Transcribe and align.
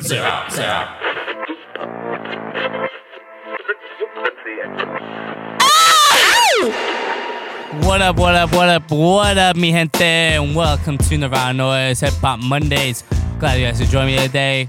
Zero, 0.00 0.44
zero. 0.50 0.88
What 7.82 8.02
up, 8.02 8.16
what 8.16 8.34
up, 8.34 8.52
what 8.52 8.68
up, 8.68 8.90
what 8.90 9.38
up, 9.38 9.56
mi 9.56 9.70
gente, 9.70 10.02
and 10.02 10.54
welcome 10.54 10.98
to 10.98 11.16
Nirvana 11.16 11.54
Noise 11.54 12.00
Hip 12.00 12.12
Hop 12.14 12.40
Mondays. 12.40 13.04
Glad 13.38 13.60
you 13.60 13.66
guys 13.66 13.78
could 13.78 13.88
join 13.88 14.06
me 14.06 14.18
today. 14.18 14.68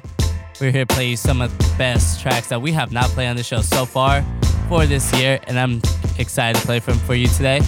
We're 0.61 0.71
here 0.71 0.85
to 0.85 0.93
play 0.93 1.09
you 1.09 1.17
some 1.17 1.41
of 1.41 1.55
the 1.57 1.75
best 1.77 2.21
tracks 2.21 2.47
that 2.47 2.61
we 2.61 2.71
have 2.71 2.91
not 2.91 3.05
played 3.09 3.27
on 3.27 3.35
the 3.35 3.43
show 3.43 3.61
so 3.61 3.85
far 3.85 4.23
for 4.69 4.85
this 4.85 5.11
year, 5.19 5.39
and 5.47 5.59
I'm 5.59 5.81
excited 6.17 6.59
to 6.59 6.65
play 6.65 6.79
them 6.79 6.97
for 6.99 7.15
you 7.15 7.27
today. 7.27 7.61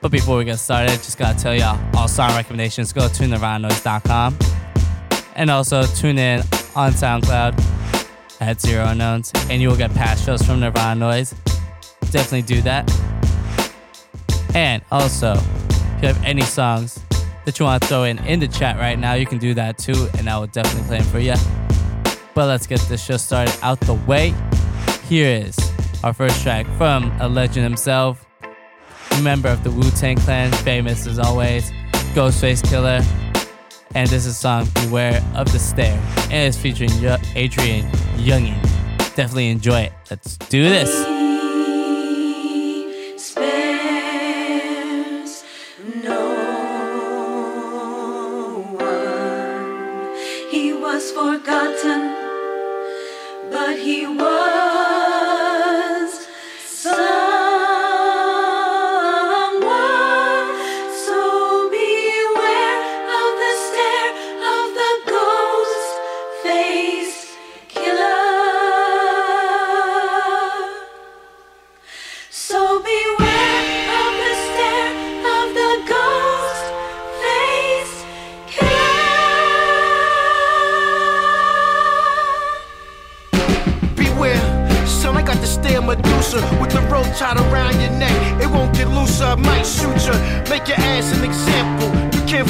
But 0.00 0.12
before 0.12 0.36
we 0.36 0.44
get 0.44 0.58
started, 0.58 0.90
just 0.90 1.18
gotta 1.18 1.38
tell 1.38 1.54
y'all 1.54 1.80
all 1.96 2.08
song 2.08 2.30
recommendations 2.36 2.92
go 2.92 3.08
to 3.08 3.22
nirvananoise.com 3.24 4.38
and 5.36 5.50
also 5.50 5.82
tune 5.84 6.18
in 6.18 6.40
on 6.74 6.92
SoundCloud 6.92 7.60
at 8.40 8.60
Zero 8.60 8.86
Unknowns, 8.86 9.32
and 9.50 9.62
you 9.62 9.68
will 9.68 9.76
get 9.76 9.94
past 9.94 10.24
shows 10.24 10.42
from 10.42 10.60
Nirvana 10.60 10.98
Noise. 10.98 11.34
Definitely 12.10 12.42
do 12.42 12.60
that. 12.62 12.90
And 14.54 14.82
also, 14.90 15.32
if 15.34 16.02
you 16.02 16.08
have 16.08 16.22
any 16.24 16.42
songs 16.42 17.00
that 17.44 17.58
you 17.58 17.64
want 17.64 17.82
to 17.82 17.88
throw 17.88 18.04
in 18.04 18.18
in 18.20 18.40
the 18.40 18.48
chat 18.48 18.76
right 18.76 18.98
now, 18.98 19.14
you 19.14 19.26
can 19.26 19.38
do 19.38 19.54
that 19.54 19.78
too, 19.78 20.08
and 20.18 20.28
I 20.28 20.38
will 20.38 20.46
definitely 20.46 20.86
play 20.88 20.98
them 20.98 21.06
for 21.08 21.18
you. 21.18 21.34
But 22.34 22.46
let's 22.46 22.66
get 22.66 22.80
this 22.80 23.04
show 23.04 23.16
started 23.16 23.56
out 23.62 23.80
the 23.80 23.94
way. 23.94 24.34
Here 25.08 25.28
is 25.28 25.56
our 26.02 26.12
first 26.12 26.42
track 26.42 26.66
from 26.76 27.12
a 27.20 27.28
legend 27.28 27.64
himself, 27.64 28.26
member 29.22 29.48
of 29.48 29.62
the 29.64 29.70
Wu 29.70 29.90
Tang 29.90 30.16
Clan, 30.16 30.50
famous 30.52 31.06
as 31.06 31.18
always, 31.18 31.70
Ghostface 32.14 32.62
Killah. 32.62 33.23
And 33.94 34.08
this 34.08 34.26
is 34.26 34.36
song 34.36 34.66
Beware 34.74 35.24
of 35.36 35.52
the 35.52 35.58
Stare, 35.58 36.00
and 36.24 36.48
it's 36.48 36.56
featuring 36.56 36.90
Adrian 37.36 37.88
Younge. 38.16 38.60
Definitely 39.14 39.50
enjoy 39.50 39.82
it. 39.82 39.92
Let's 40.10 40.36
do 40.36 40.64
this. 40.64 41.13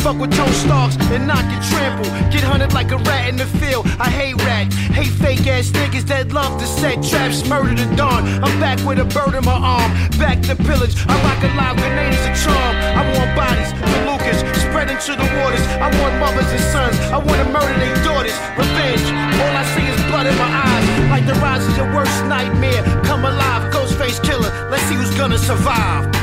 Fuck 0.04 0.18
with 0.18 0.36
Joe 0.36 0.52
Starks 0.52 0.96
and 1.16 1.26
not 1.26 1.40
get 1.48 1.64
trampled. 1.72 2.12
Get 2.30 2.44
hunted 2.44 2.74
like 2.74 2.92
a 2.92 2.98
rat 3.08 3.26
in 3.26 3.36
the 3.36 3.46
field. 3.56 3.86
I 3.98 4.10
hate 4.10 4.36
rats, 4.44 4.76
hate 4.92 5.08
fake 5.08 5.46
ass 5.46 5.70
niggas 5.70 6.04
that 6.12 6.30
love 6.30 6.60
to 6.60 6.66
set 6.66 7.00
traps, 7.02 7.40
murder 7.48 7.72
the 7.72 7.88
dawn. 7.96 8.28
I'm 8.44 8.60
back 8.60 8.76
with 8.84 8.98
a 8.98 9.08
bird 9.08 9.32
in 9.32 9.42
my 9.48 9.56
arm, 9.56 9.88
back 10.20 10.42
to 10.42 10.56
pillage. 10.56 10.92
I 11.08 11.16
rock 11.24 11.40
a 11.40 11.48
live 11.56 11.80
grenade 11.80 12.12
as 12.12 12.24
a 12.28 12.34
charm. 12.44 12.74
I 13.00 13.02
want 13.16 13.32
bodies, 13.32 13.72
Lucas, 14.04 14.44
spread 14.60 14.92
into 14.92 15.16
the 15.16 15.24
waters. 15.40 15.64
I 15.80 15.88
want 15.96 16.20
mothers 16.20 16.52
and 16.52 16.64
sons. 16.68 17.00
I 17.08 17.16
want 17.16 17.40
to 17.40 17.48
murder 17.48 17.72
their 17.80 17.96
daughters. 18.04 18.36
Revenge. 18.60 19.08
All 19.08 19.56
I 19.56 19.64
see 19.72 19.88
is 19.88 19.96
blood 20.12 20.28
in 20.28 20.36
my 20.36 20.52
eyes, 20.68 20.84
like 21.08 21.24
the 21.24 21.40
rise 21.40 21.64
of 21.64 21.80
your 21.80 21.88
worst 21.96 22.12
nightmare. 22.28 22.84
Come 23.08 23.24
alive, 23.24 23.72
Ghostface 23.72 24.20
Killah. 24.20 24.68
Let's 24.68 24.84
see 24.84 25.00
who's 25.00 25.16
gonna 25.16 25.40
survive. 25.40 26.13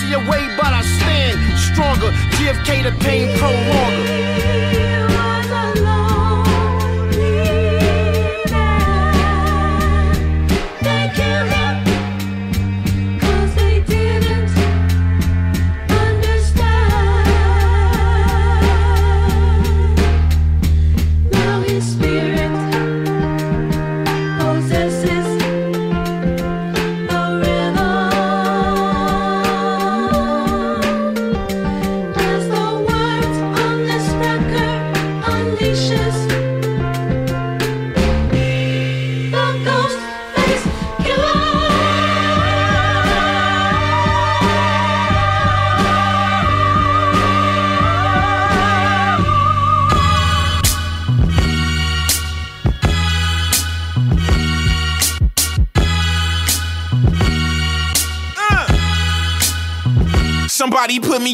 Melt 0.00 0.24
my 0.26 0.31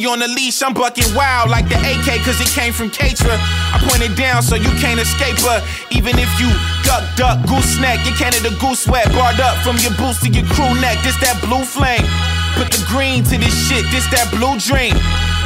on 0.08 0.25
the 0.25 0.28
leash, 0.28 0.64
I'm 0.64 0.72
bucking 0.72 1.12
wild 1.12 1.52
like 1.52 1.69
the 1.69 1.76
AK 1.76 2.25
cause 2.25 2.40
it 2.40 2.49
came 2.56 2.72
from 2.72 2.88
Katra. 2.88 3.37
I 3.37 3.76
point 3.84 4.00
it 4.00 4.16
down 4.16 4.40
so 4.43 4.56
you 4.56 4.72
can't 4.81 4.96
escape 4.96 5.37
her. 5.44 5.60
Even 5.93 6.16
if 6.16 6.28
you 6.40 6.49
duck, 6.82 7.05
duck, 7.14 7.37
goose 7.44 7.76
neck, 7.76 8.00
your 8.08 8.16
Canada 8.16 8.49
goose 8.56 8.88
wet, 8.88 9.12
barred 9.12 9.38
up 9.38 9.60
from 9.60 9.76
your 9.84 9.93
boots 10.00 10.25
to 10.25 10.28
your 10.32 10.49
crew 10.56 10.72
neck. 10.81 10.96
This 11.05 11.14
that 11.20 11.37
blue 11.44 11.62
flame. 11.62 12.08
Put 12.56 12.72
the 12.72 12.81
green 12.88 13.22
to 13.28 13.37
this 13.37 13.52
shit, 13.69 13.84
this 13.93 14.08
that 14.08 14.32
blue 14.32 14.56
dream. 14.56 14.96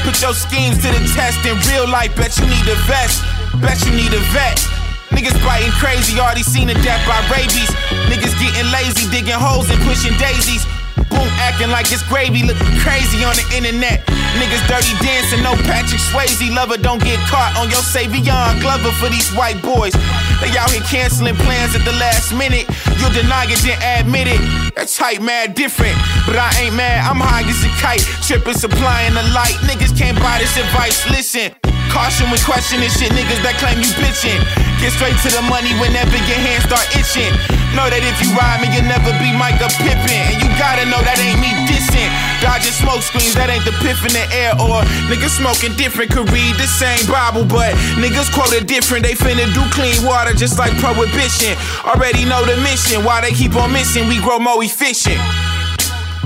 Put 0.07 0.23
your 0.23 0.33
schemes 0.33 0.79
to 0.87 0.89
the 0.95 1.03
test 1.11 1.43
in 1.43 1.59
real 1.67 1.91
life, 1.91 2.15
bet 2.15 2.39
you 2.39 2.47
need 2.47 2.67
a 2.71 2.79
vest. 2.87 3.27
Bet 3.59 3.83
you 3.83 3.93
need 3.99 4.15
a 4.15 4.23
vet. 4.31 4.63
Niggas 5.11 5.37
biting 5.43 5.75
crazy, 5.77 6.17
already 6.23 6.47
seen 6.47 6.71
a 6.71 6.77
death 6.87 7.03
by 7.05 7.19
rabies. 7.29 7.69
Niggas 8.07 8.33
getting 8.39 8.71
lazy, 8.71 9.11
digging 9.11 9.37
holes 9.37 9.69
and 9.69 9.81
pushing 9.83 10.15
daisies. 10.23 10.65
Boom, 11.11 11.29
acting 11.43 11.69
like 11.69 11.91
it's 11.91 12.07
gravy, 12.07 12.47
looking 12.47 12.79
crazy 12.81 13.27
on 13.27 13.35
the 13.37 13.45
internet. 13.53 14.12
Niggas 14.41 14.65
dirty 14.67 14.97
dancing, 15.05 15.43
no 15.43 15.53
Patrick 15.69 16.01
Swayze. 16.01 16.49
Lover 16.55 16.77
don't 16.77 17.03
get 17.03 17.19
caught 17.29 17.53
on 17.61 17.69
your 17.69 17.85
Savion 17.85 18.61
Glover 18.61 18.93
for 18.97 19.09
these 19.09 19.29
white 19.35 19.61
boys. 19.61 19.93
They 20.41 20.51
out 20.57 20.71
here 20.71 20.83
canceling 20.89 21.37
plans 21.37 21.75
at 21.75 21.85
the 21.85 21.93
last 22.01 22.33
minute. 22.33 22.67
You'll 22.99 23.13
deny 23.13 23.45
it, 23.49 23.61
then 23.61 23.79
admit 23.83 24.29
it. 24.29 24.41
That's 24.75 24.97
hype, 24.97 25.21
mad 25.21 25.55
different. 25.55 25.97
But 26.27 26.37
I 26.37 26.51
ain't 26.65 26.75
mad, 26.75 27.05
I'm 27.05 27.21
high 27.21 27.45
as 27.45 27.61
a 27.65 27.71
kite. 27.81 28.03
Tripping, 28.25 28.55
supplying 28.55 29.15
the 29.15 29.23
light. 29.37 29.57
Niggas 29.69 29.97
can't 29.97 30.19
buy 30.19 30.39
this 30.39 30.57
advice. 30.57 31.09
Listen. 31.11 31.53
Caution 31.93 32.31
when 32.31 32.41
questioning 32.41 32.89
shit, 32.89 33.13
niggas 33.13 33.45
that 33.45 33.61
claim 33.61 33.77
you 33.77 33.93
bitchin'. 34.01 34.62
Get 34.83 34.91
straight 34.99 35.15
to 35.23 35.31
the 35.31 35.47
money 35.47 35.71
whenever 35.79 36.19
your 36.27 36.43
hands 36.43 36.67
start 36.67 36.83
itching. 36.99 37.31
Know 37.79 37.87
that 37.87 38.03
if 38.03 38.19
you 38.19 38.35
ride 38.35 38.59
me, 38.59 38.67
you'll 38.75 38.91
never 38.91 39.15
be 39.23 39.31
Micah 39.31 39.71
Pippin. 39.79 40.27
And 40.27 40.43
you 40.43 40.51
gotta 40.59 40.83
know 40.91 40.99
that 41.07 41.23
ain't 41.23 41.39
me 41.39 41.55
dissing. 41.71 42.11
Dodging 42.43 42.75
smoke 42.75 42.99
screens, 42.99 43.39
that 43.39 43.47
ain't 43.47 43.63
the 43.63 43.71
piff 43.79 44.03
in 44.03 44.11
the 44.11 44.27
air. 44.35 44.59
Or 44.59 44.83
niggas 45.07 45.39
smoking 45.39 45.79
different, 45.79 46.11
could 46.11 46.27
read 46.35 46.59
the 46.59 46.67
same 46.67 46.99
Bible, 47.07 47.47
but 47.47 47.79
niggas 47.95 48.35
quoted 48.35 48.67
different. 48.67 49.07
They 49.07 49.15
finna 49.15 49.47
do 49.55 49.63
clean 49.71 50.03
water 50.03 50.35
just 50.35 50.59
like 50.59 50.75
prohibition. 50.83 51.55
Already 51.87 52.27
know 52.27 52.43
the 52.43 52.59
mission, 52.67 53.07
why 53.07 53.23
they 53.23 53.31
keep 53.31 53.55
on 53.55 53.71
missing. 53.71 54.11
We 54.11 54.19
grow 54.19 54.43
more 54.43 54.59
efficient. 54.67 55.23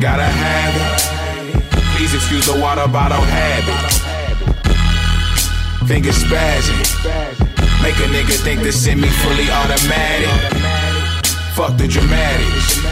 Gotta 0.00 0.24
have 0.24 0.72
it. 0.80 1.76
Please 1.92 2.16
excuse 2.16 2.48
the 2.48 2.56
water 2.56 2.88
bottle 2.88 3.20
habit. 3.20 4.05
Fingers 5.86 6.18
spazzing. 6.18 6.82
Make 7.80 7.94
a 7.98 8.08
nigga 8.10 8.36
think 8.42 8.62
the 8.62 8.72
semi 8.72 9.08
fully 9.08 9.48
automatic. 9.48 10.28
Fuck 11.54 11.76
the 11.76 11.86
dramatics. 11.86 12.82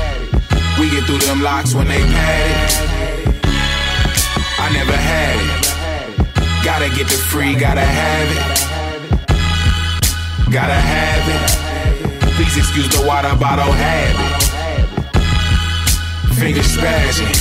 We 0.79 0.91
get 0.91 1.02
through 1.05 1.19
them 1.19 1.43
locks 1.43 1.75
when 1.75 1.88
they 1.88 1.99
pad 1.99 2.50
it. 2.50 2.70
I 4.61 4.70
never 4.73 4.96
had 4.96 5.37
it. 5.43 5.64
Gotta 6.64 6.88
get 6.94 7.08
the 7.08 7.19
free, 7.19 7.56
gotta 7.56 7.81
have 7.81 8.31
it. 8.31 8.44
Gotta 10.52 10.75
have 10.75 11.29
it. 11.35 11.50
Please 12.37 12.56
excuse 12.56 12.88
the 12.88 13.05
water 13.05 13.35
bottle 13.35 13.73
habit. 13.73 14.43
Fingers 16.38 16.76
spazzing. 16.76 17.35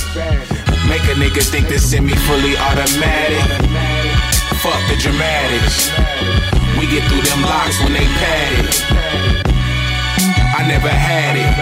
Make 0.88 1.02
a 1.02 1.14
nigga 1.14 1.42
think 1.48 1.68
the 1.68 1.78
semi 1.78 2.14
fully 2.26 2.56
automatic. 2.56 3.93
Fuck 4.64 4.80
the 4.88 4.96
dramatics. 4.96 5.92
We 6.80 6.88
get 6.88 7.04
through 7.10 7.20
them 7.20 7.42
locks 7.42 7.78
when 7.84 7.92
they 7.92 8.08
pad 8.16 8.64
it. 8.64 8.80
I 10.56 10.64
never 10.66 10.88
had 10.88 11.36
it. 11.36 11.52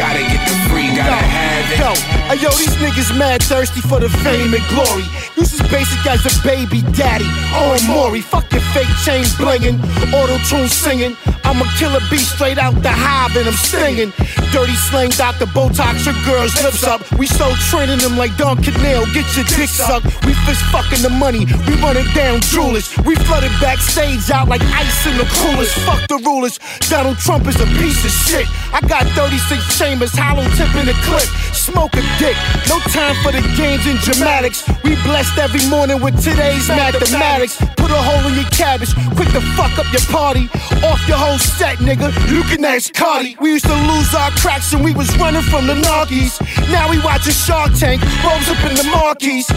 Gotta 0.00 0.20
get 0.20 0.40
the 0.48 0.56
free, 0.72 0.88
gotta 0.96 1.12
have 1.12 1.68
it. 1.68 1.76
Yo, 1.76 2.48
yo, 2.48 2.56
these 2.56 2.72
niggas 2.80 3.12
mad 3.18 3.42
thirsty 3.42 3.82
for 3.82 4.00
the 4.00 4.08
fame 4.24 4.54
and 4.54 4.64
glory. 4.72 5.04
You 5.36 5.42
as 5.42 5.60
basic 5.68 6.00
as 6.06 6.24
a 6.24 6.32
baby 6.42 6.80
daddy. 6.96 7.28
Oh, 7.52 7.76
Maury, 7.86 8.22
fuck 8.22 8.50
your 8.50 8.62
fake 8.72 8.88
chain 9.04 9.24
blingin', 9.36 9.76
auto 10.14 10.38
tune 10.48 10.68
singing. 10.68 11.18
I'm 11.50 11.60
a 11.60 11.66
killer 11.74 11.98
bee 12.06 12.22
straight 12.22 12.58
out 12.58 12.78
the 12.78 12.94
hive 12.94 13.34
and 13.34 13.50
I'm 13.50 13.58
stinging. 13.58 14.14
Dirty 14.54 14.78
slang, 14.86 15.10
Dr. 15.10 15.50
Botox, 15.50 16.06
your 16.06 16.14
girl's 16.22 16.54
lips 16.62 16.86
up. 16.86 17.02
We 17.18 17.26
so 17.26 17.50
training 17.66 17.98
them 17.98 18.14
like 18.14 18.30
Don 18.38 18.62
Canal, 18.62 19.02
get 19.10 19.26
your 19.34 19.42
dick 19.58 19.66
sucked. 19.66 20.06
We 20.22 20.38
fist 20.46 20.62
fucking 20.70 21.02
the 21.02 21.10
money, 21.10 21.50
we 21.66 21.74
run 21.82 21.98
it 21.98 22.06
down 22.14 22.38
jewelers. 22.54 22.86
We 23.02 23.18
flooded 23.26 23.50
backstage 23.58 24.30
out 24.30 24.46
like 24.46 24.62
ice 24.62 25.06
in 25.10 25.18
the 25.18 25.26
coolers. 25.42 25.74
Fuck 25.82 26.06
the 26.06 26.22
rulers. 26.22 26.62
Donald 26.86 27.18
Trump 27.18 27.50
is 27.50 27.58
a 27.58 27.66
piece 27.82 27.98
of 28.06 28.14
shit. 28.14 28.46
I 28.70 28.78
got 28.86 29.10
36 29.18 29.58
chambers, 29.74 30.14
hollow 30.14 30.46
tip 30.54 30.70
in 30.78 30.86
the 30.86 30.94
clip. 31.02 31.26
Smoke 31.50 31.98
a 31.98 32.02
dick, 32.22 32.38
no 32.70 32.78
time 32.94 33.18
for 33.26 33.34
the 33.34 33.42
games 33.58 33.90
and 33.90 33.98
dramatics. 34.06 34.62
We 34.86 34.94
blessed 35.02 35.34
every 35.38 35.66
morning 35.66 35.98
with 35.98 36.14
today's 36.22 36.70
mathematics. 36.70 37.58
Put 37.74 37.90
a 37.90 37.98
hole 37.98 38.22
in 38.30 38.38
your 38.38 38.50
cabbage, 38.54 38.94
quick 39.18 39.34
to 39.34 39.42
fuck 39.58 39.74
up 39.82 39.90
your 39.90 40.06
party. 40.14 40.46
Off 40.86 41.02
your 41.10 41.18
whole 41.18 41.39
set, 41.40 41.78
nigga. 41.78 42.12
You 42.30 42.42
can 42.44 42.64
ask 42.64 42.92
Cardi. 42.94 43.36
We 43.40 43.52
used 43.52 43.66
to 43.66 43.74
lose 43.74 44.14
our 44.14 44.30
cracks 44.32 44.72
and 44.72 44.84
we 44.84 44.92
was 44.94 45.08
running 45.18 45.42
from 45.42 45.66
the 45.66 45.74
Narkies. 45.74 46.40
Now 46.70 46.88
we 46.90 46.98
watching 47.00 47.32
Shark 47.32 47.72
Tank, 47.74 48.02
rolls 48.24 48.48
up 48.48 48.62
in 48.68 48.76
the 48.76 48.84
marquees. 48.92 49.48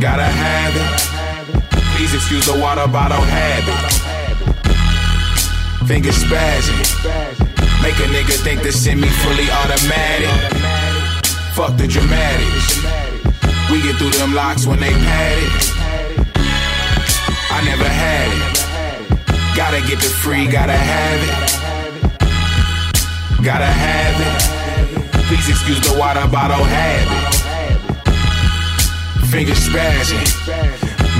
Gotta 0.00 0.24
have 0.24 0.74
it. 0.76 1.20
Please 1.96 2.14
excuse 2.14 2.46
the 2.46 2.58
water 2.58 2.86
bottle 2.86 3.20
habit. 3.20 3.76
Fingers 5.86 6.22
spazzing. 6.24 6.80
Make 7.82 7.98
a 7.98 8.08
nigga 8.08 8.36
think 8.44 8.62
the 8.62 8.72
semi 8.72 9.08
fully 9.08 9.50
automatic. 9.50 10.30
Fuck 11.54 11.76
the 11.76 11.86
dramatics. 11.86 12.80
We 13.70 13.82
get 13.82 13.96
through 13.96 14.10
them 14.10 14.34
locks 14.34 14.66
when 14.66 14.80
they 14.80 14.92
pad 14.92 15.38
it. 15.38 15.70
I 17.50 17.62
never 17.64 17.88
had 17.88 18.50
it. 18.50 18.59
Gotta 19.60 19.82
get 19.86 20.00
the 20.00 20.08
free, 20.08 20.46
gotta 20.46 20.72
have 20.72 21.20
it. 21.28 21.36
Gotta 23.44 23.66
have 23.66 24.16
it. 24.24 24.40
Please 25.28 25.50
excuse 25.50 25.80
the 25.86 25.98
water 25.98 26.26
bottle 26.28 26.64
habit. 26.64 27.34
Fingers 29.28 29.60
spazzing. 29.60 30.24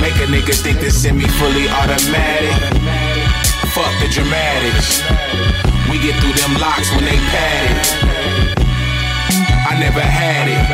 Make 0.00 0.16
a 0.24 0.26
nigga 0.32 0.54
think 0.56 0.80
the 0.80 0.90
semi 0.90 1.28
fully 1.36 1.68
automatic. 1.68 2.56
Fuck 3.76 3.92
the 4.00 4.08
dramatics. 4.08 5.02
We 5.90 6.00
get 6.00 6.16
through 6.22 6.32
them 6.40 6.56
locks 6.58 6.90
when 6.96 7.04
they 7.04 7.20
pad 7.28 7.76
it. 7.76 7.88
I 9.68 9.76
never 9.78 10.00
had 10.00 10.48
it. 10.48 10.64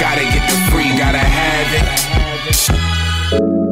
Gotta 0.00 0.24
get 0.34 0.42
the 0.50 0.58
free, 0.72 0.90
gotta 0.98 1.22
have 1.22 1.70
it. 1.78 3.65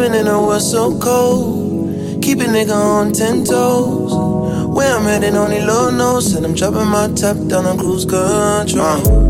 Living 0.00 0.18
in 0.18 0.28
a 0.28 0.40
world 0.40 0.62
so 0.62 0.98
cold. 0.98 2.22
Keep 2.22 2.40
a 2.40 2.44
nigga 2.44 2.72
on 2.72 3.12
ten 3.12 3.44
toes. 3.44 4.10
Where 4.74 4.96
I'm 4.96 5.02
headed, 5.02 5.34
only 5.34 5.60
Lord 5.60 5.92
knows. 5.92 6.32
And 6.32 6.46
I'm 6.46 6.54
dropping 6.54 6.88
my 6.88 7.08
top 7.08 7.36
down 7.48 7.66
on 7.66 7.76
cruise 7.76 8.06
control. 8.06 8.80
Uh. 8.80 9.29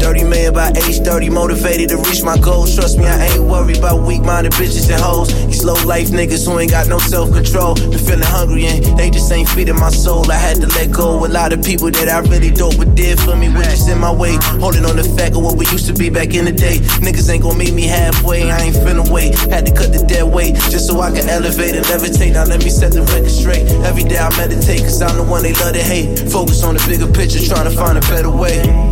30 0.00 0.24
million 0.24 0.54
by 0.54 0.72
age 0.88 0.98
30, 1.00 1.30
motivated 1.30 1.90
to 1.90 1.96
reach 1.98 2.22
my 2.22 2.36
goals. 2.38 2.74
Trust 2.74 2.98
me, 2.98 3.06
I 3.06 3.26
ain't 3.26 3.44
worried 3.44 3.78
about 3.78 4.02
weak 4.02 4.22
minded 4.22 4.52
bitches 4.52 4.90
and 4.90 5.00
hoes. 5.00 5.28
These 5.46 5.64
low 5.64 5.76
life 5.84 6.08
niggas 6.08 6.46
who 6.46 6.58
ain't 6.58 6.70
got 6.70 6.88
no 6.88 6.98
self 6.98 7.32
control. 7.32 7.74
Been 7.74 7.98
feeling 7.98 8.22
hungry 8.24 8.66
and 8.66 8.98
they 8.98 9.10
just 9.10 9.30
ain't 9.30 9.48
feeding 9.48 9.78
my 9.78 9.90
soul. 9.90 10.30
I 10.30 10.36
had 10.36 10.56
to 10.62 10.66
let 10.68 10.90
go. 10.90 11.24
A 11.24 11.28
lot 11.28 11.52
of 11.52 11.62
people 11.62 11.90
that 11.90 12.08
I 12.08 12.20
really 12.30 12.50
dope, 12.50 12.78
but 12.78 12.94
did 12.94 13.20
for 13.20 13.36
me 13.36 13.48
were 13.48 13.62
just 13.62 13.88
in 13.88 13.98
my 13.98 14.12
way. 14.12 14.38
Holding 14.58 14.84
on 14.84 14.96
the 14.96 15.04
fact 15.04 15.36
of 15.36 15.42
what 15.42 15.56
we 15.56 15.66
used 15.68 15.86
to 15.86 15.94
be 15.94 16.08
back 16.08 16.34
in 16.34 16.44
the 16.46 16.52
day. 16.52 16.78
Niggas 17.04 17.28
ain't 17.30 17.42
gonna 17.42 17.58
meet 17.58 17.74
me 17.74 17.84
halfway, 17.84 18.50
I 18.50 18.58
ain't 18.60 18.76
finna 18.76 19.08
wait. 19.10 19.36
Had 19.52 19.66
to 19.66 19.72
cut 19.72 19.92
the 19.92 20.02
dead 20.08 20.24
weight 20.24 20.54
just 20.72 20.86
so 20.86 21.00
I 21.00 21.10
can 21.10 21.28
elevate 21.28 21.76
and 21.76 21.84
levitate. 21.86 22.32
Now 22.32 22.44
let 22.44 22.64
me 22.64 22.70
set 22.70 22.92
the 22.92 23.02
record 23.02 23.30
straight. 23.30 23.68
Every 23.84 24.04
day 24.04 24.18
I 24.18 24.30
meditate, 24.36 24.80
cause 24.80 25.02
I'm 25.02 25.16
the 25.16 25.24
one 25.24 25.42
they 25.42 25.52
love 25.54 25.74
to 25.74 25.82
hate. 25.82 26.30
Focus 26.30 26.64
on 26.64 26.74
the 26.74 26.82
bigger 26.88 27.10
picture, 27.12 27.44
trying 27.44 27.68
to 27.68 27.74
find 27.76 27.98
a 27.98 28.04
better 28.08 28.30
way. 28.30 28.89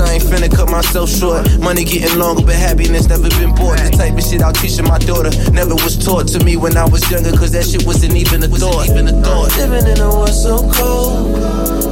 I 0.00 0.14
ain't 0.14 0.24
finna 0.24 0.50
cut 0.50 0.70
myself 0.70 1.10
short. 1.10 1.46
Money 1.60 1.84
getting 1.84 2.18
longer, 2.18 2.42
but 2.44 2.54
happiness 2.54 3.08
never 3.08 3.28
been 3.38 3.54
bought. 3.54 3.78
The 3.78 3.90
type 3.96 4.14
of 4.14 4.24
shit 4.24 4.42
I'll 4.42 4.52
teach 4.52 4.80
my 4.82 4.98
daughter 4.98 5.30
never 5.52 5.74
was 5.74 5.96
taught 5.96 6.28
to 6.34 6.44
me 6.44 6.56
when 6.56 6.76
I 6.76 6.84
was 6.84 7.02
younger, 7.10 7.32
cause 7.32 7.52
that 7.52 7.66
shit 7.66 7.86
wasn't 7.86 8.14
even 8.14 8.42
a 8.42 8.48
thought. 8.48 8.88
Even 8.88 9.08
a 9.08 9.14
thought. 9.22 9.54
Living 9.56 9.86
in 9.86 10.00
a 10.00 10.08
world 10.08 10.34
so 10.34 10.58
cold, 10.72 11.36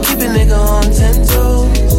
keep 0.04 0.18
a 0.18 0.28
nigga 0.30 0.56
on 0.56 0.85
ten 0.90 1.14
toes. 1.26 1.94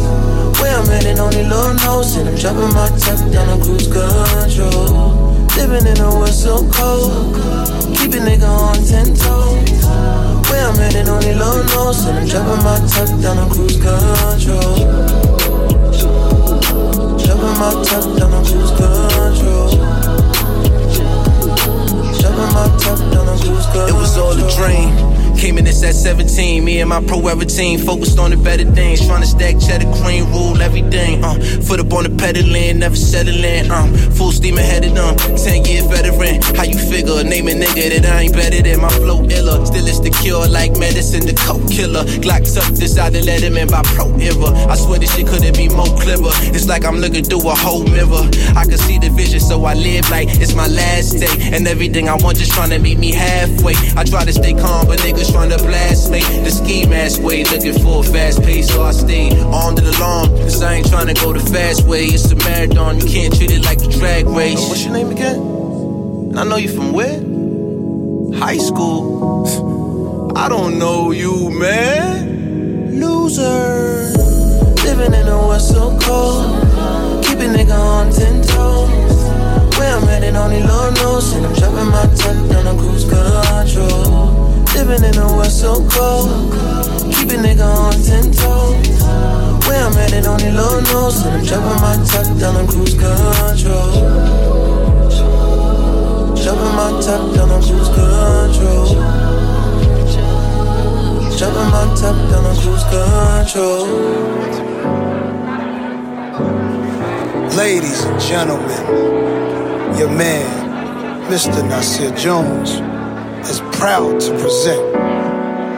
Where 0.60 0.76
I'm 0.76 0.86
headed, 0.86 1.18
only 1.18 1.44
Lord 1.44 1.76
knows, 1.82 2.16
and 2.16 2.28
I'm 2.28 2.36
dropping 2.36 2.72
my 2.74 2.88
top 2.98 3.20
down 3.32 3.48
on 3.48 3.60
cruise 3.62 3.88
control. 3.88 5.46
Living 5.56 5.86
in 5.86 5.98
a 6.00 6.08
world 6.10 6.28
so 6.28 6.64
cold, 6.72 7.34
keep 7.96 8.12
a 8.12 8.20
nigga 8.20 8.48
on 8.48 8.76
ten 8.84 9.14
toes. 9.14 9.84
Where 10.50 10.64
I'm 10.68 10.76
headed, 10.76 11.08
only 11.08 11.34
Lord 11.34 11.66
knows, 11.72 12.04
and 12.06 12.18
I'm 12.18 12.26
dropping 12.26 12.62
my 12.64 12.78
top 12.88 13.10
down 13.22 13.38
on 13.38 13.50
cruise 13.50 13.78
control. 13.80 15.33
My 16.74 17.70
top 17.84 18.18
down 18.18 18.32
on 18.34 18.44
cruise 18.44 18.70
control. 18.70 19.76
My 22.54 22.66
top 22.78 22.98
down 23.12 23.28
on 23.28 23.38
cruise 23.38 23.66
control. 23.66 23.88
It 23.88 23.94
was 23.94 24.18
all 24.18 24.32
a 24.32 24.50
dream. 24.56 25.23
Came 25.44 25.58
in 25.58 25.66
this 25.66 25.84
at 25.84 25.94
17, 25.94 26.64
me 26.64 26.80
and 26.80 26.88
my 26.88 27.04
Pro 27.04 27.20
Era 27.28 27.44
team 27.44 27.78
focused 27.78 28.18
on 28.18 28.30
the 28.30 28.36
better 28.38 28.64
things. 28.64 29.04
Trying 29.06 29.20
to 29.20 29.26
stack 29.26 29.60
cheddar, 29.60 29.84
cream, 30.00 30.24
rule 30.32 30.56
everything. 30.62 31.22
Uh, 31.22 31.38
foot 31.60 31.80
up 31.80 31.92
on 31.92 32.04
the 32.04 32.16
pedaling, 32.16 32.78
never 32.78 32.96
settling. 32.96 33.70
Um, 33.70 33.92
full 34.16 34.32
steam 34.32 34.56
ahead 34.56 34.86
of 34.86 34.94
them. 34.94 35.36
10 35.36 35.66
year 35.66 35.84
veteran, 35.84 36.40
how 36.56 36.64
you 36.64 36.78
figure? 36.78 37.22
Name 37.22 37.48
a 37.48 37.52
nigga 37.52 37.92
that 37.92 38.08
I 38.08 38.22
ain't 38.22 38.32
better 38.32 38.62
than 38.62 38.80
my 38.80 38.88
flow 39.04 39.20
iller. 39.20 39.60
Still 39.66 39.84
it's 39.84 40.00
the 40.00 40.08
cure 40.08 40.48
like 40.48 40.78
medicine, 40.80 41.28
the 41.28 41.36
coke 41.36 41.68
killer. 41.68 42.08
Glock 42.24 42.48
tucked 42.48 42.80
inside 42.80 43.14
and 43.14 43.26
let 43.26 43.42
him 43.42 43.58
in 43.58 43.68
by 43.68 43.82
Pro 43.92 44.16
Era. 44.16 44.48
I 44.64 44.76
swear 44.76 44.98
this 44.98 45.14
shit 45.14 45.28
couldn't 45.28 45.60
be 45.60 45.68
more 45.68 45.92
clever. 46.00 46.32
It's 46.56 46.68
like 46.68 46.86
I'm 46.86 47.04
looking 47.04 47.22
through 47.22 47.44
a 47.44 47.54
whole 47.54 47.84
mirror. 47.84 48.24
I 48.56 48.64
can 48.64 48.80
see 48.80 48.96
the 48.96 49.12
vision, 49.12 49.40
so 49.40 49.62
I 49.66 49.74
live 49.74 50.08
like 50.08 50.40
it's 50.40 50.54
my 50.54 50.68
last 50.68 51.20
day. 51.20 51.52
And 51.52 51.68
everything 51.68 52.08
I 52.08 52.16
want 52.16 52.40
just 52.40 52.52
trying 52.56 52.70
to 52.70 52.78
meet 52.78 52.96
me 52.96 53.12
halfway. 53.12 53.76
I 53.92 54.08
try 54.08 54.24
to 54.24 54.32
stay 54.32 54.56
calm, 54.56 54.88
but 54.88 55.04
niggas 55.04 55.33
trying 55.34 55.50
to 55.50 55.58
blast 55.58 56.12
me. 56.12 56.20
The 56.44 56.50
ski 56.50 56.86
mask 56.86 57.20
way, 57.20 57.42
looking 57.42 57.76
for 57.82 58.00
a 58.00 58.02
fast 58.04 58.40
pace, 58.44 58.68
so 58.68 58.82
I 58.82 58.92
stay 58.92 59.30
on 59.62 59.74
the 59.74 59.82
alarm. 59.96 60.28
Cause 60.28 60.62
I 60.62 60.74
ain't 60.74 60.88
trying 60.88 61.08
to 61.08 61.14
go 61.14 61.32
the 61.32 61.40
fast 61.40 61.82
way. 61.88 62.04
It's 62.04 62.30
a 62.30 62.36
marathon, 62.36 63.00
you 63.00 63.06
can't 63.06 63.34
treat 63.34 63.50
it 63.50 63.64
like 63.64 63.82
a 63.82 63.88
drag 63.88 64.26
race. 64.28 64.60
What's 64.68 64.84
your 64.84 64.92
name 64.92 65.10
again? 65.10 65.40
And 66.30 66.38
I 66.38 66.44
know 66.44 66.56
you 66.56 66.68
from 66.68 66.92
where? 66.92 67.18
High 68.38 68.58
school. 68.58 70.32
I 70.36 70.48
don't 70.48 70.78
know 70.78 71.10
you, 71.10 71.50
man. 71.50 73.00
Loser. 73.00 74.14
Living 74.86 75.14
in 75.20 75.26
a 75.26 75.48
west 75.48 75.70
so 75.70 75.98
cold. 76.02 76.62
Keep 77.24 77.38
a 77.38 77.48
nigga 77.56 77.76
on 77.76 78.12
ten 78.12 78.40
toes. 78.42 79.78
Where 79.78 79.96
I'm 79.96 80.06
headed, 80.06 80.36
only 80.36 80.62
Lord 80.62 80.94
knows. 80.94 81.32
And 81.34 81.46
I'm 81.46 81.54
dropping 81.54 81.90
my 81.90 82.06
top 82.14 82.50
down 82.50 82.66
on 82.68 82.78
cruise 82.78 83.04
control. 83.08 84.23
Living 84.74 85.04
in 85.04 85.14
so 85.50 85.86
cold. 85.88 86.28
Keep 87.14 87.30
a 87.30 87.36
nigga 87.38 87.64
on 87.64 87.92
ten 88.02 88.30
toes. 88.32 89.02
Where 89.66 89.84
I'm 89.84 89.92
headed, 89.92 90.26
only 90.26 90.50
Lord 90.50 90.84
knows. 90.84 91.24
And 91.24 91.48
I'm 91.50 91.80
my 91.80 91.96
top 92.04 92.26
down 92.38 92.56
on 92.56 92.66
cruise 92.66 92.94
control. 92.94 93.92
My 96.74 96.90
top 97.00 97.34
down 97.34 97.50
on 97.50 97.62
cruise 97.62 97.88
control. 97.88 98.94
My 101.70 101.84
top 101.96 102.16
down 102.30 102.44
on 102.44 102.56
cruise 102.56 102.84
control. 102.90 103.86
Ladies 107.56 108.00
and 108.04 108.20
gentlemen, 108.20 108.82
your 109.96 110.10
man, 110.10 110.46
Mr. 111.30 111.62
Nasir 111.68 112.10
Jones, 112.16 112.80
is 113.48 113.60
proud 113.78 114.20
to 114.20 114.30
present 114.38 114.94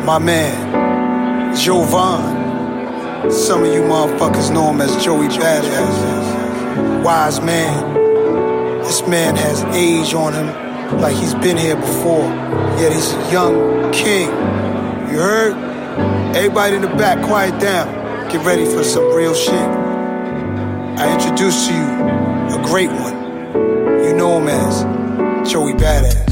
my 0.05 0.19
man, 0.19 1.55
Jo-Vaughn. 1.57 3.31
Some 3.31 3.65
of 3.65 3.75
you 3.75 3.83
motherfuckers 3.83 4.53
know 4.53 4.71
him 4.71 4.81
as 4.81 5.05
Joey 5.05 5.29
Bada$$. 5.29 7.03
Wise 7.03 7.41
man. 7.41 7.95
This 8.85 9.07
man 9.09 9.35
has 9.37 9.65
age 9.75 10.15
on 10.15 10.33
him 10.33 11.01
like 11.01 11.17
he's 11.17 11.35
been 11.35 11.57
here 11.57 11.77
before. 11.77 12.29
Yet 12.79 12.93
he's 12.93 13.13
a 13.13 13.33
young 13.33 13.91
king. 13.93 14.29
You 15.11 15.19
heard? 15.19 15.55
Everybody 16.37 16.77
in 16.77 16.83
the 16.83 16.89
back, 16.89 17.25
quiet 17.27 17.61
down. 17.61 17.89
Get 18.31 18.45
ready 18.45 18.65
for 18.65 18.85
some 18.85 19.13
real 19.15 19.35
shit. 19.35 19.55
I 19.55 21.13
introduce 21.13 21.67
to 21.67 21.75
you 21.75 22.59
a 22.59 22.63
great 22.65 22.91
one. 22.91 23.17
You 24.05 24.15
know 24.15 24.39
him 24.39 24.49
as 24.49 25.51
Joey 25.51 25.73
Bada$$. 25.73 26.25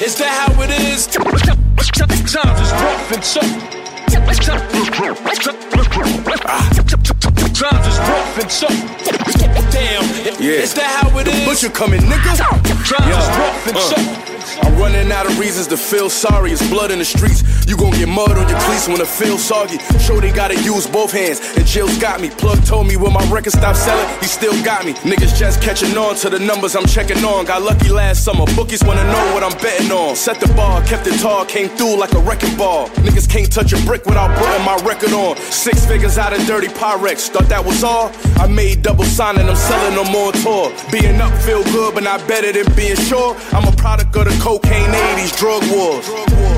Is 0.00 0.16
that 0.16 0.32
how 0.32 0.62
it 0.62 0.70
is? 0.70 1.06
Times 1.06 1.42
is 1.44 2.72
rough 2.72 3.12
and 3.12 3.22
so. 3.22 3.40
Times 4.08 4.30
is 7.86 7.98
rough 7.98 8.38
and 8.40 8.50
so. 8.50 8.68
Damn. 9.70 10.04
Yeah. 10.40 10.64
Is 10.64 10.72
that 10.72 11.02
how 11.02 11.18
it 11.18 11.24
The 11.24 11.44
butcher 11.44 11.68
coming, 11.68 12.00
nigga. 12.00 12.34
Times 12.38 13.12
is 13.12 13.28
rough 13.36 13.66
and 13.68 13.76
uh. 13.76 14.39
I'm 14.62 14.76
running 14.78 15.10
out 15.12 15.26
of 15.26 15.38
reasons 15.38 15.66
to 15.68 15.76
feel 15.76 16.10
sorry. 16.10 16.52
It's 16.52 16.66
blood 16.68 16.90
in 16.90 16.98
the 16.98 17.04
streets. 17.04 17.42
You 17.66 17.76
gon' 17.76 17.92
get 17.92 18.08
mud 18.08 18.32
on 18.32 18.48
your 18.48 18.58
cleats 18.60 18.88
when 18.88 19.00
it 19.00 19.06
feels 19.06 19.42
soggy. 19.42 19.78
Sure 19.98 20.20
they 20.20 20.32
gotta 20.32 20.60
use 20.62 20.86
both 20.86 21.12
hands, 21.12 21.40
and 21.56 21.66
Jill's 21.66 21.96
got 21.98 22.20
me. 22.20 22.30
Plug 22.30 22.64
told 22.64 22.86
me 22.86 22.96
when 22.96 23.12
my 23.12 23.24
record 23.30 23.52
stopped 23.52 23.78
selling, 23.78 24.06
he 24.20 24.26
still 24.26 24.56
got 24.64 24.84
me. 24.84 24.92
Niggas 25.06 25.36
just 25.36 25.62
catching 25.62 25.96
on 25.96 26.16
to 26.16 26.30
the 26.30 26.38
numbers 26.38 26.74
I'm 26.74 26.86
checking 26.86 27.24
on. 27.24 27.44
Got 27.44 27.62
lucky 27.62 27.90
last 27.90 28.24
summer. 28.24 28.44
Bookies 28.56 28.82
wanna 28.82 29.04
know 29.04 29.34
what 29.34 29.42
I'm 29.42 29.56
betting 29.62 29.90
on. 29.92 30.16
Set 30.16 30.40
the 30.40 30.52
bar, 30.54 30.82
kept 30.84 31.06
it 31.06 31.18
tall, 31.20 31.44
came 31.44 31.68
through 31.68 31.96
like 31.96 32.12
a 32.12 32.20
wrecking 32.20 32.56
ball. 32.56 32.88
Niggas 33.06 33.28
can't 33.28 33.50
touch 33.50 33.72
a 33.72 33.80
brick 33.86 34.06
without 34.06 34.36
putting 34.36 34.64
my 34.64 34.76
record 34.84 35.12
on. 35.12 35.36
Six 35.36 35.86
figures 35.86 36.18
out 36.18 36.32
of 36.32 36.44
dirty 36.46 36.68
Pyrex. 36.68 37.28
Thought 37.28 37.48
that 37.48 37.64
was 37.64 37.84
all? 37.84 38.10
I 38.36 38.46
made 38.46 38.82
double 38.82 39.04
signing, 39.04 39.48
I'm 39.48 39.56
selling 39.56 39.94
them 39.94 40.14
on 40.14 40.32
tour. 40.42 40.72
Being 40.90 41.20
up 41.20 41.32
feel 41.42 41.62
good, 41.64 41.94
but 41.94 42.02
not 42.02 42.26
better 42.26 42.52
than 42.52 42.66
being 42.74 42.96
sure. 42.96 43.36
I'm 43.52 43.66
a 43.66 43.76
product 43.76 44.16
of 44.16 44.24
the 44.24 44.36
cocaine 44.50 44.90
80s 45.14 45.36
drug 45.38 45.62
wars. 45.70 46.06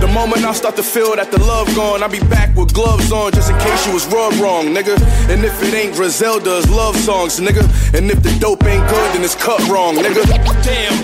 The 0.01 0.09
moment 0.09 0.45
I 0.47 0.55
start 0.55 0.77
to 0.77 0.83
feel 0.83 1.15
that 1.17 1.31
the 1.31 1.39
love 1.45 1.69
gone, 1.77 2.03
I 2.03 2.09
be 2.09 2.21
back 2.21 2.57
with 2.57 2.73
gloves 2.73 3.13
on 3.13 3.33
just 3.33 3.51
in 3.51 3.59
case 3.59 3.87
you 3.87 3.93
was 3.93 4.07
rubbed 4.07 4.37
wrong, 4.37 4.73
nigga. 4.73 4.97
And 5.29 5.45
if 5.45 5.63
it 5.63 5.75
ain't 5.75 5.95
Griselda's 5.95 6.71
love 6.71 6.97
songs, 6.97 7.39
nigga. 7.39 7.65
And 7.93 8.11
if 8.11 8.23
the 8.23 8.33
dope 8.41 8.65
ain't 8.65 8.89
good, 8.89 9.09
then 9.13 9.23
it's 9.23 9.35
cut 9.35 9.61
wrong, 9.69 9.97
nigga. 9.97 10.25
Damn. 10.65 10.95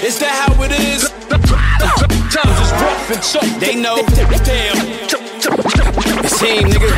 Is 0.00 0.18
that 0.20 0.32
how 0.40 0.62
it 0.62 0.72
is? 0.72 1.10
Times 2.32 2.58
is 2.64 2.72
rough 2.80 3.10
and 3.12 3.22
so. 3.22 3.40
They 3.60 3.76
know. 3.76 4.00
Damn. 4.48 5.77
It's 5.98 6.40
him, 6.40 6.70
nigga. 6.70 6.90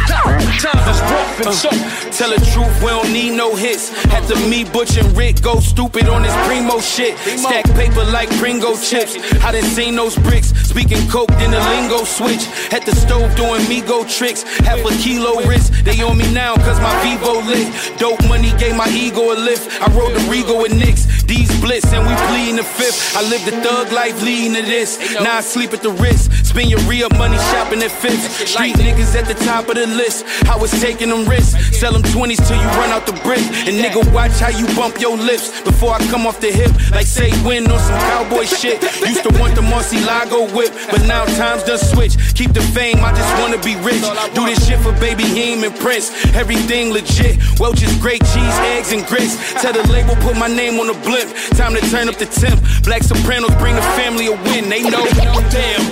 Times 0.60 0.86
is 0.88 1.00
rough 1.00 1.40
and 1.40 1.54
so. 1.54 1.70
Tell 2.10 2.30
the 2.30 2.40
truth, 2.52 2.82
we 2.82 2.88
don't 2.88 3.12
need 3.12 3.36
no 3.36 3.56
hits. 3.56 3.88
Had 4.04 4.26
to 4.28 4.36
me, 4.48 4.64
Butch 4.64 4.96
and 4.98 5.16
Rick 5.16 5.42
go 5.42 5.60
stupid 5.60 6.08
on 6.08 6.22
this 6.22 6.34
primo 6.46 6.80
shit. 6.80 7.16
Stack 7.38 7.64
paper 7.74 8.04
like 8.04 8.28
Pringo 8.38 8.76
chips. 8.76 9.16
I 9.44 9.52
done 9.52 9.64
seen 9.64 9.96
those 9.96 10.16
bricks. 10.18 10.48
Speaking 10.68 11.00
coke, 11.08 11.30
then 11.40 11.50
the 11.50 11.60
lingo 11.70 12.04
switch. 12.04 12.46
At 12.72 12.84
the 12.84 12.94
stove 12.94 13.34
doing 13.36 13.66
me 13.68 13.80
go 13.80 14.04
tricks. 14.04 14.42
Half 14.60 14.84
a 14.84 14.90
kilo 15.02 15.40
wrist. 15.48 15.84
They 15.84 16.00
on 16.02 16.18
me 16.18 16.30
now 16.32 16.54
cause 16.56 16.78
my 16.80 16.92
Vivo 17.02 17.40
lit. 17.42 17.68
Dope 17.98 18.22
money 18.28 18.52
gave 18.58 18.76
my 18.76 18.88
ego 18.90 19.32
a 19.32 19.36
lift. 19.36 19.80
I 19.80 19.86
rode 19.96 20.12
the 20.12 20.20
Rego 20.28 20.62
with 20.62 20.76
Knicks. 20.76 21.22
These 21.24 21.50
blitz 21.60 21.92
and 21.92 22.06
we 22.06 22.14
pleading 22.28 22.56
the 22.56 22.64
fifth. 22.64 23.16
I 23.16 23.22
live 23.28 23.44
the 23.44 23.52
thug 23.62 23.92
life 23.92 24.22
leading 24.22 24.54
to 24.54 24.62
this. 24.62 24.98
Now 25.14 25.38
I 25.38 25.40
sleep 25.40 25.72
at 25.72 25.82
the 25.82 25.92
wrist. 25.92 26.32
Spend 26.44 26.70
your 26.70 26.80
real 26.80 27.08
money 27.16 27.38
shopping 27.50 27.82
at 27.82 27.90
fifth. 27.90 28.48
Street 28.48 28.76
niggas 28.90 29.14
at 29.14 29.26
the 29.26 29.34
top 29.44 29.68
of 29.68 29.74
the 29.74 29.86
list. 29.86 30.24
I 30.48 30.56
was 30.56 30.70
taking 30.80 31.10
them 31.10 31.28
risks. 31.28 31.54
Sell 31.78 31.92
them 31.92 32.02
20s 32.02 32.42
till 32.46 32.56
you 32.56 32.68
run 32.78 32.90
out 32.90 33.06
the 33.06 33.12
brick. 33.22 33.42
And 33.66 33.78
nigga, 33.78 34.02
watch 34.12 34.32
how 34.40 34.50
you 34.50 34.66
bump 34.74 35.00
your 35.00 35.16
lips 35.16 35.60
before 35.62 35.94
I 35.94 35.98
come 36.10 36.26
off 36.26 36.40
the 36.40 36.50
hip. 36.50 36.72
Like 36.90 37.06
say 37.06 37.30
win 37.46 37.70
on 37.70 37.78
some 37.78 37.98
cowboy 38.10 38.44
shit. 38.44 38.82
Used 39.06 39.22
to 39.24 39.32
want 39.38 39.54
the 39.54 39.62
Lago 40.06 40.46
whip, 40.54 40.72
but 40.90 41.02
now 41.06 41.24
times 41.36 41.62
done 41.64 41.78
switch. 41.78 42.16
Keep 42.34 42.52
the 42.52 42.62
fame, 42.74 42.98
I 43.04 43.12
just 43.12 43.32
wanna 43.40 43.60
be 43.62 43.76
rich. 43.76 44.02
Do 44.34 44.46
this 44.46 44.66
shit 44.66 44.78
for 44.80 44.92
baby 45.00 45.24
Heem 45.24 45.64
and 45.64 45.74
Prince. 45.76 46.10
Everything 46.34 46.92
legit. 46.92 47.38
Welch's 47.58 47.96
great 47.98 48.22
cheese, 48.32 48.56
eggs, 48.74 48.92
and 48.92 49.06
grits. 49.06 49.36
Tell 49.60 49.72
the 49.72 49.86
label, 49.92 50.16
put 50.16 50.36
my 50.36 50.48
name 50.48 50.80
on 50.80 50.86
the 50.86 50.98
blimp. 51.06 51.30
Time 51.56 51.74
to 51.74 51.80
turn 51.90 52.08
up 52.08 52.16
the 52.16 52.26
temp. 52.26 52.60
Black 52.84 53.02
Sopranos 53.02 53.54
bring 53.56 53.74
the 53.74 53.86
family 53.98 54.26
a 54.26 54.32
win. 54.32 54.68
They 54.68 54.82
know. 54.82 55.06
Damn. 55.50 55.82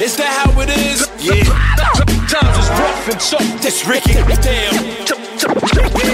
Is 0.00 0.16
that 0.16 0.32
how 0.40 0.60
it 0.60 0.70
is? 0.70 1.08
Yeah. 1.20 1.42
Times 2.38 2.58
is 2.58 2.68
rough 2.68 3.08
and 3.08 3.22
so. 3.22 3.38
This 3.62 3.86
Ricky. 3.86 4.12
Damn. 4.42 5.25
Is. 5.76 6.06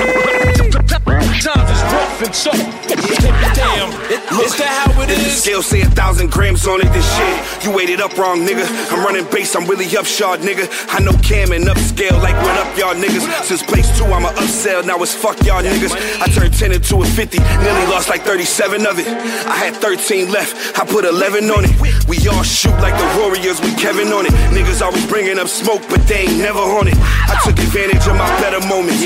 Is 4.42 4.54
it 4.54 5.08
The 5.08 5.30
scale 5.30 5.62
say 5.62 5.82
a 5.82 5.86
thousand 5.86 6.30
grams 6.30 6.66
on 6.66 6.80
it, 6.80 6.92
this 6.92 7.06
shit. 7.16 7.64
You 7.64 7.74
weighed 7.74 7.90
it 7.90 8.00
up 8.00 8.16
wrong, 8.16 8.46
nigga. 8.46 8.64
I'm 8.92 9.04
running 9.04 9.24
base, 9.30 9.54
I'm 9.54 9.66
really 9.66 9.86
upshot, 9.96 10.40
nigga. 10.40 10.68
I 10.88 11.00
know 11.00 11.12
Cam 11.22 11.52
and 11.52 11.64
upscale, 11.64 12.20
like 12.22 12.36
what 12.42 12.56
up, 12.58 12.76
y'all 12.78 12.94
niggas. 12.94 13.26
Since 13.44 13.62
place 13.62 13.86
two, 13.98 14.04
I'm 14.06 14.24
a 14.24 14.30
upsell, 14.38 14.84
now 14.86 15.02
it's 15.02 15.14
fuck 15.14 15.38
y'all 15.44 15.62
niggas. 15.62 15.92
I 16.20 16.26
turned 16.28 16.54
10 16.54 16.72
into 16.72 17.02
a 17.02 17.04
50, 17.04 17.38
nearly 17.38 17.86
lost 17.86 18.08
like 18.08 18.22
37 18.22 18.86
of 18.86 18.98
it. 18.98 19.06
I 19.06 19.56
had 19.56 19.74
13 19.76 20.30
left, 20.30 20.78
I 20.78 20.84
put 20.86 21.04
11 21.04 21.50
on 21.50 21.64
it. 21.64 22.08
We 22.08 22.16
all 22.28 22.42
shoot 22.42 22.76
like 22.78 22.94
the 22.94 23.20
Warriors 23.20 23.60
with 23.60 23.78
Kevin 23.78 24.08
on 24.12 24.26
it. 24.26 24.32
Niggas 24.54 24.82
always 24.82 25.06
bringing 25.06 25.38
up 25.38 25.48
smoke, 25.48 25.82
but 25.88 26.06
they 26.06 26.26
ain't 26.26 26.38
never 26.38 26.60
on 26.60 26.88
it. 26.88 26.94
I 26.98 27.38
took 27.44 27.58
advantage 27.58 28.06
of 28.06 28.16
my 28.16 28.28
better 28.40 28.60
moments. 28.66 29.02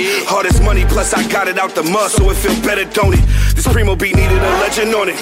Hardest 0.47 0.63
money, 0.63 0.85
plus 0.85 1.13
I 1.13 1.27
got 1.27 1.49
it 1.49 1.59
out 1.59 1.75
the 1.75 1.83
mud, 1.83 2.09
so 2.09 2.31
it 2.31 2.37
feel 2.37 2.55
better, 2.63 2.85
don't 2.95 3.13
it? 3.13 3.25
This 3.57 3.67
primo 3.67 3.97
beat 3.97 4.15
needed 4.15 4.39
a 4.39 4.53
legend 4.63 4.95
on 4.95 5.09
it. 5.09 5.19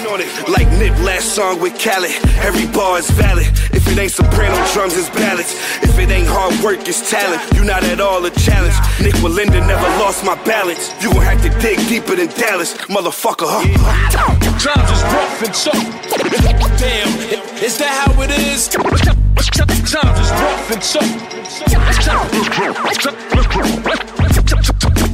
Like 0.47 0.69
Nip 0.77 0.93
last 1.01 1.33
song 1.33 1.59
with 1.59 1.73
Khaled. 1.81 2.13
Every 2.45 2.67
bar 2.67 2.99
is 2.99 3.09
valid. 3.09 3.47
If 3.73 3.87
it 3.89 3.97
ain't 3.97 4.11
soprano 4.11 4.53
drums, 4.71 4.95
it's 4.95 5.09
ballads. 5.09 5.57
If 5.81 5.97
it 5.97 6.11
ain't 6.11 6.27
hard 6.27 6.53
work, 6.61 6.87
it's 6.87 7.09
talent. 7.09 7.41
You 7.55 7.65
not 7.65 7.83
at 7.85 7.99
all 7.99 8.23
a 8.23 8.29
challenge. 8.29 8.75
Nik 9.01 9.15
Wallenda 9.25 9.65
never 9.65 9.89
lost 9.97 10.23
my 10.23 10.35
balance. 10.45 10.93
You 11.01 11.11
gon' 11.11 11.23
have 11.23 11.41
to 11.41 11.49
dig 11.57 11.79
deeper 11.89 12.15
than 12.15 12.27
Dallas, 12.37 12.77
motherfucker, 12.85 13.49
huh? 13.49 13.65
Times 14.61 14.91
is 14.93 15.01
rough 15.09 15.41
and 15.41 15.55
so. 15.55 15.71
Damn. 16.77 17.09
Is 17.65 17.79
that 17.79 17.89
how 17.97 18.13
it 18.21 18.29
is? 18.29 18.67
Times 19.89 20.19
is 20.21 20.29
rough 20.37 20.69
and 20.69 20.83
so. 20.83 21.01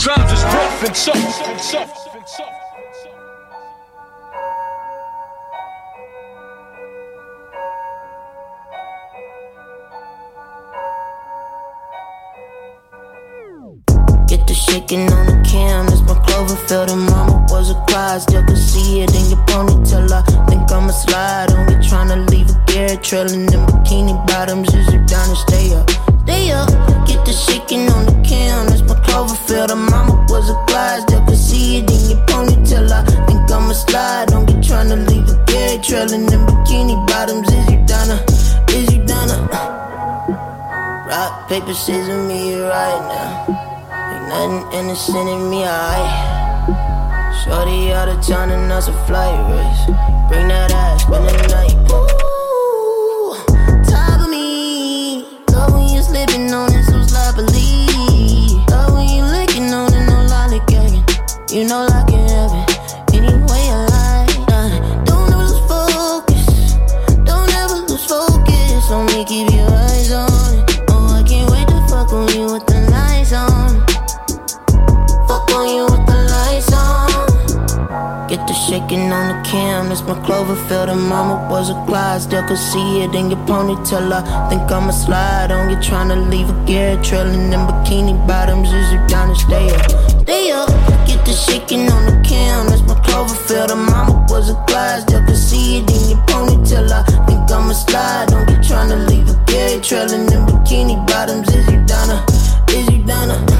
Times 0.01 0.31
is 0.31 0.43
rough 0.43 0.83
and 0.83 0.97
so. 0.97 2.60
Shaking 14.71 15.11
on 15.11 15.25
the 15.27 15.35
cam, 15.43 15.85
it's 15.87 15.99
my 16.07 16.15
Cloverfield. 16.23 16.89
And 16.91 17.03
mama 17.11 17.45
was 17.51 17.71
a 17.71 17.77
cry, 17.91 18.17
still 18.19 18.43
could 18.45 18.57
see 18.57 19.01
it 19.01 19.11
in 19.13 19.25
your 19.27 19.43
ponytail. 19.45 20.07
I 20.11 20.23
think 20.47 20.71
I'ma 20.71 20.91
slide 20.91 21.51
on 21.51 21.67
you, 21.71 21.77
tryna 21.83 22.29
leave 22.31 22.49
a 22.49 22.57
gear 22.71 22.95
trail 23.03 23.27
in 23.27 23.47
bikini 23.47 24.15
bottoms. 24.27 24.73
Is 24.73 24.87
you 24.93 25.03
down 25.05 25.27
to 25.27 25.35
stay 25.35 25.75
up? 25.75 25.89
Stay 26.23 26.51
up, 26.51 26.69
get 27.05 27.19
the 27.27 27.33
shaking 27.33 27.91
on 27.91 28.05
the 28.05 28.15
cam, 28.23 28.67
it's 28.71 28.81
my 28.87 28.95
Cloverfield. 29.03 29.71
And 29.71 29.83
mama 29.91 30.25
was 30.29 30.49
a 30.49 30.55
cry, 30.71 30.99
still 31.03 31.23
could 31.25 31.37
see 31.37 31.79
it 31.79 31.91
in 31.91 32.01
your 32.11 32.25
ponytail. 32.27 32.87
I 32.91 33.03
think 33.27 33.51
I'ma 33.51 33.73
slide 33.73 34.31
on 34.31 34.47
you, 34.47 34.55
tryna 34.63 35.03
leave 35.09 35.27
a 35.27 35.35
gear 35.51 35.81
trail 35.83 36.07
in 36.13 36.25
bikini 36.31 36.95
bottoms. 37.07 37.51
Is 37.51 37.67
you 37.71 37.79
down 37.85 38.07
to? 38.07 38.17
Is 38.71 38.87
you 38.93 39.03
down 39.03 39.27
to? 39.27 39.37
Rock, 41.11 41.49
paper, 41.49 41.73
scissors, 41.73 42.27
me 42.29 42.55
right 42.61 43.03
now. 43.11 43.70
Nothing 44.31 44.79
innocent 44.79 45.27
in 45.27 45.49
me, 45.49 45.65
I. 45.65 45.99
Shorty 47.43 47.91
out 47.91 48.07
of 48.07 48.25
town 48.25 48.49
and 48.49 48.71
that's 48.71 48.87
a 48.87 48.93
flight 49.05 49.35
risk. 49.51 49.87
Bring 50.29 50.47
that 50.47 50.71
ass, 50.71 51.03
spend 51.03 51.27
the 51.27 51.47
night. 51.51 51.75
Ooh, 51.91 53.35
top 53.91 54.21
of 54.21 54.29
me. 54.29 55.25
Love 55.51 55.73
when 55.73 55.89
you 55.89 56.01
slipping 56.01 56.53
on 56.53 56.71
it 56.71 56.83
so 56.85 57.03
sloppily. 57.03 57.87
Love 58.71 58.93
when 58.93 59.09
you 59.09 59.23
licking 59.25 59.73
on 59.73 59.93
it, 59.93 60.05
no 60.07 60.23
lollygagging. 60.31 61.03
You 61.51 61.67
know 61.67 61.90
it's 79.91 80.01
my 80.03 80.15
Cloverfield. 80.25 80.89
And 80.89 81.01
mama 81.01 81.47
was 81.49 81.69
a 81.69 81.73
Clyde, 81.85 82.21
still 82.21 82.45
could 82.47 82.57
see 82.57 83.01
it 83.01 83.13
in 83.13 83.29
your 83.29 83.39
ponytail. 83.45 84.11
I 84.11 84.49
think 84.49 84.71
I'ma 84.71 84.91
slide 84.91 85.51
on 85.51 85.69
you, 85.69 85.75
tryna 85.77 86.29
leave 86.29 86.49
a 86.49 86.65
gear 86.65 87.01
trail 87.01 87.27
in 87.27 87.51
bikini 87.51 88.15
bottoms. 88.27 88.71
Is 88.71 88.91
you 88.93 88.99
down 89.07 89.29
to 89.29 89.35
stay 89.35 89.67
up? 89.69 89.91
Stay 90.21 90.51
up, 90.51 90.69
get 91.05 91.25
the 91.25 91.33
shaking 91.33 91.91
on 91.91 92.05
the 92.05 92.15
cam, 92.27 92.67
it's 92.67 92.81
my 92.83 92.95
Cloverfield. 93.05 93.71
And 93.71 93.85
mama 93.85 94.25
was 94.29 94.49
a 94.49 94.55
Clyde, 94.67 95.01
still 95.03 95.25
could 95.25 95.37
see 95.37 95.79
it 95.79 95.91
in 95.91 96.09
your 96.11 96.25
ponytail. 96.25 96.89
I 96.91 97.03
think 97.25 97.51
I'ma 97.51 97.73
slide 97.73 98.33
on 98.33 98.47
you, 98.49 98.57
tryna 98.63 99.07
leave 99.09 99.27
a 99.29 99.37
gear 99.45 99.81
trail 99.81 100.11
in 100.11 100.25
bikini 100.27 100.95
bottoms. 101.07 101.49
Is 101.49 101.67
you 101.67 101.83
down 101.85 102.07
to? 102.07 102.73
Is 102.73 102.89
you 102.89 103.03
down 103.03 103.27
to? 103.27 103.50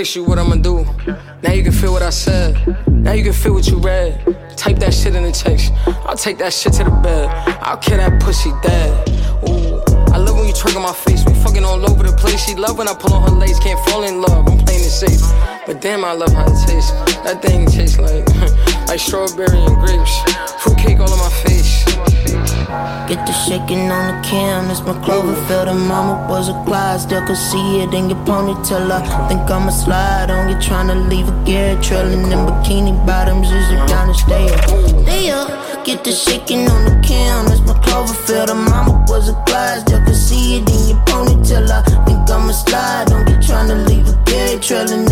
Text 0.00 0.16
you 0.16 0.24
what 0.24 0.38
I'ma 0.38 0.56
do. 0.56 0.86
Now 1.42 1.52
you 1.52 1.62
can 1.62 1.72
feel 1.72 1.92
what 1.92 2.00
I 2.00 2.08
said. 2.08 2.56
Now 2.88 3.12
you 3.12 3.22
can 3.22 3.34
feel 3.34 3.52
what 3.52 3.66
you 3.66 3.76
read. 3.76 4.16
Type 4.56 4.78
that 4.78 4.94
shit 4.94 5.14
in 5.14 5.24
the 5.24 5.30
text. 5.30 5.74
I'll 6.08 6.16
take 6.16 6.38
that 6.38 6.54
shit 6.54 6.72
to 6.74 6.84
the 6.84 6.90
bed. 6.90 7.28
I'll 7.60 7.76
kill 7.76 7.98
that 7.98 8.18
pussy 8.22 8.50
dead. 8.62 8.90
Ooh, 9.46 9.76
I 10.14 10.16
love 10.16 10.36
when 10.38 10.48
you 10.48 10.54
on 10.54 10.82
my 10.82 10.94
face. 10.94 11.22
We 11.26 11.34
fucking 11.34 11.64
all 11.64 11.84
over 11.84 12.02
the 12.02 12.16
place. 12.16 12.42
She 12.46 12.54
love 12.54 12.78
when 12.78 12.88
I 12.88 12.94
pull 12.94 13.12
on 13.12 13.28
her 13.28 13.36
lace. 13.36 13.58
Can't 13.58 13.78
fall 13.90 14.02
in 14.04 14.22
love. 14.22 14.48
I'm 14.48 14.56
playing 14.64 14.80
it 14.80 14.96
safe. 15.02 15.20
But 15.66 15.82
damn, 15.82 16.02
I 16.02 16.12
love 16.12 16.32
how 16.32 16.46
it 16.46 16.56
tastes. 16.66 16.92
That 17.24 17.42
thing 17.42 17.66
tastes 17.66 17.98
like 17.98 18.24
like 18.88 19.00
strawberry 19.00 19.60
and 19.60 19.76
grapes. 19.84 20.16
Fruitcake 20.64 20.98
all 20.98 21.12
on 21.12 21.18
my 21.18 21.28
face. 21.44 21.49
Get 23.08 23.26
the 23.26 23.32
shaking 23.32 23.90
on 23.90 24.04
the 24.06 24.28
cam, 24.28 24.70
it's 24.70 24.80
my 24.80 24.92
Cloverfield. 25.04 25.68
And 25.68 25.80
mama 25.88 26.26
was 26.28 26.48
a 26.48 26.54
Clyde, 26.64 27.00
still 27.00 27.26
could 27.26 27.36
see 27.36 27.80
it 27.80 27.92
in 27.92 28.08
your 28.08 28.18
ponytail. 28.24 28.90
I 28.90 29.28
think 29.28 29.50
I'ma 29.50 29.70
slide 29.70 30.30
on 30.30 30.48
you, 30.48 30.56
tryna 30.56 31.08
leave 31.08 31.28
a 31.28 31.44
gear 31.44 31.80
trail 31.82 32.06
in 32.06 32.22
bikini 32.22 32.94
bottoms. 33.04 33.50
Is 33.50 33.70
you 33.70 33.78
down 33.86 34.08
to 34.08 34.14
stay 34.14 34.46
up? 34.54 34.64
Stay 35.02 35.30
up, 35.30 35.84
get 35.84 36.04
the 36.04 36.12
shaking 36.12 36.68
on 36.68 36.84
the 36.84 36.94
cam, 37.06 37.46
it's 37.46 37.60
my 37.66 37.74
Cloverfield. 37.82 38.50
And 38.50 38.64
mama 38.70 39.04
was 39.08 39.28
a 39.28 39.34
Clyde, 39.46 39.80
still 39.80 40.04
could 40.04 40.14
see 40.14 40.58
it 40.58 40.70
in 40.70 40.88
your 40.90 41.04
ponytail. 41.06 41.68
I 41.70 41.82
think 42.04 42.30
I'ma 42.30 42.52
slide 42.52 43.10
on 43.12 43.26
you, 43.26 43.36
tryna 43.38 43.86
leave 43.88 44.06
a 44.06 44.16
gear 44.24 44.58
trail 44.60 44.90
in 44.90 45.04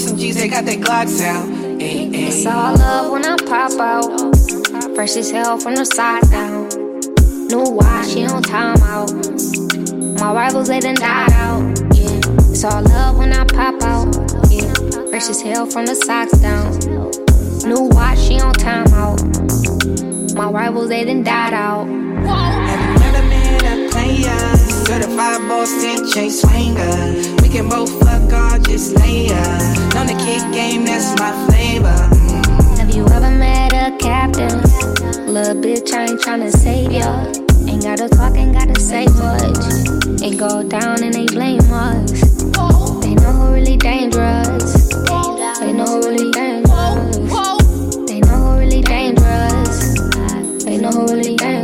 some 0.00 0.16
G's, 0.16 0.36
they 0.36 0.48
got 0.48 0.64
their 0.64 0.76
Glocks 0.76 1.20
out. 1.20 1.46
Ayy, 1.78 2.10
ayy. 2.10 2.28
It's 2.28 2.46
all 2.46 2.74
love 2.76 3.12
when 3.12 3.24
I 3.24 3.36
pop 3.36 3.72
out. 3.78 4.94
Fresh 4.94 5.16
as 5.16 5.30
hell 5.30 5.58
from 5.58 5.74
the 5.76 5.84
side 5.84 6.22
down. 6.30 6.68
New 7.48 7.70
watch, 7.70 8.08
she 8.08 8.24
on 8.24 8.42
timeout. 8.42 9.10
My 10.20 10.32
rivals, 10.32 10.68
they 10.68 10.80
done 10.80 10.94
died 10.94 11.32
out. 11.32 11.60
Yeah, 11.94 12.20
it's 12.50 12.64
all 12.64 12.82
love 12.82 13.18
when 13.18 13.32
I 13.32 13.44
pop 13.44 13.82
out. 13.82 14.14
Yeah, 14.50 14.72
fresh 15.10 15.28
as 15.28 15.42
hell 15.42 15.66
from 15.66 15.86
the 15.86 15.94
socks 15.94 16.38
down. 16.38 16.72
New 17.68 17.88
watch, 17.94 18.18
she 18.18 18.40
on 18.40 18.54
timeout. 18.54 20.34
My 20.34 20.50
rivals, 20.50 20.88
they 20.88 21.04
done 21.04 21.22
died 21.22 21.52
out. 21.52 21.86
Met 24.90 25.04
a 25.04 25.06
player? 25.06 25.30
Chain 26.12 26.30
swinger. 26.30 27.14
We 27.42 27.48
can 27.48 27.68
both 27.68 27.92
fuck 28.02 28.32
or 28.32 28.58
just 28.58 28.96
lay 28.98 29.28
up. 29.28 29.96
On 29.96 30.06
the 30.06 30.14
kick 30.24 30.42
game, 30.52 30.84
that's 30.84 31.14
my 31.20 31.30
flavor. 31.46 31.94
Have 32.76 32.90
you 32.90 33.06
ever 33.06 33.30
met 33.30 33.72
a 33.72 33.96
captain? 33.98 34.58
Little 35.32 35.54
bitch, 35.54 35.92
I 35.92 36.06
ain't 36.06 36.20
tryna 36.20 36.50
save 36.50 36.90
ya. 36.90 37.24
Ain't 37.70 37.84
gotta 37.84 38.08
talk, 38.08 38.34
ain't 38.36 38.54
gotta 38.54 38.80
say 38.80 39.06
much. 39.06 40.22
It 40.22 40.36
go 40.36 40.64
down 40.64 41.04
and 41.04 41.14
they 41.14 41.26
blame 41.26 41.60
us. 41.70 42.10
They 43.00 43.14
know 43.14 43.32
who 43.32 43.52
really 43.54 43.76
dangerous. 43.76 44.88
They 45.60 45.72
know 45.72 45.86
who 45.86 46.08
really 46.08 46.30
dangerous. 46.32 47.16
They 48.08 48.20
know 48.20 48.36
who 48.36 48.58
really 48.58 48.82
dangerous. 48.82 50.64
They 50.64 50.78
know 50.78 50.90
who 50.90 51.06
really 51.06 51.36
dangerous. 51.36 51.59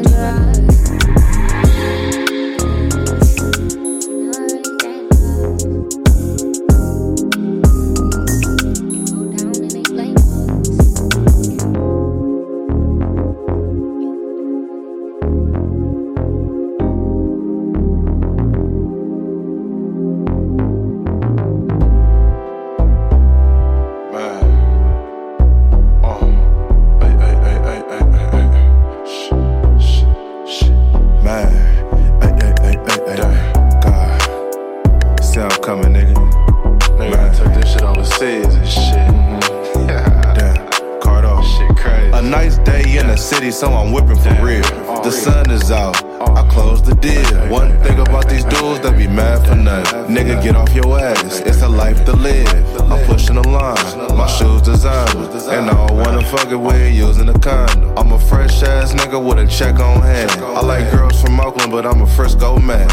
Don't 56.36 56.50
wanna 56.50 56.66
fuck 56.66 56.74
it 56.74 56.78
with 56.78 56.94
using 56.94 57.28
a 57.28 57.38
condom. 57.38 57.92
I'm 57.96 58.12
a 58.12 58.18
fresh 58.18 58.62
ass 58.62 58.92
nigga 58.94 59.22
with 59.22 59.38
a 59.38 59.46
check 59.46 59.78
on 59.78 60.02
hand. 60.02 60.30
I 60.30 60.60
like 60.62 60.90
girls 60.90 61.20
from 61.20 61.40
Oakland, 61.40 61.72
but 61.72 61.86
I'm 61.86 62.02
a 62.02 62.06
Frisco 62.06 62.58
man. 62.58 62.88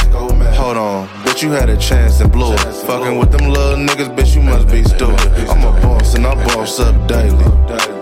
Hold 0.55 0.77
on, 0.77 1.07
bitch, 1.23 1.41
you 1.41 1.51
had 1.51 1.69
a 1.69 1.77
chance 1.77 2.21
and 2.21 2.31
blew 2.31 2.53
it. 2.53 2.59
Fucking 2.59 3.17
with 3.17 3.31
them 3.31 3.49
little 3.49 3.77
niggas, 3.77 4.15
bitch, 4.15 4.35
you 4.35 4.41
must 4.41 4.67
be 4.67 4.83
stupid. 4.83 5.31
I'm 5.49 5.63
a 5.63 5.81
boss 5.81 6.02
and 6.15 6.25
I 6.25 6.35
boss 6.45 6.79
up 6.79 7.07
daily. 7.07 7.43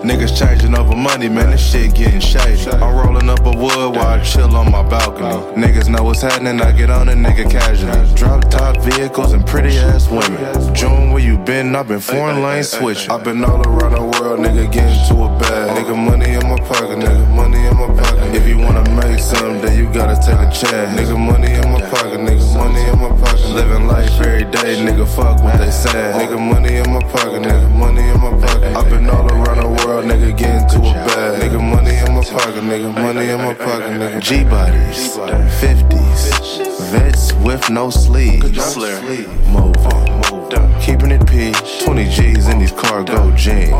Niggas 0.02 0.36
changing 0.36 0.76
over 0.76 0.96
money, 0.96 1.28
man, 1.28 1.50
this 1.50 1.64
shit 1.64 1.94
getting 1.94 2.20
shady. 2.20 2.68
I'm 2.72 2.94
rolling 2.96 3.28
up 3.28 3.46
a 3.46 3.50
wood 3.50 3.94
while 3.94 4.18
I 4.18 4.22
chill 4.22 4.56
on 4.56 4.70
my 4.70 4.82
balcony. 4.82 5.30
Niggas 5.54 5.88
know 5.88 6.02
what's 6.02 6.22
happening, 6.22 6.60
I 6.60 6.72
get 6.72 6.90
on 6.90 7.08
a 7.08 7.12
nigga 7.12 7.48
casually. 7.48 8.14
Drop 8.16 8.50
top 8.50 8.82
vehicles 8.82 9.32
and 9.32 9.46
pretty 9.46 9.78
ass 9.78 10.10
women. 10.10 10.74
June, 10.74 11.12
where 11.12 11.22
you 11.22 11.38
been? 11.38 11.76
I've 11.76 11.88
been 11.88 12.00
foreign 12.00 12.42
lane 12.42 12.64
switching. 12.64 13.10
I've 13.10 13.22
been 13.22 13.44
all 13.44 13.62
around 13.62 13.92
the 13.92 14.02
world, 14.18 14.40
nigga, 14.40 14.70
getting 14.72 15.08
to 15.08 15.22
a 15.22 15.38
bag. 15.38 15.78
Nigga, 15.78 15.96
money 15.96 16.30
in 16.32 16.48
my 16.48 16.58
pocket, 16.66 16.98
nigga, 16.98 17.34
money 17.34 17.64
in 17.64 17.76
my 17.76 17.86
pocket. 18.02 18.34
If 18.34 18.48
you 18.48 18.58
wanna 18.58 18.82
make 18.96 19.20
something, 19.20 19.60
then 19.62 19.78
you 19.78 19.92
gotta 19.92 20.16
take 20.16 20.34
a 20.34 20.50
chance. 20.50 20.98
Nigga, 20.98 21.16
money 21.16 21.52
in 21.52 21.70
my 21.70 21.80
pocket, 21.80 22.18
nigga, 22.18 22.42
money 22.56 22.82
in 22.82 22.98
my 22.98 23.10
pocket. 23.20 23.50
Living 23.50 23.86
life 23.86 24.10
every 24.20 24.44
day, 24.50 24.82
nigga, 24.84 25.06
fuck 25.14 25.40
what 25.44 25.58
they 25.58 25.70
say. 25.70 26.12
Nigga, 26.18 26.38
money 26.38 26.76
in 26.76 26.90
my 26.90 27.00
pocket, 27.14 27.42
nigga, 27.42 27.70
money 27.70 28.01
in 28.08 28.20
my 28.20 28.30
pocket. 28.46 28.76
I've 28.76 28.88
been 28.88 29.08
all 29.08 29.26
around 29.26 29.60
the 29.62 29.86
world, 29.86 30.04
nigga, 30.06 30.36
getting 30.36 30.68
to 30.70 30.78
a 30.88 30.92
bag. 30.92 31.42
Nigga, 31.42 31.60
money 31.60 31.96
in 31.96 32.14
my 32.14 32.24
pocket, 32.24 32.62
nigga, 32.62 32.94
money 32.94 33.28
in 33.28 33.38
my 33.38 33.54
pocket, 33.54 33.92
nigga. 34.00 34.20
G 34.20 34.44
bodies, 34.44 35.16
50s, 35.60 36.90
vets 36.90 37.32
with 37.44 37.70
no 37.70 37.90
sleeves. 37.90 38.76
Moving, 38.76 40.71
keeping 40.82 41.12
it 41.12 41.24
P. 41.26 41.52
20 41.84 42.04
G's 42.10 42.48
in 42.48 42.58
these 42.58 42.72
cargo 42.72 43.34
jeans. 43.36 43.72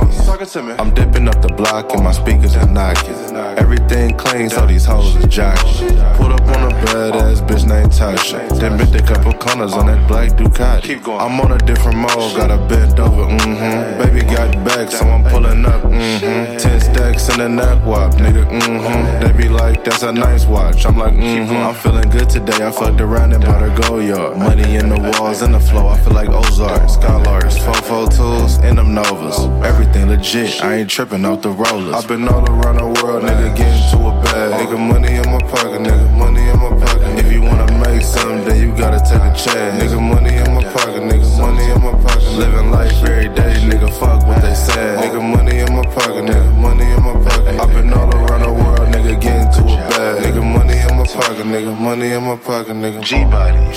I'm 0.78 0.94
dipping 0.94 1.28
up 1.28 1.42
the 1.42 1.52
block 1.56 1.92
and 1.92 2.04
my 2.04 2.12
speakers 2.12 2.56
are 2.56 2.66
knocking. 2.66 3.36
Everything 3.58 4.16
clean, 4.16 4.48
so 4.48 4.66
these 4.66 4.84
hoes 4.84 5.16
is 5.16 5.26
jocking. 5.26 5.88
Put 6.16 6.32
up 6.32 6.42
on 6.42 6.70
a 6.70 6.74
badass 6.86 7.46
bitch 7.46 7.66
named 7.66 7.92
Tasha. 7.92 8.48
Then 8.58 8.78
bent 8.78 8.94
a 8.94 9.02
couple 9.02 9.32
corners 9.32 9.72
on 9.72 9.86
that 9.86 10.06
black 10.06 10.30
Ducati. 10.30 11.02
I'm 11.18 11.40
on 11.40 11.52
a 11.52 11.58
different 11.58 11.98
mode, 11.98 12.36
got 12.36 12.50
a 12.50 12.58
bent 12.68 12.98
over, 12.98 13.24
mm 13.24 13.40
hmm. 13.40 14.02
Baby 14.02 14.24
got 14.26 14.52
back, 14.64 14.90
so 14.90 15.04
I'm 15.06 15.24
pulling 15.24 15.64
up, 15.64 15.82
mm 15.82 16.18
hmm. 16.20 16.56
Ten 16.58 16.80
stacks 16.80 17.28
in 17.34 17.40
a 17.40 17.48
neck 17.48 17.84
wop, 17.84 18.12
nigga, 18.14 18.44
mm 18.48 18.80
hmm. 18.80 19.24
They 19.24 19.32
be 19.42 19.48
like, 19.48 19.84
that's 19.84 20.02
a 20.02 20.12
nice 20.12 20.46
watch. 20.46 20.86
I'm 20.86 20.98
like, 20.98 21.14
mm 21.14 21.48
hmm. 21.48 21.56
I'm 21.56 21.74
feeling 21.74 22.08
good 22.10 22.30
today, 22.30 22.64
I 22.64 22.70
fucked 22.70 23.00
around 23.00 23.32
and 23.32 23.44
bought 23.44 23.62
a 23.62 23.70
Goyard. 23.82 24.38
Money 24.38 24.76
in 24.76 24.88
the 24.88 25.18
walls 25.18 25.42
and 25.42 25.54
the 25.54 25.60
flow, 25.60 25.88
I 25.88 25.98
feel 26.00 26.12
like 26.12 26.28
Ozark, 26.28 26.88
Scholars, 26.92 27.58
Fofo 27.58 28.06
tools, 28.14 28.58
and 28.58 28.76
them 28.78 28.94
Novas. 28.94 29.38
Everything 29.64 30.08
legit, 30.08 30.62
I 30.62 30.76
ain't 30.76 30.90
tripping 30.90 31.24
off 31.24 31.40
the 31.42 31.50
rollers. 31.50 31.94
I've 31.94 32.06
been 32.06 32.28
all 32.28 32.44
around 32.44 32.76
the 32.76 32.86
world, 33.02 33.24
nigga, 33.24 33.56
getting 33.56 33.82
to 33.90 34.08
a 34.08 34.12
bag. 34.22 34.60
Nigga, 34.60 34.78
money 34.78 35.14
in 35.16 35.26
my 35.30 35.40
pocket, 35.50 35.80
nigga, 35.80 36.08
money 36.16 36.42
in 36.42 36.58
my 36.58 36.70
pocket. 36.84 37.18
If 37.18 37.32
you 37.32 37.42
wanna 37.42 37.66
make 37.80 38.02
something, 38.02 38.44
then 38.44 38.60
you 38.60 38.76
gotta 38.76 39.00
take 39.00 39.24
a 39.24 39.32
chance. 39.34 39.82
Nigga, 39.82 39.98
money 40.00 40.36
in 40.36 40.54
my 40.54 40.62
pocket, 40.72 41.02
nigga, 41.02 41.28
money 41.40 41.64
in 41.64 41.80
my 41.80 41.92
pocket. 42.04 42.32
Living 42.36 42.70
life 42.70 42.92
every 43.04 43.28
day, 43.34 43.54
nigga, 43.64 43.88
fuck 43.98 44.26
what 44.26 44.42
they 44.42 44.54
say. 44.54 44.96
Nigga, 45.00 45.20
money 45.20 45.60
in 45.60 45.72
my 45.74 45.82
pocket, 45.96 46.24
nigga, 46.28 46.52
money 46.60 46.84
in 46.84 47.02
my 47.02 47.14
pocket. 47.24 47.60
I've 47.60 47.72
been 47.72 47.92
all 47.92 48.10
around 48.14 48.42
the 48.42 48.52
world, 48.52 48.88
nigga, 48.94 49.20
getting 49.20 49.50
to 49.56 49.62
a 49.64 49.76
bag. 49.88 50.22
Nigga, 50.24 50.42
money 50.44 50.78
in 50.78 50.91
my 51.02 51.08
pocket, 51.08 51.46
nigga, 51.46 51.80
money 51.80 52.12
in 52.12 52.22
my 52.22 52.36
pocket, 52.36 52.74
nigga. 52.74 53.02
G 53.02 53.24
bodies, 53.24 53.76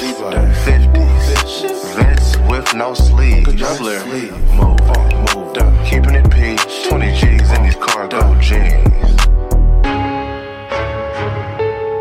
50s, 0.64 1.96
vets 1.96 2.38
with 2.50 2.76
no 2.76 2.94
sleeves. 2.94 3.48
Move, 4.54 4.80
move, 5.34 5.86
keeping 5.86 6.14
it 6.14 6.30
P. 6.30 6.56
20 6.88 7.16
G's 7.16 7.52
in 7.52 7.64
these 7.64 7.76
cargo 7.76 8.40
jeans. 8.40 9.16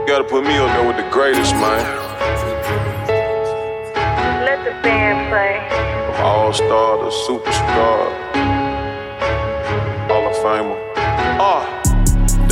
Gotta 0.07 0.25
put 0.29 0.45
me 0.45 0.59
on 0.59 0.69
there 0.69 0.87
with 0.87 0.97
the 0.97 1.09
greatest, 1.11 1.55
man. 1.55 1.83
Let 4.45 4.63
the 4.65 4.73
band 4.83 5.31
play. 5.31 5.57
From 6.07 6.27
all 6.27 6.53
star 6.53 6.99
to 6.99 7.11
superstar. 7.25 8.13
Hall 10.09 10.29
of 10.29 10.37
Famer. 10.37 10.79
Ah. 11.41 11.74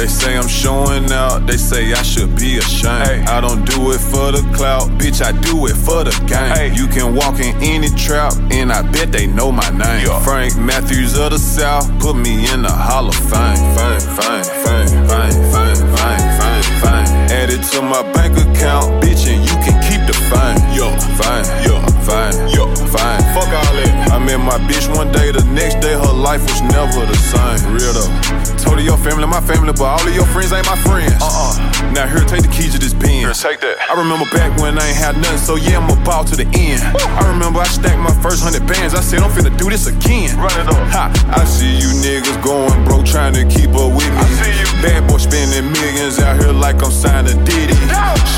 They 0.03 0.09
say 0.09 0.37
I'm 0.37 0.49
showing 0.49 1.13
out, 1.13 1.47
they 1.47 1.57
say 1.57 1.93
I 1.93 2.03
should 2.03 2.35
be 2.35 2.59
ashamed. 2.59 3.29
I 3.29 3.41
don't 3.41 3.65
do 3.65 3.93
it 3.93 4.01
for 4.01 4.33
the 4.33 4.43
clout, 4.53 4.89
bitch, 4.99 5.23
I 5.23 5.31
do 5.31 5.67
it 5.67 5.77
for 5.77 6.03
the 6.03 6.11
game. 6.27 6.75
You 6.75 6.89
can 6.89 7.15
walk 7.15 7.39
in 7.39 7.55
any 7.63 7.89
trap, 7.89 8.35
and 8.51 8.73
I 8.73 8.83
bet 8.83 9.13
they 9.13 9.29
know 9.29 9.53
my 9.53 9.71
name. 9.71 10.09
Frank 10.25 10.59
Matthews 10.59 11.17
of 11.17 11.31
the 11.31 11.39
South, 11.39 11.87
put 12.01 12.17
me 12.17 12.53
in 12.53 12.63
the 12.63 12.73
Hall 12.73 13.07
of 13.07 13.15
Fame. 13.15 13.55
Fame, 13.79 14.03
fame, 14.19 14.43
fame, 14.43 15.07
fame, 15.07 15.39
fame, 15.55 15.79
fame, 15.95 16.19
fame, 16.35 16.67
fame. 16.83 17.07
Add 17.31 17.51
it 17.51 17.63
to 17.71 17.81
my 17.81 18.03
bank 18.11 18.35
account, 18.35 19.05
bitch, 19.05 19.31
and 19.31 19.39
you 19.47 19.55
can 19.63 19.79
keep 19.87 20.03
the 20.11 20.19
fame. 20.27 20.59
Yo, 20.75 20.91
fine, 21.15 21.47
yo, 21.63 21.79
fine, 22.03 22.35
yo, 22.51 22.67
fine. 22.91 23.23
Fuck 23.35 23.51
all 23.51 23.73
that. 23.79 24.11
I 24.13 24.19
met 24.19 24.39
my 24.39 24.59
bitch 24.69 24.91
one 24.95 25.11
day, 25.13 25.33
the 25.33 25.45
next 25.55 25.81
day 25.81 25.95
her 25.95 26.13
life 26.13 26.43
was 26.43 26.61
never 26.63 27.07
the 27.07 27.17
same. 27.17 27.61
Real 27.73 27.95
though. 27.95 28.11
Told 28.59 28.79
her 28.79 28.85
your 28.85 28.99
family, 28.99 29.27
my 29.27 29.41
family, 29.41 29.73
but 29.73 29.89
all 29.99 30.03
of 30.07 30.15
your 30.15 30.27
friends 30.27 30.53
ain't 30.53 30.67
my 30.67 30.77
friends. 30.87 31.15
Uh 31.23 31.31
uh. 31.31 31.55
Now 31.93 32.07
here, 32.07 32.25
take 32.25 32.43
the 32.43 32.53
keys 32.53 32.73
to 32.73 32.79
this 32.79 32.95
bin. 32.95 33.27
Here, 33.27 33.33
take 33.35 33.61
that. 33.61 33.79
I 33.91 33.99
remember 33.99 34.27
back 34.33 34.55
when 34.61 34.79
I 34.79 34.87
ain't 34.89 34.97
had 34.97 35.17
nothing, 35.19 35.39
so 35.39 35.57
yeah, 35.57 35.79
I'm 35.79 35.91
a 35.91 35.99
ball 36.05 36.25
to 36.25 36.37
the 36.37 36.47
end. 36.55 36.81
I 37.19 37.23
remember 37.29 37.61
I 37.61 37.69
stacked 37.69 37.99
my 37.99 38.15
first 38.23 38.43
hundred 38.43 38.67
bands. 38.67 38.95
I 38.95 39.01
said 39.01 39.21
I'm 39.21 39.31
finna 39.31 39.53
do 39.59 39.69
this 39.69 39.87
again. 39.87 40.39
Run 40.39 40.55
it 40.59 40.69
up. 40.71 40.79
Ha! 40.95 41.11
I 41.35 41.45
see 41.45 41.75
you 41.75 41.91
niggas 42.01 42.39
going 42.43 42.85
broke, 42.85 43.05
trying 43.05 43.35
to 43.35 43.45
keep 43.47 43.75
up 43.75 43.93
with 43.93 44.09
me. 44.09 44.17
I 44.17 44.27
see 44.41 44.55
you. 44.57 44.69
Bad 44.83 45.07
boy 45.07 45.19
spending 45.19 45.71
millions 45.71 46.19
out 46.19 46.39
here 46.41 46.53
like 46.53 46.83
I'm 46.83 46.91
signing 46.91 47.43
Diddy. 47.45 47.77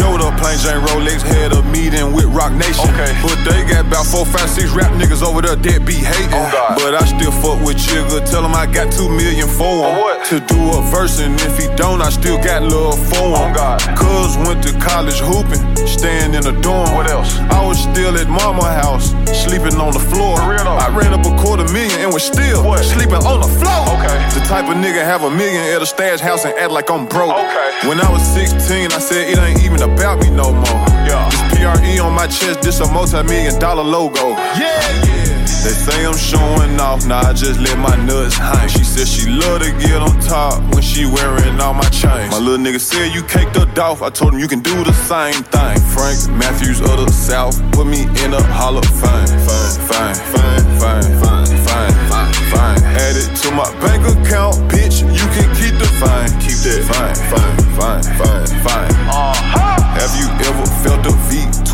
Showed 0.01 0.21
up 0.25 0.35
plain 0.41 0.59
Jane 0.59 0.83
Rolex, 0.89 1.23
had 1.23 1.53
a 1.53 1.63
meeting 1.71 2.13
with 2.13 2.27
Roc 2.33 2.53
Nation. 2.53 2.89
Okay. 2.97 3.13
But 3.23 3.39
they 3.47 3.54
got 3.63 3.87
about 3.87 4.07
four, 4.07 4.27
five, 4.27 4.51
six 4.51 4.71
rap 4.73 4.91
niggas 4.99 5.23
over 5.23 5.43
there 5.43 5.55
that 5.55 5.87
be 5.87 5.95
hating. 5.95 6.31
but 6.83 6.95
I 6.99 7.05
still 7.07 7.31
fuck 7.31 7.63
with 7.63 7.79
Jigga. 7.79 8.27
Tell 8.27 8.45
him 8.45 8.55
I 8.55 8.67
got 8.67 8.91
two 8.91 9.09
million 9.09 9.47
for 9.47 9.87
him. 9.87 9.95
To 10.35 10.41
do 10.41 10.59
a 10.75 10.83
verse, 10.91 11.21
and 11.21 11.39
if 11.41 11.59
he 11.59 11.69
don't, 11.77 12.03
I 12.03 12.11
still 12.11 12.39
got 12.43 12.63
love 12.63 12.99
for 13.13 13.39
him. 13.39 13.55
Cuz 13.95 14.37
went 14.43 14.65
to 14.67 14.73
college 14.81 15.21
hooping, 15.21 15.63
staying 15.87 16.35
in 16.35 16.47
a 16.47 16.55
dorm. 16.61 16.91
What 16.95 17.11
else? 17.11 17.39
I 17.53 17.65
was 17.65 17.79
still 17.79 18.17
at 18.19 18.29
mama 18.29 18.65
house, 18.73 19.15
sleeping 19.31 19.77
on 19.79 19.93
the 19.93 20.01
floor. 20.01 20.41
I 20.41 20.89
ran 20.91 21.13
up 21.15 21.25
a 21.27 21.35
quarter 21.39 21.65
million 21.73 22.01
and 22.01 22.13
was 22.13 22.25
still 22.25 22.63
sleeping 22.83 23.23
on 23.23 23.41
the 23.41 23.53
floor. 23.61 23.83
Okay. 24.01 24.19
The 24.35 24.43
type 24.47 24.67
of 24.69 24.77
nigga 24.77 25.05
have 25.05 25.23
a 25.23 25.31
million 25.31 25.63
at 25.75 25.83
a 25.83 25.87
stash 25.87 26.21
house 26.21 26.45
and 26.45 26.55
act 26.59 26.73
like 26.73 26.91
I'm 26.91 27.07
broke. 27.07 27.37
Okay. 27.37 27.89
When 27.89 28.01
I 28.01 28.11
was 28.11 28.23
16, 28.35 28.93
I 28.93 28.99
said 28.99 29.29
it 29.29 29.39
ain't 29.39 29.63
even 29.63 29.83
about 29.83 30.19
me 30.21 30.31
no 30.31 30.53
more. 30.53 30.85
Yeah. 31.05 31.44
This 31.65 32.01
on 32.01 32.13
my 32.13 32.27
chest, 32.27 32.61
this 32.61 32.81
a 32.81 32.93
multi-million 32.93 33.59
dollar 33.59 33.83
logo. 33.83 34.37
Yeah, 34.61 34.69
yeah. 35.09 35.25
They 35.65 35.73
say 35.73 36.05
I'm 36.05 36.15
showing 36.15 36.79
off, 36.79 37.07
nah, 37.07 37.21
I 37.21 37.33
just 37.33 37.59
let 37.59 37.79
my 37.79 37.97
nuts 38.05 38.37
hang. 38.37 38.69
She 38.69 38.85
said 38.85 39.09
she 39.09 39.31
love 39.31 39.63
to 39.63 39.73
get 39.81 39.97
on 40.03 40.21
top 40.21 40.61
when 40.75 40.83
she 40.83 41.07
wearing 41.07 41.59
all 41.61 41.73
my 41.73 41.89
chains. 41.89 42.31
My 42.31 42.39
little 42.39 42.59
nigga 42.59 42.79
said 42.79 43.15
you 43.15 43.23
caked 43.23 43.57
up 43.57 43.79
off, 43.79 44.03
I 44.03 44.11
told 44.11 44.35
him 44.35 44.41
you 44.41 44.49
can 44.49 44.61
do 44.61 44.85
the 44.85 44.93
same 44.93 45.43
thing. 45.57 45.81
Frank 45.97 46.29
Matthews 46.37 46.81
of 46.81 47.01
the 47.01 47.11
South, 47.11 47.57
put 47.73 47.87
me 47.87 48.03
in 48.03 48.31
the 48.37 48.43
Hall 48.53 48.77
of 48.77 48.85
Fame. 48.85 49.25
Fine, 49.49 49.81
fine, 49.89 50.15
fine, 50.37 50.65
fine, 50.77 51.03
fine, 51.25 51.49
fine, 51.65 51.95
fine, 52.13 52.33
fine. 52.53 52.81
Add 52.93 53.17
it 53.17 53.33
to 53.41 53.51
my 53.57 53.65
bank 53.81 54.05
account, 54.05 54.57
bitch, 54.69 55.01
you 55.01 55.27
can 55.33 55.49
keep 55.57 55.81
the 55.81 55.89
fine. 55.97 56.29
Keep 56.45 56.61
that 56.69 56.85
fine, 56.93 57.17
fine, 57.33 57.57
fine, 57.73 58.05
fine, 58.21 58.47
fine. 58.61 58.93
Uh-huh. 59.09 59.81
Have 59.97 60.13
you 60.21 60.29
ever 60.45 60.67
felt 60.83 61.07
a 61.07 61.15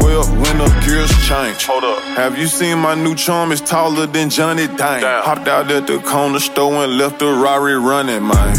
V12 0.00 0.30
when 0.42 0.58
the 0.58 0.68
gears 0.84 1.10
change? 1.28 1.64
Hold 1.66 1.84
up. 1.84 2.02
Have 2.16 2.38
you 2.38 2.46
seen 2.46 2.78
my 2.78 2.94
new 2.94 3.14
charm 3.14 3.52
It's 3.52 3.60
taller 3.60 4.06
than 4.06 4.30
Johnny 4.30 4.66
Dang? 4.66 5.02
Hopped 5.24 5.48
out 5.48 5.70
at 5.70 5.86
the 5.86 5.98
corner 6.00 6.40
store 6.40 6.84
and 6.84 6.98
left 6.98 7.18
the 7.18 7.26
Rari 7.26 7.74
running, 7.74 8.26
man. 8.26 8.56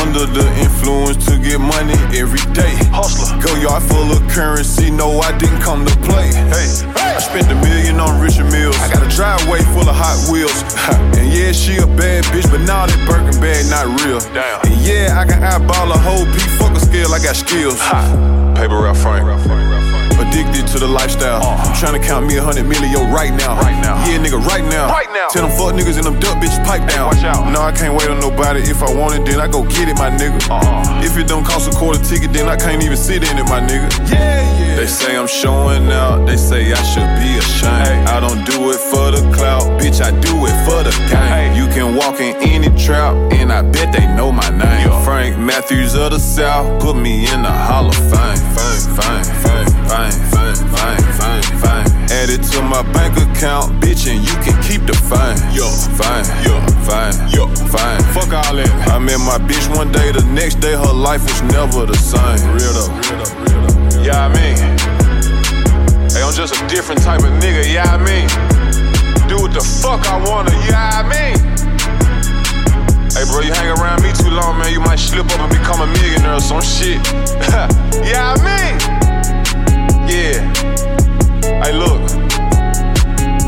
Under 0.00 0.26
the 0.26 0.46
influence 0.60 1.24
to 1.26 1.38
get 1.38 1.60
money 1.60 1.96
every 2.16 2.40
day. 2.52 2.74
Hustler. 2.92 3.40
Goyard 3.40 3.82
full 3.82 4.10
of 4.12 4.22
currency, 4.30 4.90
no, 4.90 5.20
I 5.20 5.36
didn't 5.38 5.60
come 5.60 5.84
to 5.84 5.96
play. 6.08 6.28
Hey, 6.32 6.68
I 6.96 7.18
spent 7.18 7.50
a 7.50 7.54
million 7.56 8.00
on 8.00 8.20
Richard 8.20 8.46
Milles. 8.46 8.78
I 8.80 8.92
got 8.92 9.02
a 9.06 9.10
driveway 9.14 9.60
full 9.74 9.88
of 9.88 9.96
Hot 9.96 10.18
Wheels. 10.30 10.56
and 11.18 11.32
yeah, 11.32 11.52
she 11.52 11.76
a 11.76 11.86
bad 11.86 12.24
bitch, 12.24 12.50
but 12.50 12.60
now 12.60 12.86
that 12.86 13.00
Birkin 13.08 13.40
bag 13.40 13.68
not 13.70 13.86
real. 14.04 14.20
Damn. 14.34 14.60
And 14.66 14.80
yeah, 14.80 15.18
I 15.18 15.24
can 15.24 15.42
eyeball 15.42 15.92
a 15.92 15.98
whole 15.98 16.24
P, 16.26 16.38
fuck 16.58 16.72
a 16.76 16.80
scale, 16.80 17.12
I 17.12 17.18
got 17.18 17.36
skills. 17.36 17.80
Paper 18.56 18.82
Ralph 18.82 18.98
Frank. 18.98 19.95
Addicted 20.28 20.66
to 20.72 20.78
the 20.78 20.88
lifestyle. 20.88 21.42
Uh-huh. 21.42 21.80
Trying 21.80 22.00
to 22.00 22.06
count 22.06 22.26
me 22.26 22.36
a 22.36 22.42
hundred 22.42 22.66
million 22.66 23.10
right 23.12 23.32
now. 23.32 23.58
Right 23.60 23.78
now. 23.80 23.96
Yeah, 24.06 24.18
nigga, 24.18 24.42
right 24.44 24.64
now. 24.64 24.88
Right 24.88 25.10
now. 25.12 25.28
Tell 25.28 25.46
them 25.46 25.54
fuck 25.56 25.74
niggas 25.74 25.96
and 25.96 26.06
them 26.06 26.18
duck 26.20 26.38
bitches 26.42 26.62
pipe 26.64 26.88
down. 26.88 27.08
watch 27.08 27.24
out. 27.24 27.50
No, 27.52 27.60
I 27.62 27.72
can't 27.72 27.94
wait 27.94 28.08
on 28.08 28.20
nobody. 28.20 28.60
If 28.60 28.82
I 28.82 28.92
want 28.94 29.14
it, 29.14 29.24
then 29.24 29.40
I 29.40 29.48
go 29.48 29.64
get 29.64 29.88
it, 29.88 29.96
my 29.96 30.10
nigga. 30.10 30.38
Uh-huh. 30.50 31.00
If 31.04 31.16
it 31.16 31.26
don't 31.26 31.44
cost 31.44 31.70
a 31.70 31.74
quarter 31.76 32.02
ticket, 32.02 32.32
then 32.32 32.48
I 32.48 32.56
can't 32.56 32.82
even 32.82 32.96
sit 32.96 33.22
in 33.22 33.38
it, 33.38 33.48
my 33.48 33.60
nigga. 33.60 33.88
Yeah, 34.10 34.42
yeah. 34.60 34.76
They 34.76 34.86
say 34.86 35.16
I'm 35.16 35.26
showing 35.26 35.90
out. 35.90 36.26
They 36.26 36.36
say 36.36 36.72
I 36.72 36.82
should 36.82 37.10
be 37.18 37.38
ashamed. 37.38 38.08
I 38.08 38.20
don't 38.20 38.44
do 38.44 38.70
it 38.70 38.80
for 38.90 39.10
the 39.10 39.22
clout, 39.34 39.65
bitch. 39.78 40.00
I 40.00 40.10
do 40.20 40.46
it 40.46 40.56
for 40.66 40.82
the 40.82 40.94
game. 41.08 41.54
You 41.56 41.66
can 41.72 41.96
walk 41.96 42.20
in 42.20 42.36
any 42.36 42.70
trap, 42.76 43.14
and 43.32 43.52
I 43.52 43.62
bet 43.62 43.92
they 43.92 44.06
know 44.16 44.32
my 44.32 44.50
name. 44.50 44.88
Frank 45.04 45.38
Matthews 45.38 45.94
of 45.94 46.10
the 46.10 46.18
South, 46.18 46.80
put 46.82 46.96
me 46.96 47.30
in 47.32 47.42
the 47.42 47.52
Hall 47.52 47.88
of 47.88 47.94
Fame. 47.94 48.36
Fame, 48.56 48.82
fame, 48.96 49.24
fame, 49.44 49.68
fame, 49.88 50.16
fame, 50.32 50.58
fame, 50.74 51.04
fame, 51.18 51.58
fame. 51.60 51.86
Add 52.08 52.30
it 52.30 52.42
to 52.54 52.62
my 52.62 52.82
bank 52.92 53.16
account, 53.18 53.82
bitch, 53.82 54.06
and 54.10 54.22
you 54.22 54.34
can 54.44 54.54
keep 54.62 54.86
the 54.86 54.94
fine. 54.94 55.36
Yo, 55.52 55.66
fine, 55.98 56.24
yo, 56.46 56.54
fine, 56.86 57.14
yo, 57.30 57.46
fine. 57.66 58.00
Fuck 58.14 58.32
all 58.32 58.54
that. 58.54 58.70
I 58.88 58.98
met 58.98 59.18
my 59.18 59.38
bitch 59.38 59.66
one 59.76 59.90
day, 59.92 60.12
the 60.12 60.24
next 60.32 60.56
day 60.56 60.72
her 60.72 60.92
life 60.92 61.22
was 61.22 61.42
never 61.42 61.84
the 61.86 61.96
same. 61.96 62.38
Real 62.54 62.72
though, 62.72 62.92
real 62.94 63.24
though, 63.24 63.34
real 63.42 63.62
though. 63.66 64.02
Yeah, 64.02 64.26
I 64.26 64.28
mean, 64.30 64.56
hey, 66.14 66.22
I'm 66.22 66.32
just 66.32 66.54
a 66.54 66.66
different 66.68 67.02
type 67.02 67.20
of 67.20 67.32
nigga. 67.42 67.66
Yeah, 67.66 67.90
I 67.90 67.98
mean, 67.98 68.28
do 69.28 69.42
what 69.42 69.52
the 69.52 69.60
fuck 69.60 70.06
I 70.06 70.16
wanna. 70.28 70.52
Yeah, 70.66 70.98
I 70.98 71.02
mean. 71.02 71.36
Hey, 73.12 73.24
bro, 73.24 73.40
you 73.40 73.52
hang 73.52 73.76
around 73.78 74.02
me 74.02 74.12
too 74.12 74.30
long, 74.30 74.58
man, 74.58 74.72
you 74.72 74.80
might 74.80 74.98
slip 74.98 75.26
up 75.26 75.40
and 75.40 75.50
become 75.50 75.80
a 75.80 75.86
millionaire 75.86 76.34
or 76.34 76.40
some 76.40 76.62
shit. 76.62 77.00
yeah, 78.04 78.32
I 78.32 78.36
mean. 78.44 78.76
Yeah. 80.06 80.36
Hey, 81.62 81.72
look. 81.72 82.00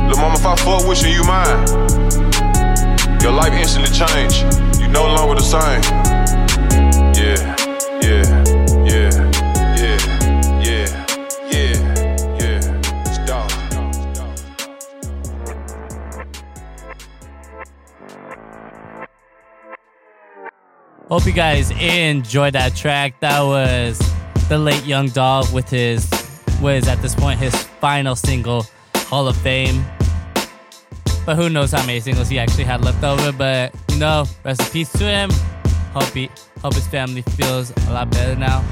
Lil' 0.09 0.17
mama, 0.17 0.35
if 0.35 0.47
I 0.47 0.57
fuck 0.57 0.88
with 0.88 1.03
you, 1.03 1.11
you 1.11 1.25
mine. 1.25 1.69
Your 3.21 3.33
life 3.33 3.53
instantly 3.53 3.93
change. 3.93 4.43
You 4.81 4.88
no 4.88 5.05
longer 5.05 5.35
the 5.35 5.43
same. 5.43 6.08
Hope 21.09 21.25
you 21.25 21.33
guys 21.33 21.71
enjoyed 21.71 22.53
that 22.53 22.77
track. 22.77 23.18
That 23.21 23.40
was 23.40 23.99
the 24.51 24.59
late 24.59 24.85
Young 24.85 25.09
Dolph 25.09 25.55
with 25.55 25.71
his, 25.71 26.07
was 26.61 26.87
at 26.87 27.01
this 27.01 27.14
point 27.14 27.40
his 27.40 27.55
final 27.81 28.14
single, 28.14 28.66
Hall 28.94 29.27
of 29.27 29.35
Fame. 29.38 29.83
But 31.25 31.37
who 31.37 31.49
knows 31.49 31.73
how 31.73 31.85
many 31.87 32.01
singles 32.01 32.29
he 32.29 32.38
actually 32.38 32.64
had 32.64 32.85
left 32.85 33.03
over. 33.03 33.33
But 33.33 33.75
you 33.90 33.99
know, 33.99 34.27
rest 34.44 34.61
in 34.61 34.66
peace 34.66 34.92
to 34.92 35.05
him. 35.05 35.31
Hope 35.94 36.12
he, 36.12 36.29
hope 36.61 36.75
his 36.75 36.87
family 36.87 37.23
feels 37.23 37.73
a 37.87 37.90
lot 37.90 38.11
better 38.11 38.37
now 38.37 38.62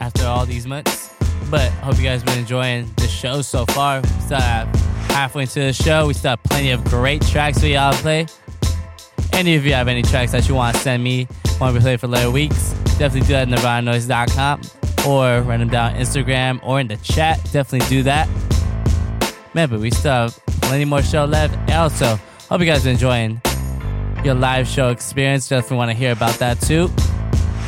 after 0.00 0.26
all 0.26 0.44
these 0.44 0.66
months. 0.66 1.14
But 1.52 1.70
hope 1.70 1.98
you 1.98 2.02
guys 2.02 2.24
been 2.24 2.38
enjoying 2.40 2.92
the 2.96 3.06
show 3.06 3.42
so 3.42 3.64
far. 3.66 4.00
We 4.00 4.08
still 4.08 4.40
have 4.40 4.74
halfway 5.12 5.42
into 5.42 5.60
the 5.60 5.72
show. 5.72 6.08
We 6.08 6.14
still 6.14 6.30
have 6.30 6.42
plenty 6.42 6.72
of 6.72 6.82
great 6.86 7.22
tracks 7.22 7.60
for 7.60 7.66
y'all 7.66 7.92
to 7.92 7.98
play. 7.98 8.26
Any 9.32 9.56
of 9.56 9.64
you 9.64 9.72
have 9.72 9.88
any 9.88 10.02
tracks 10.02 10.32
that 10.32 10.48
you 10.48 10.54
want 10.54 10.76
to 10.76 10.82
send 10.82 11.02
me, 11.02 11.26
want 11.60 11.74
to 11.74 11.80
be 11.80 11.82
played 11.82 12.00
for 12.00 12.08
later 12.08 12.30
weeks, 12.30 12.72
definitely 12.98 13.20
do 13.20 13.32
that 13.32 13.50
at 13.50 13.58
nirvananoise.com 13.58 14.60
or 15.06 15.42
write 15.42 15.58
them 15.58 15.68
down 15.68 15.94
on 15.94 16.00
Instagram 16.00 16.60
or 16.62 16.80
in 16.80 16.88
the 16.88 16.96
chat. 16.98 17.38
Definitely 17.52 17.88
do 17.88 18.02
that. 18.02 18.28
Man, 19.54 19.68
but 19.68 19.80
we 19.80 19.90
still 19.90 20.12
have 20.12 20.38
plenty 20.62 20.84
more 20.84 21.02
show 21.02 21.24
left. 21.24 21.54
And 21.54 21.72
also, 21.72 22.18
hope 22.48 22.60
you 22.60 22.66
guys 22.66 22.86
are 22.86 22.90
enjoying 22.90 23.40
your 24.24 24.34
live 24.34 24.68
show 24.68 24.90
experience. 24.90 25.48
Definitely 25.48 25.76
want 25.78 25.90
to 25.90 25.96
hear 25.96 26.12
about 26.12 26.34
that 26.34 26.60
too. 26.60 26.88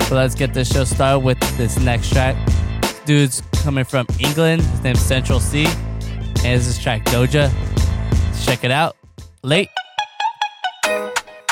So 0.07 0.17
let's 0.17 0.35
get 0.35 0.53
this 0.53 0.71
show 0.73 0.85
started 0.85 1.21
with 1.21 1.41
this 1.57 1.79
next 1.79 2.13
track. 2.13 2.37
Dude's 3.05 3.43
coming 3.63 3.85
from 3.85 4.07
England. 4.19 4.63
His 4.63 4.83
name's 4.83 5.01
Central 5.01 5.41
Cee. 5.41 5.67
And 5.67 6.61
this 6.61 6.67
is 6.67 6.79
track 6.79 7.05
Doja. 7.07 7.53
Let's 8.11 8.45
check 8.45 8.65
it 8.65 8.71
out. 8.71 8.97
Late. 9.43 9.69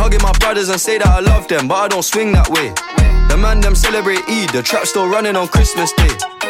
Hugging 0.00 0.22
my 0.22 0.32
brothers 0.38 0.70
and 0.70 0.80
say 0.80 0.96
that 0.96 1.06
I 1.06 1.20
love 1.20 1.46
them, 1.46 1.68
but 1.68 1.74
I 1.74 1.88
don't 1.88 2.02
swing 2.02 2.32
that 2.32 2.48
way. 2.48 2.72
The 3.28 3.36
man 3.36 3.60
them 3.60 3.74
celebrate 3.74 4.24
Eid, 4.30 4.48
the 4.48 4.62
trap 4.62 4.86
still 4.86 5.06
running 5.06 5.36
on 5.36 5.46
Christmas 5.48 5.92
Day. 5.92 6.49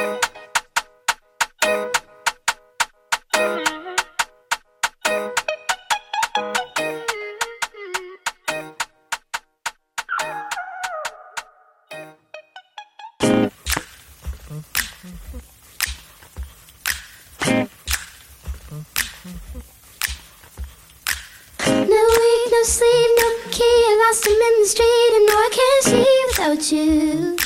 without 26.51 26.73
you. 26.73 27.37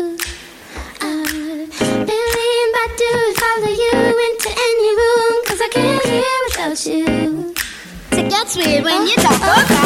Ooh, 0.00 0.18
I 1.00 1.68
believe 2.10 2.72
I 2.74 2.88
do 2.98 3.12
follow 3.40 3.70
you 3.70 3.96
into 4.26 4.50
any 4.66 4.90
room, 4.96 5.44
cause 5.46 5.60
I 5.60 5.68
can't 5.70 6.04
hear 6.04 6.38
without 6.48 6.86
you. 6.86 7.54
It 8.18 8.30
gets 8.30 8.56
weird 8.56 8.84
when 8.84 9.06
you 9.06 9.14
talk 9.16 9.36
about. 9.36 9.85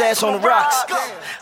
His 0.00 0.18
ass 0.18 0.22
on 0.22 0.40
the 0.40 0.46
rocks. 0.46 0.84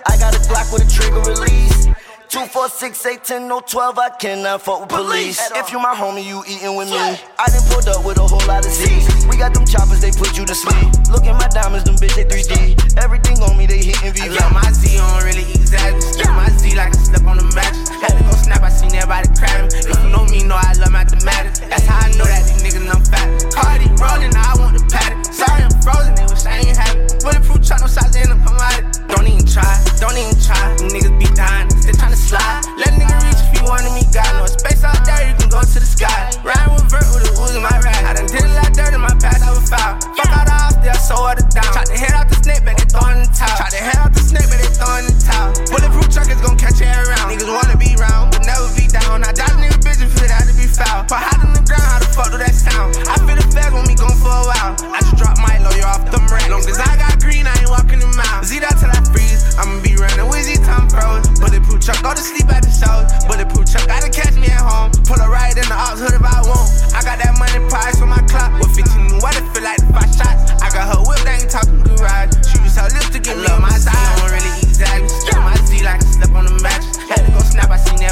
I 0.06 0.16
got 0.18 0.34
a 0.34 0.38
Glock 0.50 0.72
with 0.72 0.86
a 0.86 0.90
trigger 0.90 1.20
release. 1.20 1.86
Two, 2.28 2.44
four, 2.44 2.68
six, 2.68 3.04
eight, 3.06 3.24
ten, 3.24 3.48
no, 3.48 3.61
twelve. 3.61 3.98
I 3.98 4.11
cannot 4.11 4.62
fuck 4.62 4.80
with 4.80 4.88
police. 4.90 5.40
If 5.54 5.72
you 5.72 5.78
my 5.78 5.94
homie, 5.94 6.24
you 6.24 6.42
eating 6.46 6.76
with 6.76 6.90
me. 6.90 6.98
I 6.98 7.46
done 7.48 7.64
pulled 7.70 7.88
up 7.88 8.04
with 8.04 8.18
a 8.18 8.26
whole 8.26 8.44
lot 8.46 8.66
of 8.66 8.72
Z's. 8.72 9.26
We 9.26 9.36
got 9.38 9.54
them 9.54 9.64
choppers, 9.64 10.00
they 10.00 10.11
put 10.11 10.36
you 10.36 10.44
to 10.44 10.54
sleep. 10.54 10.92
Look 11.11 11.24
at 11.24 11.38
my 11.40 11.48
diamonds, 11.48 11.84
them 11.84 11.96
bitch, 11.96 12.14
they 12.16 12.24
3D. 12.24 12.98
Everything 13.02 13.40
on 13.42 13.56
me, 13.56 13.66
they 13.66 13.78
hitting 13.78 14.11
I 14.11 14.28
VV. 14.28 14.40
love 14.40 14.52
my 14.52 14.72
Z 14.72 14.98
on 14.98 15.24
really 15.24 15.44
exaggerate. 15.68 16.02
Step 16.02 16.32
my 16.32 16.48
Z 16.56 16.74
like 16.76 16.88
I 16.88 16.98
slept 16.98 17.24
on 17.28 17.36
the 17.36 17.44
mattress. 17.52 17.88
Had 18.00 18.16
to 18.16 18.24
go 18.24 18.32
snap, 18.32 18.62
I 18.64 18.70
seen 18.72 18.94
everybody 18.96 19.28
crabbing. 19.36 19.68
If 19.68 19.92
you 20.00 20.08
know 20.08 20.24
me, 20.24 20.44
know 20.44 20.56
I 20.56 20.72
love 20.80 20.92
mathematics. 20.92 21.60
That's 21.60 21.84
how 21.84 22.00
I 22.00 22.08
know 22.16 22.24
that 22.24 22.48
these 22.48 22.64
niggas 22.64 22.88
I'm 22.88 23.04
fat. 23.04 23.28
Cardi 23.52 23.88
rolling, 24.00 24.32
I 24.32 24.56
want 24.56 24.80
the 24.80 24.82
paddock. 24.88 25.28
Sorry, 25.28 25.60
I'm 25.60 25.74
frozen, 25.84 26.16
they 26.16 26.24
wish 26.24 26.44
I 26.48 26.64
ain't 26.64 26.76
happy. 26.76 27.04
Bulletproof 27.20 27.60
truck, 27.60 27.84
no 27.84 27.88
shots 27.88 28.16
in 28.16 28.32
them, 28.32 28.40
come 28.40 28.56
out 28.56 28.80
it. 28.80 28.84
Don't 29.12 29.28
even 29.28 29.44
try, 29.44 29.68
don't 30.00 30.16
even 30.16 30.36
try. 30.40 30.56
Niggas 30.88 31.14
be 31.20 31.28
dying, 31.36 31.68
they 31.84 31.92
tryna 31.92 32.16
slide. 32.16 32.64
Let 32.80 32.96
a 32.96 33.04
nigga 33.04 33.16
reach 33.28 33.40
if 33.44 33.50
you 33.60 33.62
wanted 33.68 33.92
me, 33.92 34.08
God. 34.08 34.28
No 34.40 34.48
space 34.48 34.84
out 34.84 35.04
there, 35.04 35.28
you 35.28 35.34
can 35.36 35.52
go 35.52 35.60
to 35.60 35.78
the 35.78 35.84
sky. 35.84 36.32
Riding 36.40 36.72
with 36.72 36.88
vert 36.88 37.04
with 37.12 37.28
a 37.28 37.32
ooze 37.36 37.52
in 37.52 37.62
my 37.62 37.76
ride. 37.84 38.04
I 38.08 38.16
done 38.16 38.28
did 38.28 38.44
a 38.44 38.52
lot 38.56 38.72
dirt 38.72 38.96
in 38.96 39.02
my 39.04 39.12
past, 39.20 39.44
I 39.44 39.52
was 39.52 39.68
foul. 39.68 40.00
Fuck 40.16 40.32
out 40.32 40.46
the 40.48 40.56
house, 40.56 40.76
they 40.80 40.88
I 40.88 40.96
sold 40.96 41.36
her 41.36 41.44
down. 41.52 41.68
Tried 41.76 41.92
to 41.92 41.96
head 41.98 42.14
out 42.16 42.28
the 42.28 42.36
snake, 42.40 42.64
but 42.64 42.76
they 42.78 42.88
throw 42.88 43.04
in 43.12 43.20
the 43.20 43.30
towel. 43.36 43.56
Tried 43.60 43.74
to 43.76 43.82
head 43.84 43.98
out 44.00 44.12
the 44.16 44.22
snake, 44.24 44.48
but 44.48 44.58
they 44.60 44.70
throw 44.72 44.96
in 44.96 45.04
the 45.10 45.16
towel. 45.20 45.57
Bulletproof 45.66 46.06
truck 46.14 46.30
is 46.30 46.38
gon' 46.38 46.54
catch 46.54 46.78
you 46.78 46.86
around. 46.86 47.26
Niggas 47.26 47.50
wanna 47.50 47.74
be 47.74 47.98
round, 47.98 48.30
but 48.30 48.46
never 48.46 48.70
be 48.78 48.86
down. 48.86 49.26
I 49.26 49.34
a 49.34 49.59
nigga 49.59 49.78
bitch 49.82 49.98
if 49.98 50.14
it 50.22 50.30
had 50.30 50.46
to 50.46 50.54
be 50.54 50.70
foul. 50.70 51.02
Put 51.11 51.18
hot 51.18 51.42
on 51.42 51.50
the 51.50 51.64
ground, 51.66 51.82
how 51.82 51.98
the 51.98 52.09
fuck 52.14 52.30
do 52.30 52.38
that 52.38 52.54
sound? 52.54 52.94
I 53.11 53.18
feel 53.26 53.34
the 53.34 53.46
feds 53.50 53.74
when 53.74 53.82
we 53.90 53.98
gone 53.98 54.14
for 54.22 54.30
a 54.30 54.44
while. 54.46 54.72
I 54.94 55.02
just 55.02 55.18
drop 55.18 55.34
Milo, 55.42 55.74
you're 55.74 55.90
off 55.90 56.06
them 56.06 56.22
racks. 56.30 56.46
Long 56.46 56.62
as 56.62 56.78
I 56.78 56.94
got 56.94 57.18
green, 57.18 57.50
I 57.50 57.54
ain't 57.59 57.70
walking 57.70 57.98
them 57.98 58.14
out. 58.14 58.46
Z 58.46 58.62
that 58.62 58.78
till 58.78 58.92
I 58.94 59.02
freeze, 59.11 59.59
I'ma 59.59 59.82
be 59.82 59.98
running 59.98 60.30
with 60.30 60.46
Z 60.46 60.62
time 60.62 60.86
froze. 60.86 61.26
Bulletproof 61.42 61.82
truck, 61.82 61.98
go 62.06 62.14
to 62.14 62.22
sleep 62.22 62.46
at 62.54 62.62
the 62.62 62.70
shows. 62.70 63.11
Bulletproof 63.26 63.66
truck, 63.66 63.90
gotta 63.90 64.09
catch 64.09 64.38
me 64.38 64.46
at 64.48 64.62
home. 64.62 64.94
Pull 65.04 65.18
a 65.18 65.26
ride 65.26 65.59
in 65.59 65.66
the 65.66 65.74
ops 65.74 65.98
hood 65.98 66.14
if 66.14 66.22
I 66.22 66.38
want. 66.46 66.70
I 66.94 67.02
got 67.02 67.18
that 67.18 67.34
money 67.34 67.59
prize 67.66 67.98
for 67.98 68.06
my 68.06 68.22
clock. 68.30 68.54
With 68.62 68.70
15 68.78 69.18
what 69.18 69.34
it 69.34 69.44
feel 69.50 69.66
like 69.66 69.82
five 69.90 70.11
shots. 70.14 70.54
I 70.62 70.70
got 70.70 70.94
her 70.94 71.02
whip, 71.02 71.18
they 71.26 71.42
ain't 71.42 71.50
talking 71.50 71.82
garage. 71.82 72.32
She 72.46 72.62
use 72.62 72.78
her 72.78 72.88
lips 72.94 73.11
to 73.11 73.18
get 73.18 73.36
me 73.36 73.46
on 73.50 73.62
my 73.62 73.74
side. 73.74 74.17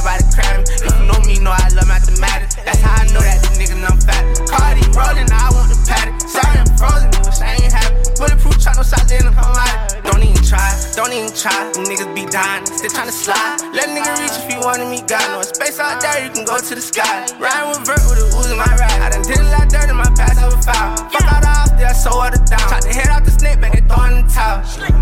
I 0.06 0.22
seen. 0.22 0.62
If 0.62 0.94
you 0.94 1.04
know 1.06 1.18
me, 1.26 1.38
know 1.42 1.50
I 1.50 1.66
love 1.74 1.90
mathematics. 1.90 2.54
That's 2.62 2.80
how 2.80 3.02
I 3.02 3.10
know 3.10 3.20
that 3.20 3.42
these 3.42 3.58
niggas 3.58 3.82
I'm 3.82 3.98
fat. 3.98 4.22
Cardi 4.46 4.86
rolling, 4.94 5.26
I 5.34 5.50
want 5.50 5.68
the 5.74 5.78
paddock. 5.82 6.14
Sorry, 6.22 6.58
I'm 6.62 6.70
frozen, 6.78 7.10
wish 7.26 7.42
I 7.42 7.58
ain't 7.58 7.74
happy. 7.74 7.98
Bulletproof 8.14 8.62
truck, 8.62 8.78
no 8.78 8.86
shots 8.86 9.10
in 9.10 9.26
them, 9.26 9.34
come 9.34 9.50
out. 9.50 9.98
Don't 10.06 10.22
even 10.22 10.42
try, 10.46 10.62
don't 10.94 11.10
even 11.10 11.34
try. 11.34 11.54
Them 11.74 11.90
niggas 11.90 12.14
be 12.14 12.24
dying, 12.30 12.64
still 12.70 12.90
trying 12.94 13.10
to 13.10 13.16
slide. 13.16 13.58
Let 13.74 13.90
a 13.90 13.98
nigga 13.98 14.14
reach 14.22 14.36
if 14.38 14.46
you 14.46 14.62
wanted 14.62 14.86
me, 14.86 15.02
God. 15.02 15.26
No 15.34 15.42
space 15.42 15.82
out 15.82 15.98
there, 15.98 16.22
you 16.22 16.30
can 16.30 16.46
go 16.46 16.56
to 16.56 16.72
the 16.74 16.84
sky. 16.84 17.26
Riding 17.42 17.74
with 17.74 17.82
vert 17.84 18.02
with 18.06 18.22
a 18.22 18.26
ooze 18.38 18.50
in 18.50 18.58
my 18.58 18.70
ride. 18.78 19.00
I 19.02 19.10
done 19.10 19.26
did 19.26 19.42
a 19.42 19.48
lot 19.50 19.66
dirt 19.68 19.90
in 19.90 19.98
my 19.98 20.08
past, 20.14 20.38
I 20.38 20.46
was 20.46 20.62
foul. 20.62 20.96
Fuck 21.10 21.26
out 21.26 21.42
the 21.42 21.50
house, 21.50 21.72
there, 21.74 21.94
so 21.94 22.14
what 22.14 22.32
it 22.32 22.46
down. 22.46 22.62
Tried 22.70 22.86
to 22.86 22.92
head 22.94 23.10
out 23.10 23.24
the 23.26 23.34
snake, 23.34 23.58
but 23.60 23.74
they 23.74 23.82
throw 23.82 24.06
in 24.06 24.22
the 24.22 24.26
towel. 24.30 24.62
Like 24.78 24.96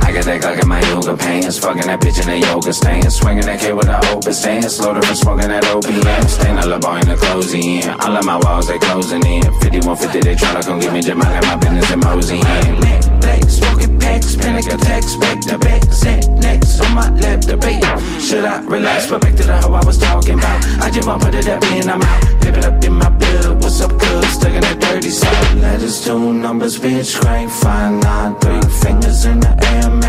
I 0.00 0.10
got 0.12 0.24
that 0.24 0.62
in 0.62 0.68
my 0.68 0.80
yoga 0.88 1.14
pants, 1.14 1.58
fucking 1.58 1.82
that 1.82 2.00
bitch 2.00 2.20
in 2.20 2.26
the 2.26 2.38
yoga 2.46 2.72
stance, 2.72 3.16
swinging 3.16 3.44
that 3.44 3.60
K 3.60 3.74
with 3.74 3.86
the 3.86 3.98
open 4.08 4.32
stance, 4.32 4.76
slow 4.76 4.94
from 5.00 5.14
smoking 5.14 5.48
that 5.48 5.64
up 5.66 5.87
the 7.46 7.82
in. 7.82 7.88
All 8.00 8.16
of 8.16 8.24
my 8.24 8.36
walls 8.38 8.68
they 8.68 8.78
closing 8.78 9.24
in. 9.24 9.42
5150 9.42 10.20
they 10.20 10.34
tryna 10.34 10.64
come 10.64 10.80
get 10.80 10.92
me, 10.92 11.00
just 11.00 11.16
mind 11.16 11.44
my 11.46 11.56
business 11.56 11.90
and 11.90 12.04
mosey 12.04 12.38
in. 12.38 12.80
Neck, 12.80 13.02
black, 13.20 13.44
smoking 13.44 13.98
packs, 13.98 14.36
panic 14.36 14.66
attacks, 14.66 15.16
back 15.16 15.40
to 15.42 15.58
back, 15.58 15.82
set 15.92 16.28
next 16.30 16.80
on 16.80 16.94
my 16.94 17.10
lap 17.20 17.40
debate. 17.40 17.84
Should 18.20 18.44
I 18.44 18.60
relax? 18.62 19.06
But 19.08 19.20
back 19.20 19.34
to 19.36 19.44
the 19.44 19.56
hoe 19.60 19.74
I 19.74 19.84
was 19.84 19.98
talking 19.98 20.38
about. 20.38 20.64
I 20.80 20.90
just 20.90 21.06
want 21.06 21.22
to 21.22 21.26
put 21.26 21.34
it 21.34 21.48
up 21.48 21.62
in, 21.64 21.88
I'm 21.88 22.02
out. 22.02 22.22
Pip 22.42 22.56
it 22.56 22.64
up 22.64 22.84
in 22.84 22.94
my 22.94 23.10
bill, 23.10 23.54
what's 23.56 23.80
up, 23.80 23.92
good? 23.98 24.24
Stuck 24.24 24.52
in 24.52 24.60
that 24.62 24.80
dirty 24.80 25.10
side. 25.10 25.58
Letters, 25.58 26.04
two 26.04 26.32
numbers, 26.32 26.78
bitch, 26.78 27.20
crank, 27.20 27.50
five, 27.50 28.02
nine, 28.02 28.34
three 28.40 28.62
fingers 28.82 29.24
in 29.24 29.40
the 29.40 29.52
air, 29.72 29.90
main 29.90 30.07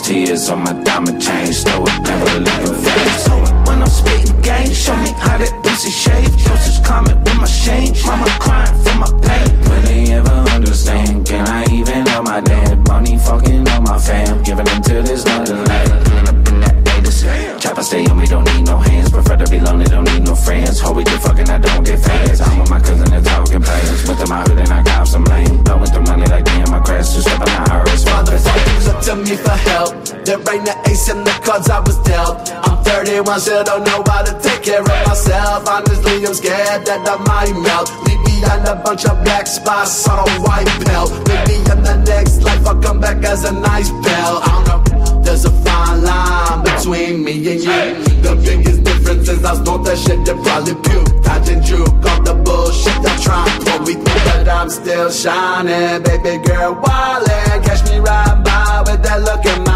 tears 0.00 0.48
on 0.48 0.60
my 0.64 0.72
diamond 0.84 1.20
chain, 1.20 1.52
stow 1.52 1.84
cards 31.42 31.68
I 31.68 31.80
was 31.80 31.98
dealt. 32.02 32.50
I'm 32.64 32.82
31, 32.84 33.40
still 33.40 33.64
don't 33.64 33.84
know 33.84 34.02
how 34.06 34.22
to 34.22 34.32
take 34.40 34.62
care 34.62 34.80
of 34.80 35.06
myself. 35.06 35.68
Honestly, 35.68 36.24
I'm 36.26 36.34
scared 36.34 36.86
that 36.86 37.02
I 37.06 37.16
might 37.26 37.54
melt. 37.60 37.90
Leave 38.06 38.22
behind 38.24 38.66
a 38.66 38.76
bunch 38.76 39.04
of 39.04 39.22
black 39.24 39.46
spots 39.46 40.08
on 40.08 40.18
a 40.18 40.32
white 40.42 40.70
belt. 40.84 41.10
Maybe 41.28 41.56
in 41.58 41.82
the 41.82 42.02
next 42.06 42.42
life 42.42 42.64
I'll 42.66 42.80
come 42.80 43.00
back 43.00 43.22
as 43.24 43.44
a 43.44 43.52
nice 43.52 43.90
bell. 43.90 44.40
I 44.42 44.64
don't 44.66 44.92
know. 44.92 45.20
There's 45.22 45.44
a 45.44 45.50
fine 45.50 46.02
line 46.02 46.64
between 46.64 47.24
me 47.24 47.34
and 47.52 47.60
you. 47.60 48.04
The 48.22 48.34
biggest 48.42 48.84
difference 48.84 49.28
is 49.28 49.44
I 49.44 49.54
snort 49.54 49.84
that 49.84 49.98
shit 49.98 50.24
that 50.26 50.38
probably 50.42 50.74
puke. 50.86 51.26
I 51.26 51.38
didn't 51.44 51.64
juke 51.64 52.04
off 52.06 52.24
the 52.24 52.34
bullshit 52.34 53.02
that 53.02 53.18
try 53.22 53.42
and 53.48 53.64
pull 53.64 53.80
me 53.86 53.94
through, 53.94 54.24
but 54.26 54.48
I'm 54.48 54.70
still 54.70 55.10
shining. 55.10 56.02
Baby 56.02 56.42
girl, 56.44 56.74
wildin', 56.74 57.64
catch 57.64 57.82
me 57.90 57.98
riding 57.98 58.42
by 58.44 58.84
with 58.86 59.02
that 59.02 59.22
look 59.22 59.44
in 59.46 59.64
my 59.64 59.71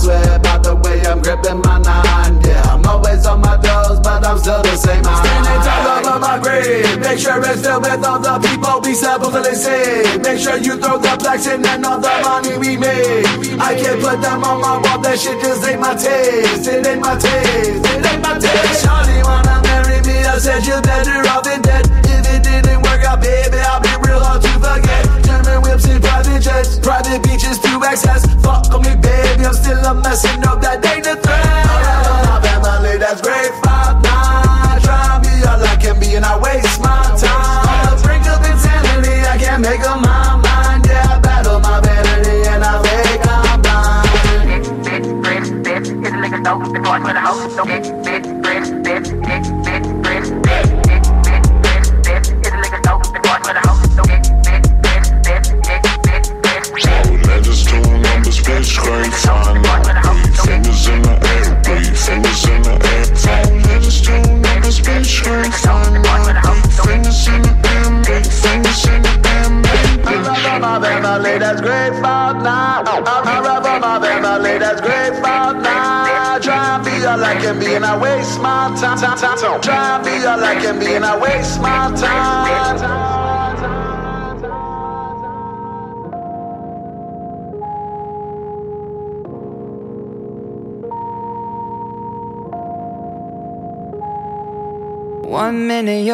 swear 0.00 0.38
by 0.40 0.56
the 0.58 0.74
way 0.80 1.04
I'm 1.04 1.20
gripping 1.20 1.60
my 1.60 1.76
nine. 1.78 2.40
Yeah, 2.40 2.72
I'm 2.72 2.84
always 2.86 3.26
on 3.26 3.40
my 3.40 3.56
toes, 3.60 4.00
but 4.00 4.24
I'm 4.24 4.38
still 4.38 4.62
the 4.62 4.74
same. 4.76 5.04
I'm 5.04 5.16
standing 5.20 5.60
tall 5.60 5.86
over 5.92 6.18
my 6.18 6.36
grave. 6.40 6.98
Make 7.00 7.18
sure 7.20 7.36
it's 7.44 7.60
filled 7.60 7.84
with 7.84 8.04
all 8.04 8.18
the 8.18 8.34
people 8.40 8.80
we 8.80 8.94
settle 8.94 9.30
till 9.30 9.42
they 9.44 9.54
say. 9.54 10.16
Make 10.24 10.40
sure 10.40 10.56
you 10.56 10.80
throw 10.80 10.96
the 10.96 11.12
plaques 11.20 11.46
in 11.46 11.64
and 11.64 11.84
all 11.84 12.00
the 12.00 12.14
money 12.24 12.56
we 12.56 12.76
made. 12.80 13.60
I 13.60 13.76
can't 13.76 14.00
put 14.00 14.18
them 14.24 14.40
on 14.42 14.60
my 14.64 14.80
wall. 14.80 14.98
That 15.04 15.18
shit 15.20 15.36
just 15.44 15.68
ain't 15.68 15.80
my 15.80 15.94
taste. 15.94 16.66
It 16.66 16.86
ain't 16.86 17.00
my 17.00 17.14
taste. 17.20 17.84
It 17.84 18.06
ain't 18.08 18.22
my 18.24 18.40
taste. 18.40 18.84
Charlie 18.84 19.20
wanna 19.22 19.60
marry 19.68 20.00
me? 20.08 20.16
I 20.24 20.38
said 20.40 20.64
you 20.64 20.80
better 20.80 21.20
off 21.28 21.46
in 21.46 21.60
dead. 21.60 21.84
If 22.08 22.24
it 22.24 22.40
didn't 22.42 22.80
work 22.82 23.04
out, 23.04 23.20
baby, 23.20 23.60
I'll 23.68 23.84
be 23.84 23.92
real 24.00 24.20
hard 24.20 24.40
to 24.42 24.52
forget. 24.64 25.04
German 25.28 25.60
whips 25.60 25.84
and 25.84 26.00
pride 26.00 26.19
jets, 26.40 26.78
private 26.78 27.22
beaches 27.22 27.58
to 27.60 27.68
access. 27.84 28.24
Fuck 28.42 28.72
on 28.72 28.82
me, 28.82 28.96
baby, 28.96 29.44
I'm 29.44 29.52
still 29.52 29.78
a 29.84 29.94
mess, 29.94 30.24
and 30.24 30.42
know 30.42 30.56
that 30.56 30.84
ain't 30.86 31.06
a 31.06 31.16
threat. 31.16 32.42
Family, 32.42 32.98
that's 32.98 33.20
great, 33.20 33.52
five, 33.62 34.02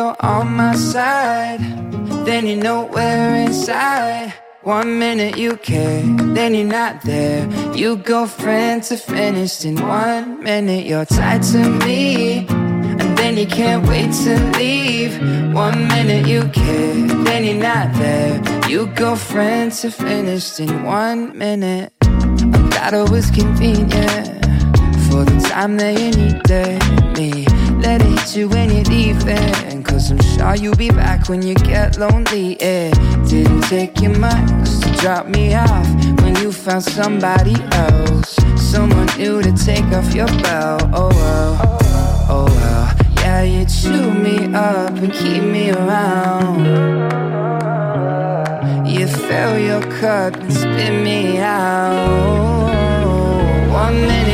you're 0.06 0.16
on 0.24 0.54
my 0.54 0.74
side, 0.74 1.58
then 2.26 2.46
you 2.46 2.56
know 2.56 2.84
we're 2.92 3.34
inside. 3.46 4.32
One 4.62 4.98
minute 4.98 5.36
you 5.36 5.56
care, 5.56 6.02
then 6.34 6.54
you're 6.54 6.64
not 6.64 7.02
there. 7.02 7.48
You 7.74 7.96
go 7.96 8.26
friend 8.26 8.82
to 8.84 8.96
finished 8.96 9.64
in 9.64 9.76
one 9.76 10.42
minute. 10.42 10.86
You're 10.86 11.04
tied 11.04 11.42
to 11.52 11.58
me, 11.84 12.46
and 12.48 13.18
then 13.18 13.36
you 13.36 13.46
can't 13.46 13.86
wait 13.88 14.12
to 14.24 14.34
leave. 14.58 15.12
One 15.54 15.88
minute 15.88 16.26
you 16.26 16.42
care, 16.48 16.94
then 17.24 17.44
you're 17.44 17.62
not 17.70 17.92
there. 17.94 18.42
You 18.68 18.86
go 18.88 19.16
friend 19.16 19.72
to 19.80 19.90
finished 19.90 20.60
in 20.60 20.84
one 20.84 21.36
minute. 21.36 21.92
I 22.02 22.68
thought 22.72 22.94
it 22.94 23.10
was 23.10 23.30
convenient 23.30 24.26
for 25.08 25.24
the 25.24 25.48
time 25.48 25.76
that 25.78 25.94
you 26.00 26.10
needed 26.20 27.16
me. 27.16 27.45
Let 28.26 28.34
you 28.34 28.48
when 28.48 28.70
you're 28.70 28.82
leaving. 28.86 29.84
Cause 29.84 30.10
I'm 30.10 30.20
sure 30.20 30.56
you'll 30.56 30.74
be 30.74 30.90
back 30.90 31.28
when 31.28 31.42
you 31.42 31.54
get 31.54 31.96
lonely. 31.96 32.54
It 32.54 32.92
didn't 33.28 33.62
take 33.68 34.00
your 34.00 34.18
much 34.18 34.68
to 34.80 34.90
drop 35.00 35.28
me 35.28 35.54
off 35.54 35.86
when 36.22 36.34
you 36.42 36.50
found 36.50 36.82
somebody 36.82 37.54
else. 37.70 38.34
Someone 38.56 39.06
new 39.16 39.42
to 39.42 39.52
take 39.52 39.84
off 39.92 40.12
your 40.12 40.26
belt. 40.42 40.82
Oh 40.92 41.08
well, 41.10 41.78
oh 42.28 42.46
well. 42.46 42.96
Yeah, 43.18 43.42
you 43.44 43.64
chew 43.64 44.12
me 44.12 44.52
up 44.52 44.90
and 44.90 45.12
keep 45.12 45.44
me 45.44 45.70
around. 45.70 46.66
You 48.88 49.06
fill 49.06 49.56
your 49.56 49.82
cup 50.00 50.34
and 50.34 50.52
spit 50.52 51.04
me 51.04 51.38
out. 51.38 52.66
One 53.72 54.00
minute 54.00 54.25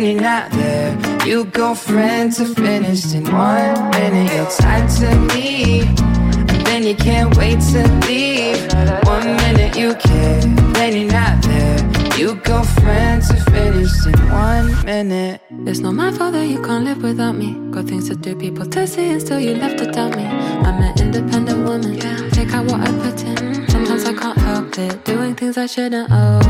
then 0.00 0.12
you're 0.12 0.22
not 0.22 0.50
there. 0.52 1.26
You 1.26 1.44
go 1.44 1.74
friend 1.74 2.32
to 2.34 2.46
finished 2.54 3.14
in 3.14 3.24
one 3.24 3.90
minute. 3.90 4.32
You're 4.32 4.50
tied 4.50 4.88
to 4.98 5.14
me, 5.34 5.80
and 5.82 6.66
then 6.66 6.82
you 6.84 6.94
can't 6.94 7.36
wait 7.36 7.60
to 7.72 7.82
leave. 8.06 8.72
One 9.04 9.36
minute 9.36 9.76
you 9.76 9.94
care, 9.94 10.40
then 10.74 10.96
you're 10.96 11.12
not 11.12 11.42
there. 11.42 11.78
You 12.18 12.34
go 12.36 12.62
friend 12.62 13.22
to 13.22 13.36
finished 13.50 14.06
in 14.06 14.18
one 14.30 14.84
minute. 14.84 15.42
It's 15.66 15.80
not 15.80 15.92
my 15.92 16.10
fault 16.12 16.32
that 16.32 16.46
you 16.46 16.62
can't 16.62 16.84
live 16.84 17.02
without 17.02 17.34
me. 17.34 17.54
Got 17.70 17.84
things 17.86 18.08
to 18.08 18.16
do, 18.16 18.34
people 18.34 18.66
to 18.66 18.86
see, 18.86 19.10
and 19.10 19.20
still 19.20 19.40
you 19.40 19.54
left 19.54 19.80
without 19.80 20.16
me. 20.16 20.24
I'm 20.24 20.82
an 20.82 20.98
independent 20.98 21.64
woman. 21.66 21.98
Take 22.30 22.52
out 22.54 22.64
what 22.66 22.80
I 22.80 22.90
put 23.02 23.22
in. 23.24 23.68
Sometimes 23.68 24.04
I 24.04 24.14
can't 24.14 24.38
help 24.38 24.78
it, 24.78 25.04
doing 25.04 25.34
things 25.34 25.58
I 25.58 25.66
shouldn't 25.66 26.08
Oh, 26.10 26.40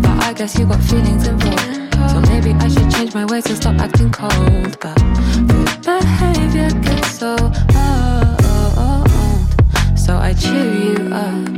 But 0.00 0.22
I 0.24 0.32
guess 0.32 0.58
you 0.58 0.66
got 0.66 0.80
feelings 0.82 1.26
involved. 1.26 1.89
Maybe 2.42 2.58
I 2.58 2.68
should 2.68 2.90
change 2.90 3.12
my 3.12 3.26
ways 3.26 3.44
and 3.50 3.56
stop 3.58 3.78
acting 3.78 4.10
cold. 4.10 4.78
But 4.80 4.96
good 5.46 5.82
behavior 5.82 6.70
gets 6.80 7.18
so 7.18 7.36
old. 7.36 7.58
So 9.98 10.16
I 10.16 10.32
cheer 10.32 10.72
you 10.72 11.12
up 11.12 11.49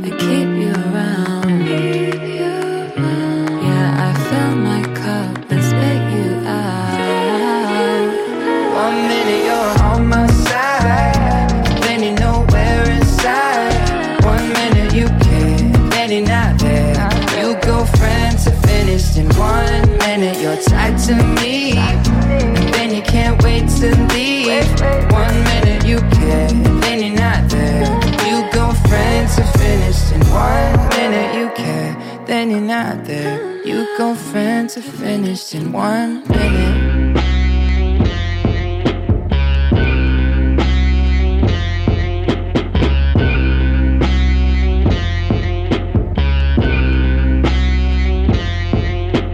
to 34.73 34.81
finished 34.81 35.53
in 35.53 35.71
one 35.71 36.27
minute. 36.29 37.15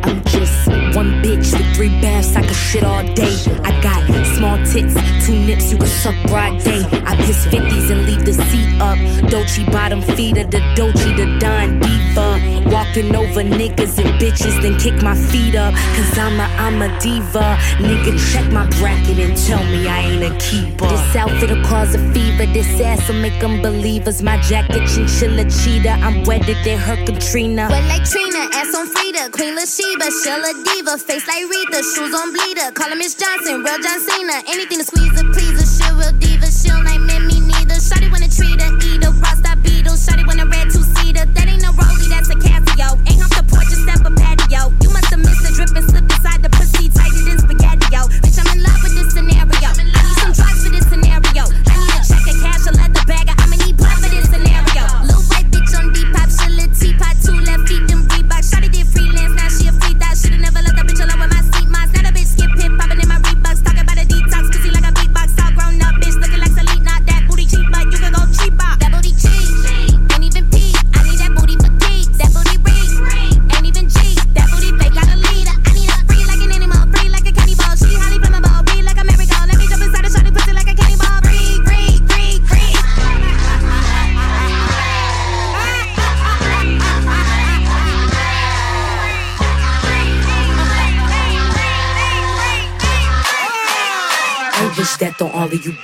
I'm 0.04 0.22
just 0.26 0.68
one 0.94 1.22
bitch 1.24 1.58
with 1.58 1.74
three 1.74 1.88
baths, 2.02 2.36
I 2.36 2.42
could 2.42 2.54
shit 2.54 2.84
all 2.84 3.04
day. 3.14 3.38
I 3.64 3.80
got 3.82 4.09
small 4.40 4.58
tits, 4.60 4.96
two 5.26 5.36
nips, 5.36 5.70
you 5.70 5.78
can 5.78 5.88
suck 5.88 6.16
broad 6.28 6.64
day. 6.64 6.82
I 7.06 7.14
piss 7.26 7.46
50s 7.48 7.92
and 7.92 8.06
leave 8.06 8.24
the 8.24 8.34
seat 8.34 8.72
up. 8.80 8.98
Dolce 9.30 9.66
bottom 9.66 10.02
feeder, 10.02 10.46
the 10.46 10.62
Dolce, 10.78 11.14
the 11.14 11.28
Don 11.40 11.80
Diva. 11.82 12.30
Walking 12.72 13.14
over 13.16 13.44
niggas 13.44 13.98
and 14.00 14.12
bitches, 14.22 14.62
then 14.62 14.80
kick 14.80 15.02
my 15.02 15.16
feet 15.16 15.56
up. 15.56 15.74
Cause 15.96 16.18
I'm 16.18 16.40
a, 16.40 16.48
I'm 16.66 16.82
a 16.82 16.88
diva. 17.00 17.58
Nigga, 17.84 18.12
check 18.32 18.50
my 18.52 18.66
bracket 18.80 19.20
and 19.20 19.36
tell 19.36 19.64
me 19.66 19.88
I 19.88 20.00
ain't 20.10 20.24
a 20.24 20.34
keeper. 20.38 20.88
This 20.88 21.16
outfit'll 21.18 21.64
cause 21.66 21.96
a 21.96 22.00
fever, 22.14 22.46
this 22.46 22.80
ass 22.80 23.10
will 23.10 23.16
make 23.16 23.40
them 23.42 23.62
believers. 23.62 24.22
My 24.22 24.38
jacket, 24.40 24.88
chinchilla 24.88 25.44
cheetah. 25.50 25.98
I'm 26.06 26.24
wetter 26.24 26.56
than 26.64 26.78
her 26.78 26.98
Katrina. 27.06 27.68
Wet 27.70 27.86
like 27.90 28.06
ass 28.54 28.74
on 28.76 28.88
Frida, 28.88 29.30
Queen 29.32 29.56
Latifah, 29.56 30.12
Shell 30.24 30.44
a 30.46 30.54
diva, 30.64 30.98
face 30.98 31.28
like 31.28 31.44
Rita, 31.50 31.84
shoes 31.84 32.14
on 32.16 32.32
bleeder. 32.32 32.72
Call 32.72 32.90
her 32.90 32.96
Miss 32.96 33.16
Johnson, 33.16 33.64
real 33.64 33.80
John 33.80 34.00
Cena. 34.00 34.40
Anything 34.48 34.80
to 34.80 34.86
squeeze 34.86 35.12
her, 35.20 35.28
please 35.34 35.60
her. 35.60 35.68
She 35.68 35.88
real 35.92 36.12
diva, 36.20 36.48
she 36.48 36.70
don't 36.70 36.86
like 36.86 37.02
men, 37.02 37.28
me 37.28 37.40
neither. 37.40 37.76
Shawty 37.76 38.10
wanna 38.12 38.30
treat 38.30 38.62
her, 38.62 38.72
eat 38.80 39.04
her, 39.04 39.19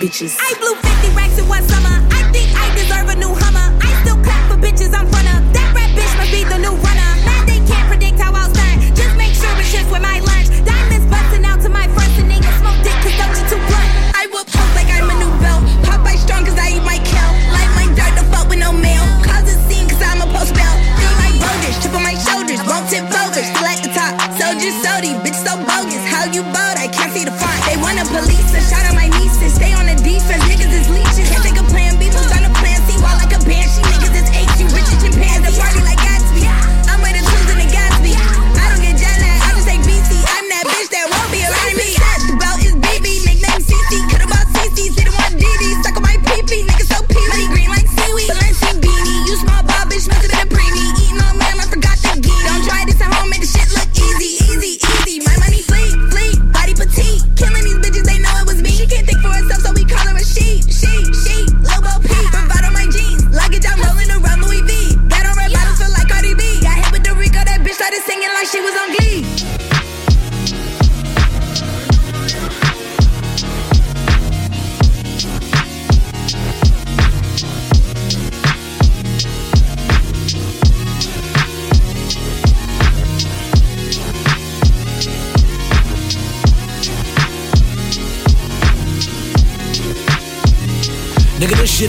bitches. 0.05 0.37
I 0.39 0.53
blew 0.59 0.84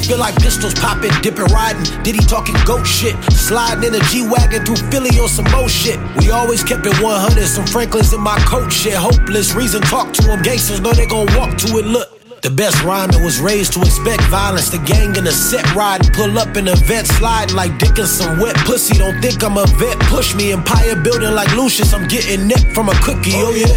Feel 0.06 0.18
like 0.18 0.36
pistols 0.36 0.74
popping, 0.74 1.10
dipping, 1.20 1.46
riding. 1.46 1.82
Diddy 2.04 2.20
talking 2.20 2.54
goat 2.64 2.86
shit. 2.86 3.16
Sliding 3.32 3.92
in 3.92 4.00
a 4.00 4.04
G 4.06 4.22
Wagon 4.22 4.64
through 4.64 4.78
Philly 4.88 5.10
on 5.18 5.28
some 5.28 5.50
more 5.50 5.68
shit. 5.68 5.98
We 6.18 6.30
always 6.30 6.62
kept 6.62 6.86
it 6.86 6.94
100. 7.02 7.44
Some 7.46 7.66
Franklins 7.66 8.12
in 8.12 8.20
my 8.20 8.38
coat 8.46 8.72
shit. 8.72 8.94
Hopeless. 8.94 9.54
Reason 9.54 9.82
talk 9.82 10.12
to 10.12 10.22
them. 10.22 10.42
Gangsters 10.42 10.80
know 10.80 10.92
they 10.92 11.06
gon' 11.06 11.26
walk 11.34 11.58
to 11.58 11.78
it. 11.78 11.86
Look. 11.86 12.16
The 12.42 12.50
best 12.50 12.84
rhyming 12.84 13.24
was 13.24 13.40
raised 13.40 13.72
to 13.72 13.80
expect 13.80 14.22
violence. 14.30 14.70
The 14.70 14.78
gang 14.78 15.16
in 15.16 15.26
a 15.26 15.32
set 15.32 15.66
riding, 15.74 16.12
pull 16.12 16.38
up 16.38 16.56
in 16.56 16.68
a 16.68 16.76
vet 16.76 17.06
sliding 17.06 17.56
like 17.56 17.76
dick 17.78 17.98
in 17.98 18.06
some 18.06 18.38
wet 18.38 18.54
pussy. 18.58 18.98
Don't 18.98 19.20
think 19.20 19.42
I'm 19.42 19.56
a 19.56 19.66
vet. 19.66 19.98
Push 20.06 20.36
me 20.36 20.52
empire 20.52 20.94
building 20.94 21.34
like 21.34 21.50
Lucius. 21.56 21.92
I'm 21.92 22.06
getting 22.06 22.46
neck 22.46 22.62
from 22.72 22.88
a 22.88 22.94
cookie. 23.02 23.34
Oh 23.34 23.50
yeah. 23.50 23.74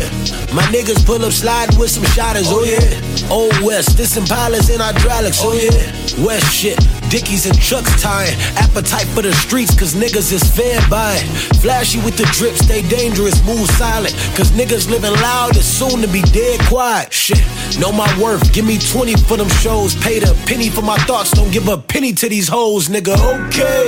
My 0.54 0.62
niggas 0.70 1.04
pull 1.04 1.26
up 1.26 1.34
sliding 1.34 1.80
with 1.80 1.90
some 1.90 2.04
shotters. 2.14 2.46
Oh 2.50 2.62
yeah. 2.62 3.32
Old 3.32 3.58
West, 3.66 3.98
this 3.98 4.16
Impalas 4.16 4.70
and 4.70 4.82
hydraulics. 4.82 5.40
Oh 5.42 5.54
yeah. 5.54 5.99
West 6.26 6.54
shit. 6.54 6.78
Dickies 7.10 7.46
and 7.46 7.58
trucks 7.60 8.02
tying. 8.02 8.36
Appetite 8.58 9.08
for 9.08 9.22
the 9.22 9.34
streets, 9.34 9.78
cause 9.78 9.96
niggas 9.96 10.32
is 10.32 10.44
fed 10.56 10.88
by 10.90 11.16
it. 11.16 11.26
Flashy 11.62 12.00
with 12.02 12.18
the 12.18 12.26
drip, 12.34 12.56
stay 12.56 12.82
dangerous, 12.88 13.44
move 13.46 13.68
silent. 13.72 14.14
Cause 14.36 14.52
niggas 14.52 14.90
living 14.90 15.14
loud 15.14 15.56
is 15.56 15.66
soon 15.66 16.02
to 16.02 16.08
be 16.08 16.22
dead 16.34 16.60
quiet. 16.68 17.12
Shit, 17.12 17.42
know 17.80 17.92
my 17.92 18.08
worth. 18.22 18.54
Give 18.54 18.66
me 18.66 18.78
20 18.78 19.16
for 19.16 19.38
them 19.38 19.50
shows. 19.50 19.96
Paid 19.96 20.24
a 20.24 20.34
penny 20.46 20.70
for 20.70 20.82
my 20.82 20.98
thoughts. 21.00 21.32
Don't 21.32 21.52
give 21.52 21.68
a 21.68 21.78
penny 21.78 22.14
to 22.14 22.30
these 22.30 22.48
hoes, 22.48 22.90
nigga. 22.90 23.16
Okay. 23.48 23.86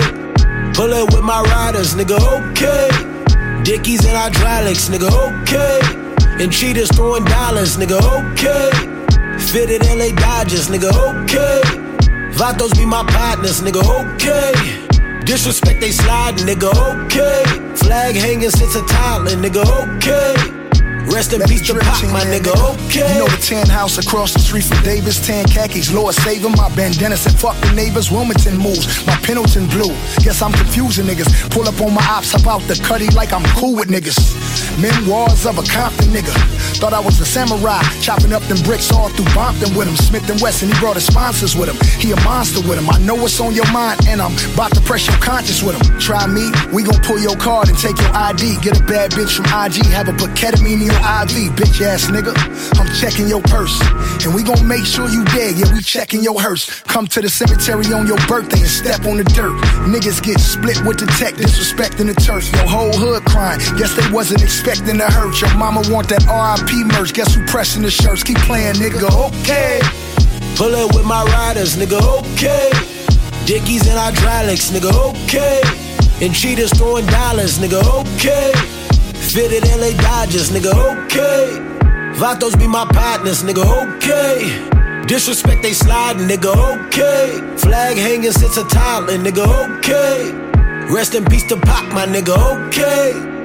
Pull 0.73 1.05
with 1.07 1.23
my 1.23 1.41
riders, 1.41 1.95
nigga. 1.95 2.17
Okay. 2.51 2.89
Dickies 3.63 4.05
and 4.05 4.17
hydraulics, 4.17 4.89
nigga. 4.89 5.11
Okay. 5.41 5.79
And 6.41 6.51
cheaters 6.51 6.89
throwing 6.91 7.25
dollars, 7.25 7.77
nigga. 7.77 7.99
Okay. 8.31 8.71
Fitted 9.37 9.83
LA 9.85 10.15
Dodgers, 10.15 10.69
nigga. 10.69 10.91
Okay. 11.23 11.90
Vatos 12.41 12.75
be 12.75 12.87
my 12.87 13.03
partners, 13.03 13.61
nigga, 13.61 13.83
okay. 14.01 14.51
Disrespect 15.23 15.79
they 15.79 15.91
sliding, 15.91 16.47
nigga, 16.47 16.73
okay. 17.05 17.43
Flag 17.75 18.15
hanging 18.15 18.49
since 18.49 18.73
a 18.73 18.81
toddler, 18.87 19.35
nigga, 19.35 19.61
okay. 19.61 20.70
Rest 21.09 21.33
in 21.33 21.41
peace 21.41 21.65
to 21.67 21.73
Pac, 21.73 22.03
my 22.11 22.23
nigga, 22.25 22.53
okay. 22.75 23.13
You 23.13 23.19
know 23.19 23.27
the 23.27 23.41
tan 23.41 23.67
house 23.67 23.97
across 23.97 24.33
the 24.33 24.39
street 24.39 24.65
from 24.65 24.81
Davis, 24.83 25.25
tan 25.25 25.45
khakis, 25.45 25.91
Lord 25.91 26.13
save 26.15 26.45
'em. 26.45 26.53
My 26.53 26.69
bandana 26.75 27.17
said 27.17 27.39
fuck 27.39 27.59
the 27.61 27.71
neighbors, 27.71 28.11
Wilmington 28.11 28.57
moves, 28.57 29.05
my 29.05 29.15
Pendleton 29.17 29.67
blue. 29.67 29.93
Guess 30.23 30.41
I'm 30.41 30.53
confusing 30.53 31.05
niggas. 31.05 31.49
Pull 31.49 31.67
up 31.67 31.81
on 31.81 31.93
my 31.93 32.05
ops 32.07 32.33
about 32.33 32.61
the 32.67 32.75
cutty 32.75 33.09
like 33.09 33.33
I'm 33.33 33.43
cool 33.57 33.75
with 33.75 33.89
niggas. 33.89 34.19
Memoirs 34.79 35.45
of 35.45 35.57
a 35.57 35.63
Compton 35.63 36.09
nigga. 36.09 36.33
Thought 36.79 36.93
I 36.93 36.99
was 36.99 37.19
a 37.19 37.25
samurai, 37.25 37.81
chopping 38.01 38.33
up 38.33 38.43
them 38.43 38.61
bricks 38.63 38.91
all 38.91 39.09
through 39.09 39.29
Bompton 39.35 39.75
with 39.75 39.87
him. 39.87 39.95
Smith 39.97 40.29
and 40.29 40.39
Wesson, 40.41 40.69
he 40.69 40.79
brought 40.79 40.95
his 40.95 41.05
sponsors 41.05 41.55
with 41.55 41.69
him. 41.69 41.77
He 41.99 42.11
a 42.11 42.19
monster 42.21 42.61
with 42.61 42.79
him. 42.79 42.89
I 42.89 42.97
know 42.99 43.15
what's 43.15 43.39
on 43.39 43.53
your 43.53 43.69
mind, 43.71 43.99
and 44.07 44.21
I'm 44.21 44.33
about 44.53 44.73
to 44.75 44.81
press 44.81 45.07
your 45.07 45.17
conscience 45.17 45.61
with 45.61 45.75
him. 45.75 45.99
Try 45.99 46.25
me, 46.27 46.51
we 46.71 46.83
gon' 46.83 47.01
pull 47.01 47.19
your 47.19 47.35
card 47.35 47.69
and 47.69 47.77
take 47.77 47.99
your 47.99 48.15
ID. 48.15 48.57
Get 48.61 48.79
a 48.79 48.83
bad 48.83 49.11
bitch 49.11 49.35
from 49.35 49.45
IG, 49.45 49.85
have 49.87 50.07
a 50.07 50.13
put 50.13 50.31
ketamine 50.31 50.81
in 50.81 50.90
your 50.91 50.99
IV, 51.23 51.55
bitch 51.55 51.79
ass 51.81 52.11
nigga. 52.11 52.35
I'm 52.79 52.91
checking 52.99 53.27
your 53.27 53.41
purse, 53.43 53.79
and 54.25 54.35
we 54.35 54.43
gon' 54.43 54.67
make 54.67 54.85
sure 54.85 55.07
you 55.07 55.23
dead. 55.31 55.55
Yeah, 55.57 55.71
we 55.73 55.81
checking 55.81 56.21
your 56.21 56.39
hearse. 56.39 56.67
Come 56.83 57.07
to 57.07 57.21
the 57.21 57.29
cemetery 57.29 57.87
on 57.93 58.07
your 58.07 58.19
birthday 58.27 58.59
and 58.59 58.69
step 58.69 59.05
on 59.05 59.17
the 59.17 59.23
dirt. 59.23 59.55
Niggas 59.87 60.21
get 60.21 60.39
split 60.39 60.83
with 60.85 60.99
the 60.99 61.07
tech, 61.17 61.35
disrespecting 61.35 62.07
the 62.11 62.17
turf. 62.19 62.51
Your 62.51 62.67
whole 62.67 62.93
hood 62.93 63.23
crying. 63.25 63.59
Guess 63.77 63.95
they 63.95 64.11
wasn't 64.11 64.43
expecting 64.43 64.97
to 64.97 65.07
hurt. 65.07 65.39
Your 65.39 65.53
mama 65.55 65.81
want 65.87 66.09
that 66.09 66.23
RIP 66.27 66.85
merch. 66.93 67.13
Guess 67.13 67.35
who 67.35 67.45
pressing 67.47 67.81
the 67.83 67.91
shirts? 67.91 68.23
Keep 68.23 68.37
playing, 68.39 68.75
nigga. 68.75 69.07
Okay. 69.31 69.79
Pull 70.55 70.75
up 70.75 70.93
with 70.93 71.05
my 71.05 71.23
riders, 71.23 71.75
nigga, 71.77 71.99
okay. 72.19 72.69
Dickies 73.45 73.87
and 73.87 73.97
hydraulics, 73.97 74.69
nigga, 74.69 74.91
okay. 75.09 75.61
And 76.21 76.35
cheaters 76.35 76.71
throwing 76.77 77.05
dollars, 77.07 77.57
nigga, 77.57 77.81
okay. 78.01 78.51
Fitted 79.21 79.63
LA 79.63 79.91
Dodgers, 80.01 80.49
nigga, 80.49 80.73
okay. 81.05 81.57
Vatos 82.19 82.57
be 82.59 82.67
my 82.67 82.85
partners, 82.85 83.43
nigga, 83.43 83.63
okay. 83.95 85.05
Disrespect 85.07 85.61
they 85.61 85.73
sliding, 85.73 86.27
nigga, 86.27 86.53
okay. 86.87 87.57
Flag 87.57 87.97
hanging 87.97 88.31
since 88.31 88.57
a 88.57 88.63
toddler, 88.67 89.17
nigga, 89.17 89.77
okay. 89.77 90.31
Rest 90.93 91.15
in 91.15 91.23
peace 91.25 91.43
to 91.43 91.55
Pac, 91.55 91.93
my 91.93 92.05
nigga, 92.05 92.35
okay. 92.67 93.40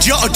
I 0.00 0.28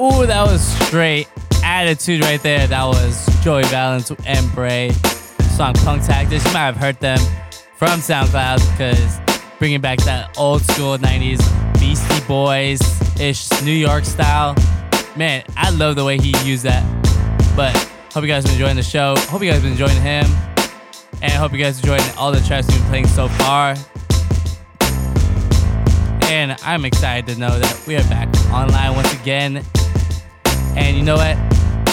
Ooh, 0.00 0.26
that 0.26 0.44
was 0.44 0.60
straight 0.60 1.28
attitude 1.62 2.20
right 2.22 2.42
there. 2.42 2.66
That 2.66 2.84
was 2.84 3.28
Joey 3.44 3.62
Valence 3.64 4.10
and 4.26 4.52
Brae. 4.52 4.90
Song 5.56 5.72
Punk 5.74 6.04
Tactics. 6.04 6.44
You 6.44 6.52
might 6.52 6.66
have 6.66 6.76
heard 6.76 6.98
them 6.98 7.18
from 7.76 8.00
SoundCloud 8.00 8.58
because 8.72 9.20
bringing 9.60 9.80
back 9.80 10.00
that 10.00 10.36
old 10.36 10.62
school 10.62 10.98
90s 10.98 11.40
Beastie 11.78 12.26
Boys 12.26 12.80
ish 13.20 13.48
New 13.62 13.70
York 13.70 14.04
style. 14.04 14.56
Man, 15.16 15.44
I 15.56 15.70
love 15.70 15.94
the 15.94 16.04
way 16.04 16.18
he 16.18 16.34
used 16.44 16.64
that. 16.64 16.82
But 17.54 17.72
hope 18.12 18.24
you 18.24 18.28
guys 18.28 18.42
been 18.42 18.54
enjoying 18.54 18.74
the 18.74 18.82
show. 18.82 19.14
Hope 19.16 19.42
you 19.42 19.50
guys 19.50 19.62
been 19.62 19.72
enjoying 19.72 20.00
him. 20.02 20.26
And 21.22 21.32
hope 21.34 21.52
you 21.52 21.58
guys 21.58 21.78
enjoying 21.78 22.02
all 22.18 22.32
the 22.32 22.40
tracks 22.40 22.66
we've 22.66 22.78
been 22.80 22.88
playing 22.88 23.06
so 23.06 23.28
far. 23.28 23.76
And 26.24 26.56
I'm 26.64 26.84
excited 26.84 27.32
to 27.32 27.38
know 27.38 27.56
that 27.60 27.84
we 27.86 27.94
are 27.94 28.02
back 28.08 28.28
online 28.50 28.96
once 28.96 29.12
again. 29.14 29.64
And 30.76 30.96
you 30.96 31.02
know 31.02 31.16
what? 31.16 31.36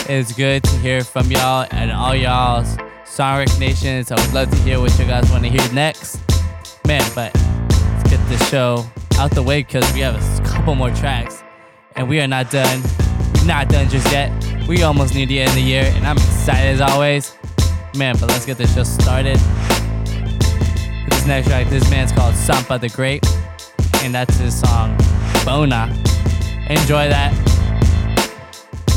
It's 0.09 0.33
good 0.33 0.63
to 0.63 0.75
hear 0.77 1.03
from 1.03 1.29
y'all 1.31 1.67
and 1.71 1.91
all 1.91 2.15
y'all's 2.15 2.77
song 3.05 3.37
recognitions. 3.37 4.11
I 4.11 4.15
would 4.15 4.33
love 4.33 4.49
to 4.49 4.57
hear 4.57 4.79
what 4.79 4.97
you 4.97 5.05
guys 5.05 5.29
want 5.31 5.43
to 5.43 5.49
hear 5.49 5.73
next. 5.73 6.19
Man, 6.87 7.03
but 7.13 7.33
let's 7.69 8.09
get 8.09 8.19
this 8.27 8.49
show 8.49 8.85
out 9.17 9.31
the 9.31 9.43
way 9.43 9.61
because 9.61 9.91
we 9.93 9.99
have 9.99 10.15
a 10.15 10.43
couple 10.43 10.75
more 10.75 10.89
tracks. 10.91 11.43
And 11.95 12.09
we 12.09 12.19
are 12.19 12.27
not 12.27 12.49
done. 12.49 12.81
Not 13.45 13.69
done 13.69 13.89
just 13.89 14.11
yet. 14.11 14.31
We 14.67 14.83
almost 14.83 15.13
near 15.13 15.25
the 15.25 15.39
end 15.39 15.49
of 15.49 15.55
the 15.55 15.61
year, 15.61 15.83
and 15.95 16.05
I'm 16.05 16.17
excited 16.17 16.69
as 16.69 16.81
always. 16.81 17.35
Man, 17.95 18.15
but 18.19 18.29
let's 18.29 18.45
get 18.45 18.57
this 18.57 18.73
show 18.73 18.83
started. 18.83 19.37
This 21.09 21.25
next 21.27 21.47
track, 21.47 21.67
this 21.67 21.89
man's 21.89 22.11
called 22.11 22.35
Sampa 22.35 22.79
the 22.79 22.89
Great, 22.89 23.25
and 24.03 24.15
that's 24.15 24.37
his 24.37 24.59
song 24.59 24.97
Bona. 25.45 25.87
Enjoy 26.69 27.09
that. 27.09 27.60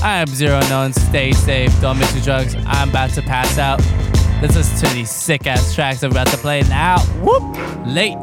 I 0.04 0.16
am 0.18 0.26
Zero 0.26 0.60
Known. 0.68 0.92
Stay 0.92 1.32
safe. 1.32 1.72
Don't 1.80 1.98
mix 1.98 2.14
your 2.14 2.22
drugs. 2.22 2.54
I'm 2.66 2.90
about 2.90 3.10
to 3.14 3.22
pass 3.22 3.56
out. 3.56 3.80
Let's 4.42 4.54
listen 4.54 4.86
to 4.86 4.94
these 4.94 5.10
sick 5.10 5.46
ass 5.46 5.74
tracks 5.74 6.02
I'm 6.02 6.10
about 6.10 6.26
to 6.26 6.36
play 6.36 6.60
now. 6.68 6.98
Whoop! 7.22 7.42
Late. 7.86 8.18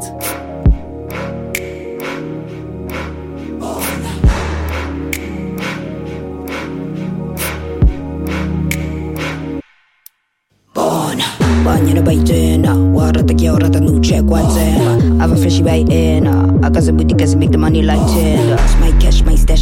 Bagno 11.64 11.94
da 11.94 12.02
baitena, 12.02 12.74
guardate 12.74 13.36
che 13.36 13.50
ora 13.50 13.68
non 13.68 14.00
c'è 14.00 14.24
qualzena. 14.24 15.24
Have 15.24 15.34
a 15.34 15.36
freshy 15.36 15.62
right 15.62 15.88
in, 15.90 16.26
I 16.64 16.70
got 16.70 16.82
some 16.82 16.98
booty 16.98 17.14
cause 17.16 17.36
make 17.36 17.52
the 17.52 17.58
money 17.58 17.84
like 17.84 18.04
ten. 18.14 18.56
My 18.80 18.92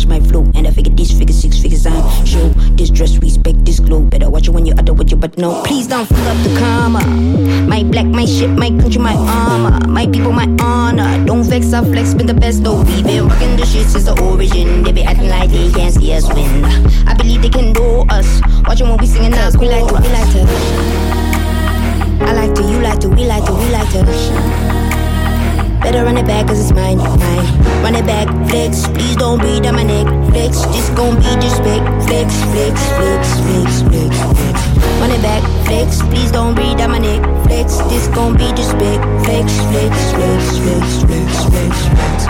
my 0.05 0.19
flow, 0.19 0.43
and 0.55 0.67
I 0.67 0.71
figure 0.71 0.93
these 0.93 1.11
figures, 1.17 1.39
six 1.39 1.59
figures 1.59 1.85
I'm 1.85 2.25
show. 2.25 2.49
This 2.77 2.89
dress, 2.89 3.17
respect 3.17 3.65
this 3.65 3.79
glow. 3.79 4.01
Better 4.01 4.29
watch 4.29 4.47
it 4.47 4.51
when 4.51 4.65
you 4.65 4.73
utter 4.77 4.93
with 4.93 5.11
you, 5.11 5.17
but 5.17 5.37
no, 5.37 5.63
please 5.63 5.87
don't 5.87 6.05
fuck 6.05 6.19
up 6.19 6.37
the 6.43 6.55
karma. 6.59 7.05
My 7.67 7.83
black, 7.83 8.05
my 8.05 8.25
shit, 8.25 8.49
my 8.49 8.69
country, 8.69 9.01
my 9.01 9.15
armor. 9.15 9.87
My 9.87 10.05
people, 10.07 10.31
my 10.31 10.47
honor. 10.61 11.25
Don't 11.25 11.43
vex, 11.43 11.73
I 11.73 11.83
flex, 11.83 12.13
been 12.13 12.27
the 12.27 12.33
best, 12.33 12.63
though. 12.63 12.83
We 12.83 13.03
been 13.03 13.27
rocking 13.27 13.57
the 13.57 13.65
shit 13.65 13.87
since 13.87 14.05
the 14.05 14.19
origin. 14.21 14.83
They 14.83 14.91
be 14.91 15.03
acting 15.03 15.29
like 15.29 15.49
they 15.49 15.71
can't 15.71 15.93
see 15.93 16.13
us 16.13 16.27
win. 16.33 16.65
I 17.07 17.13
believe 17.13 17.41
they 17.41 17.49
can 17.49 17.73
know 17.73 18.05
us. 18.09 18.41
Watching 18.65 18.89
when 18.89 18.97
we 18.97 19.07
singing 19.07 19.33
us, 19.33 19.57
we 19.57 19.67
like 19.67 19.87
to, 19.87 19.93
we 19.95 20.09
like 20.09 20.31
to. 20.33 20.41
I 22.21 22.33
like 22.33 22.53
to, 22.55 22.61
you 22.61 22.79
like 22.81 22.99
to, 22.99 23.09
we 23.09 23.25
like 23.25 23.45
to, 23.45 23.53
we 23.53 23.69
like 23.69 23.89
to. 23.93 24.88
Better 25.81 26.03
run 26.03 26.17
it 26.17 26.27
back 26.27 26.47
cause 26.47 26.59
it's 26.59 26.73
mine, 26.73 26.97
mine. 26.97 27.45
Run 27.83 27.95
it 27.95 28.05
back, 28.05 28.27
flex. 28.49 28.85
Please 28.87 29.15
don't 29.15 29.39
breathe 29.39 29.65
on 29.65 29.75
my 29.75 29.83
neck, 29.83 30.07
flex. 30.29 30.65
This 30.67 30.89
gon' 30.89 31.15
be 31.15 31.31
just 31.41 31.61
flex, 31.63 31.81
flex, 32.05 32.29
flex, 32.51 32.75
flex, 32.97 33.41
flex, 33.41 33.81
flex. 33.81 34.57
Run 34.99 35.11
it 35.11 35.21
back, 35.21 35.43
flex. 35.65 36.01
Please 36.11 36.31
don't 36.31 36.53
breathe 36.53 36.81
on 36.81 36.91
my 36.91 36.99
neck, 36.99 37.23
flex. 37.45 37.77
This 37.89 38.07
gon' 38.09 38.35
be 38.35 38.51
just 38.53 38.71
flex, 38.71 38.99
flex, 39.25 39.47
flex, 39.71 40.11
flex, 40.13 40.57
flex, 40.59 41.03
flex, 41.03 41.43
flex, 41.47 41.87
flex. 41.87 42.27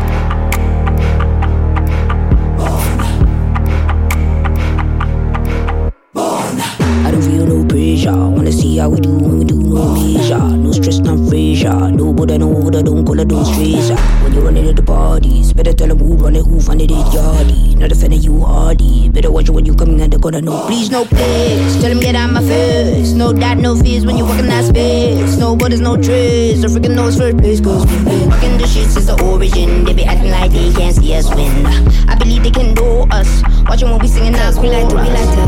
I 7.06 7.12
don't 7.12 7.24
feel 7.24 7.46
no 7.48 7.66
pressure. 7.66 8.12
Wanna 8.14 8.52
see 8.52 8.78
how 8.78 8.90
we 8.90 9.00
do 9.00 9.10
when 9.10 9.40
we 9.40 9.46
do 9.46 9.56
no 9.56 9.96
measure. 9.96 10.38
No 10.38 10.72
stress, 10.72 11.00
no 11.00 11.18
pressure. 11.60 11.92
No 11.92 12.14
Buddha, 12.14 12.38
no 12.38 12.54
Buddha, 12.54 12.84
don't 12.84 13.06
call 13.06 13.20
it, 13.20 13.28
don't 13.28 13.46
stress. 13.46 13.90
When 14.24 14.34
you 14.34 14.42
running 14.42 14.68
at 14.68 14.76
the 14.76 14.84
parties, 14.84 15.54
better 15.54 15.74
tell 15.74 15.88
them 15.88 16.00
who 16.00 16.16
run 16.16 16.36
it, 16.36 16.46
who 16.46 16.60
find 16.60 16.82
it, 16.82 16.90
yardy. 16.90 17.76
Not 17.78 17.92
offending 17.92 18.22
you 18.22 18.42
hardy. 18.42 19.10
Better 19.10 19.32
watch 19.32 19.50
when 19.50 19.66
you 19.66 19.76
coming 19.76 20.02
and 20.02 20.12
they're 20.12 20.20
gonna 20.20 20.42
know. 20.42 20.66
Please, 20.68 20.90
no 20.90 21.06
place. 21.06 21.82
Tell 21.82 21.90
them 21.90 22.00
get 22.00 22.16
out 22.16 22.32
my 22.32 22.42
face. 22.42 23.12
No 23.12 23.34
doubt, 23.34 23.58
no 23.58 23.76
fears 23.76 24.06
when 24.06 24.18
you 24.18 24.26
walk 24.26 24.40
in 24.40 24.48
that 24.48 24.66
space. 24.66 25.38
No 25.38 25.56
borders, 25.56 25.82
no 25.82 25.96
trace. 25.98 26.60
No 26.62 26.70
freaking 26.70 26.96
knows 26.96 27.18
first 27.18 27.38
place, 27.38 27.62
cause 27.62 27.86
we 27.86 28.04
been 28.04 28.30
rocking 28.30 28.58
the 28.58 28.68
shit 28.68 28.90
since 28.90 29.06
the 29.06 29.22
origin. 29.24 29.84
They 29.86 29.94
be 29.94 30.06
acting 30.06 30.32
like 30.32 30.52
they 30.52 30.72
can't 30.74 30.96
see 30.96 31.16
us 31.16 31.34
win. 31.34 31.66
I 32.08 32.16
believe 32.16 32.44
they 32.44 32.52
can 32.52 32.74
know 32.74 33.08
us. 33.12 33.44
Watching 33.68 33.90
when 33.90 34.00
we 34.00 34.08
singing 34.08 34.36
us, 34.36 34.58
we 34.58 34.70
like 34.70 34.90
to, 34.90 34.96
we 34.96 35.02
like 35.02 35.30
to. 35.36 35.42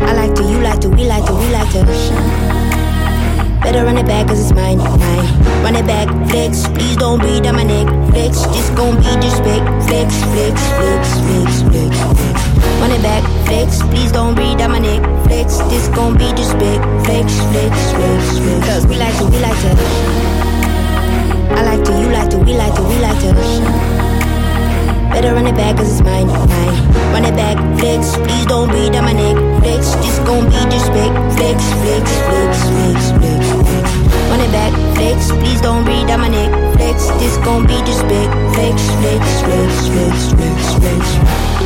I 0.00 0.12
like 0.14 0.34
to, 0.36 0.42
you 0.42 0.60
like 0.60 0.80
to, 0.80 0.88
we 0.88 1.04
like 1.04 1.24
to, 1.26 1.34
we 1.34 1.50
like 1.50 1.72
to. 1.72 2.57
Better 3.68 3.84
run 3.84 3.98
it 3.98 4.06
back 4.06 4.26
cause 4.26 4.40
it's 4.40 4.54
mine, 4.54 4.78
mine. 4.78 5.62
Run 5.62 5.76
it 5.76 5.86
back, 5.86 6.08
flex. 6.30 6.66
Please 6.68 6.96
don't 6.96 7.18
breathe 7.20 7.44
on 7.44 7.54
my 7.54 7.64
neck, 7.64 7.86
flex. 8.08 8.40
This 8.56 8.70
gon' 8.70 8.96
be 8.96 9.12
just 9.20 9.42
flex, 9.42 9.60
flex, 9.84 10.08
flex, 10.32 10.56
flex, 10.72 11.04
flex, 11.20 11.60
flex, 11.68 11.92
flex. 12.16 12.36
Run 12.80 12.92
it 12.92 13.02
back, 13.02 13.22
flex. 13.44 13.82
Please 13.92 14.10
don't 14.10 14.34
breathe 14.34 14.62
on 14.62 14.70
my 14.70 14.78
neck, 14.78 15.04
flex. 15.26 15.58
This 15.68 15.86
gon' 15.88 16.16
be 16.16 16.32
just 16.32 16.56
flex, 16.56 16.80
flex, 17.04 17.28
flex, 17.52 17.92
flex, 17.92 18.38
flex. 18.38 18.66
Cause 18.68 18.86
we 18.86 18.96
like 18.96 19.14
to, 19.18 19.26
we 19.26 19.38
like 19.38 19.60
to. 19.60 19.70
I 21.52 21.62
like 21.68 21.84
to, 21.84 21.92
you 21.92 22.08
like 22.08 22.30
to, 22.30 22.38
we 22.38 22.54
like 22.54 22.74
to, 22.74 22.82
we 22.84 22.98
like 23.00 23.20
to. 23.20 24.07
Better 25.10 25.34
run 25.34 25.46
it 25.46 25.56
back 25.56 25.76
cause 25.76 25.90
it's 25.90 26.02
mine, 26.02 26.26
mine. 26.26 26.76
Run 27.12 27.24
it 27.24 27.34
back, 27.34 27.56
flex. 27.78 28.16
Please 28.16 28.46
don't 28.46 28.68
breathe 28.68 28.94
on 28.94 29.04
my 29.04 29.12
neck, 29.12 29.36
flex. 29.62 29.94
This 30.04 30.18
gon' 30.20 30.44
be 30.46 30.60
just 30.70 30.86
flex, 30.92 31.12
flex, 31.36 31.58
flex, 31.80 32.06
flex, 32.28 32.52
flex, 32.68 33.00
flex. 33.16 33.88
Run 34.30 34.40
it 34.40 34.52
back, 34.52 34.72
flex. 34.96 35.32
Please 35.40 35.60
don't 35.60 35.84
breathe 35.84 36.10
on 36.10 36.20
my 36.20 36.28
neck, 36.28 36.52
flex. 36.76 37.06
This 37.20 37.36
gon' 37.38 37.66
be 37.66 37.78
just 37.88 38.00
flex, 38.06 38.28
flex, 38.54 38.76
flex, 39.00 39.24
flex, 39.42 39.72
flex, 39.88 40.32
flex, 40.32 40.74
flex. 40.78 41.57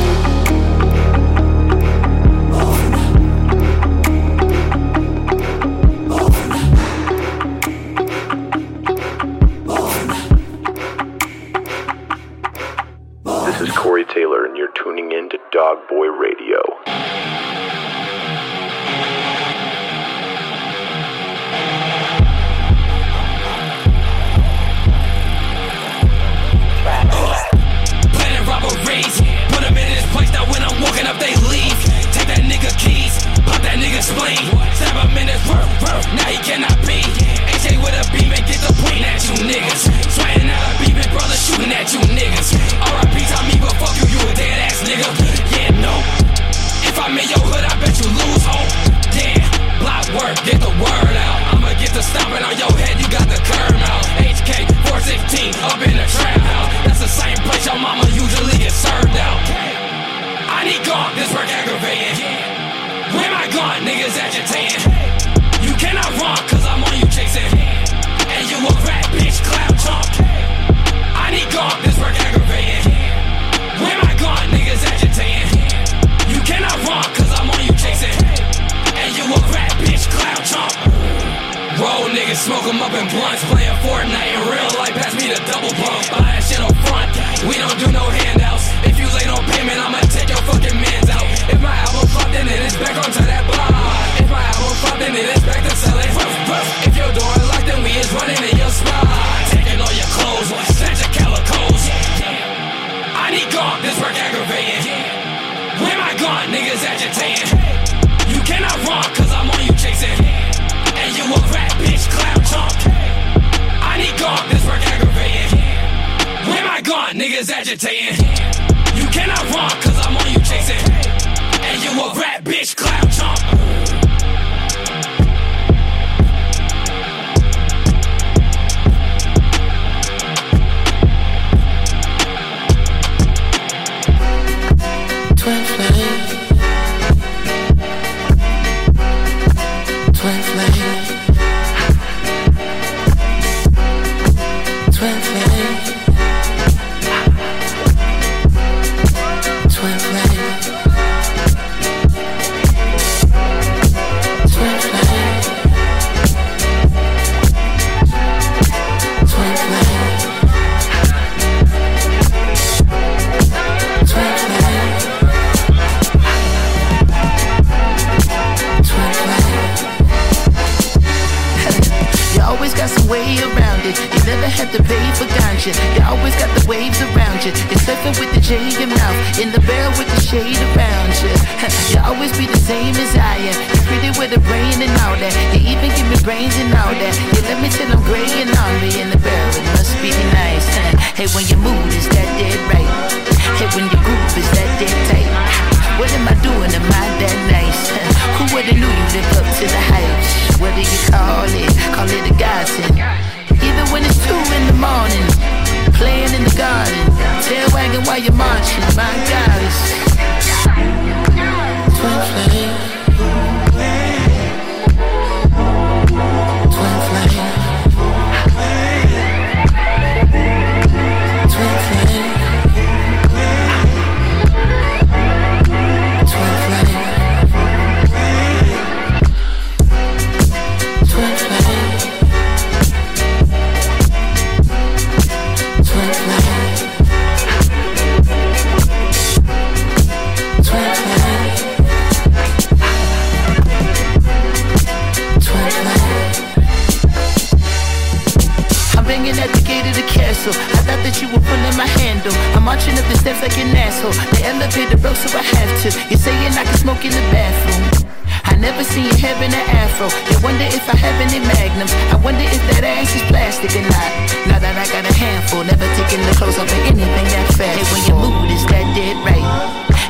marching 252.73 252.97
up 252.97 253.05
the 253.13 253.19
steps 253.21 253.45
like 253.45 253.53
an 253.61 253.69
asshole. 253.77 254.17
The 254.33 254.49
elevator 254.49 254.97
broke, 254.97 255.21
so 255.21 255.29
I 255.37 255.45
have 255.45 255.73
to. 255.85 255.89
You're 256.09 256.17
saying 256.17 256.57
I 256.57 256.65
can 256.65 256.79
smoke 256.81 257.05
in 257.05 257.13
the 257.13 257.25
bathroom. 257.29 258.09
I 258.49 258.57
never 258.57 258.81
seen 258.81 259.05
you 259.05 259.17
having 259.21 259.53
an 259.53 259.67
afro. 259.85 260.09
You 260.33 260.41
wonder 260.41 260.65
if 260.65 260.81
I 260.89 260.97
have 260.97 261.17
any 261.21 261.45
magnums. 261.45 261.93
I 262.09 262.17
wonder 262.25 262.41
if 262.41 262.63
that 262.73 262.81
ass 262.81 263.13
is 263.13 263.21
plastic 263.29 263.77
or 263.77 263.85
not. 263.85 264.11
Now 264.49 264.57
that 264.57 264.73
I 264.73 264.89
got 264.89 265.05
a 265.05 265.13
handful, 265.13 265.69
never 265.69 265.85
taking 266.01 266.25
the 266.25 266.33
clothes 266.33 266.57
off 266.57 266.65
of 266.65 266.83
anything 266.89 267.27
that 267.37 267.47
fast. 267.61 267.77
Hey, 267.77 267.85
when 267.93 268.03
your 268.09 268.19
mood 268.25 268.49
is 268.49 268.65
that 268.73 268.87
dead 268.97 269.21
right. 269.21 269.49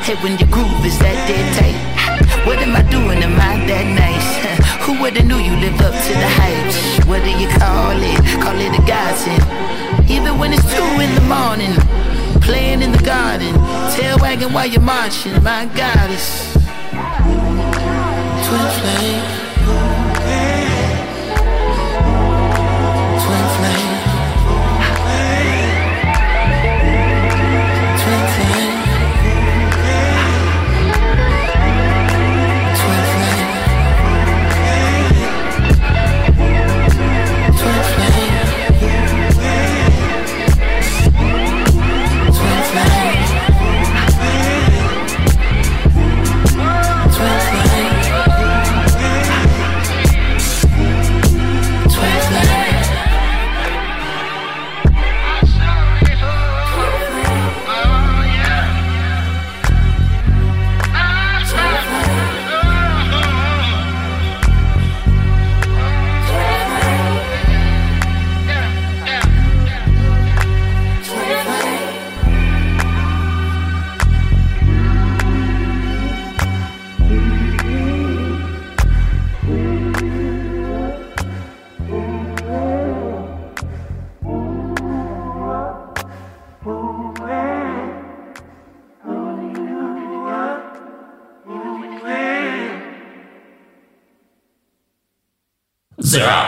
Hey, 0.07 0.15
when 0.23 0.39
your 0.39 0.47
groove 0.47 0.87
is 0.87 0.95
that 1.03 1.19
dead 1.27 1.43
tight. 1.59 1.75
What 2.47 2.63
am 2.63 2.79
I 2.79 2.83
doing? 2.87 3.19
Am 3.27 3.35
I 3.43 3.59
that 3.67 3.87
nice? 3.91 4.29
Who 4.87 4.95
would've 5.03 5.27
knew 5.27 5.39
you 5.43 5.55
live 5.59 5.75
up 5.83 5.91
to 5.91 6.13
the 6.15 6.29
hype? 6.39 6.71
What 7.11 7.27
do 7.27 7.31
you 7.35 7.51
call 7.59 7.99
it? 7.99 8.19
Call 8.39 8.55
it 8.55 8.71
a 8.71 8.83
godsend. 8.87 9.43
Even 10.07 10.39
when 10.39 10.55
it's 10.55 10.63
two 10.71 10.91
in 11.03 11.11
the 11.19 11.25
morning 11.27 12.02
playing 12.43 12.81
in 12.81 12.91
the 12.91 13.03
garden, 13.03 13.53
tail 13.95 14.17
wagging 14.19 14.51
while 14.53 14.65
you're 14.65 14.81
marching. 14.81 15.41
My 15.43 15.65
goddess, 15.75 16.53
twin 18.45 18.67
flame. 18.79 19.32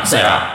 Zero, 0.06 0.22
zero. 0.22 0.55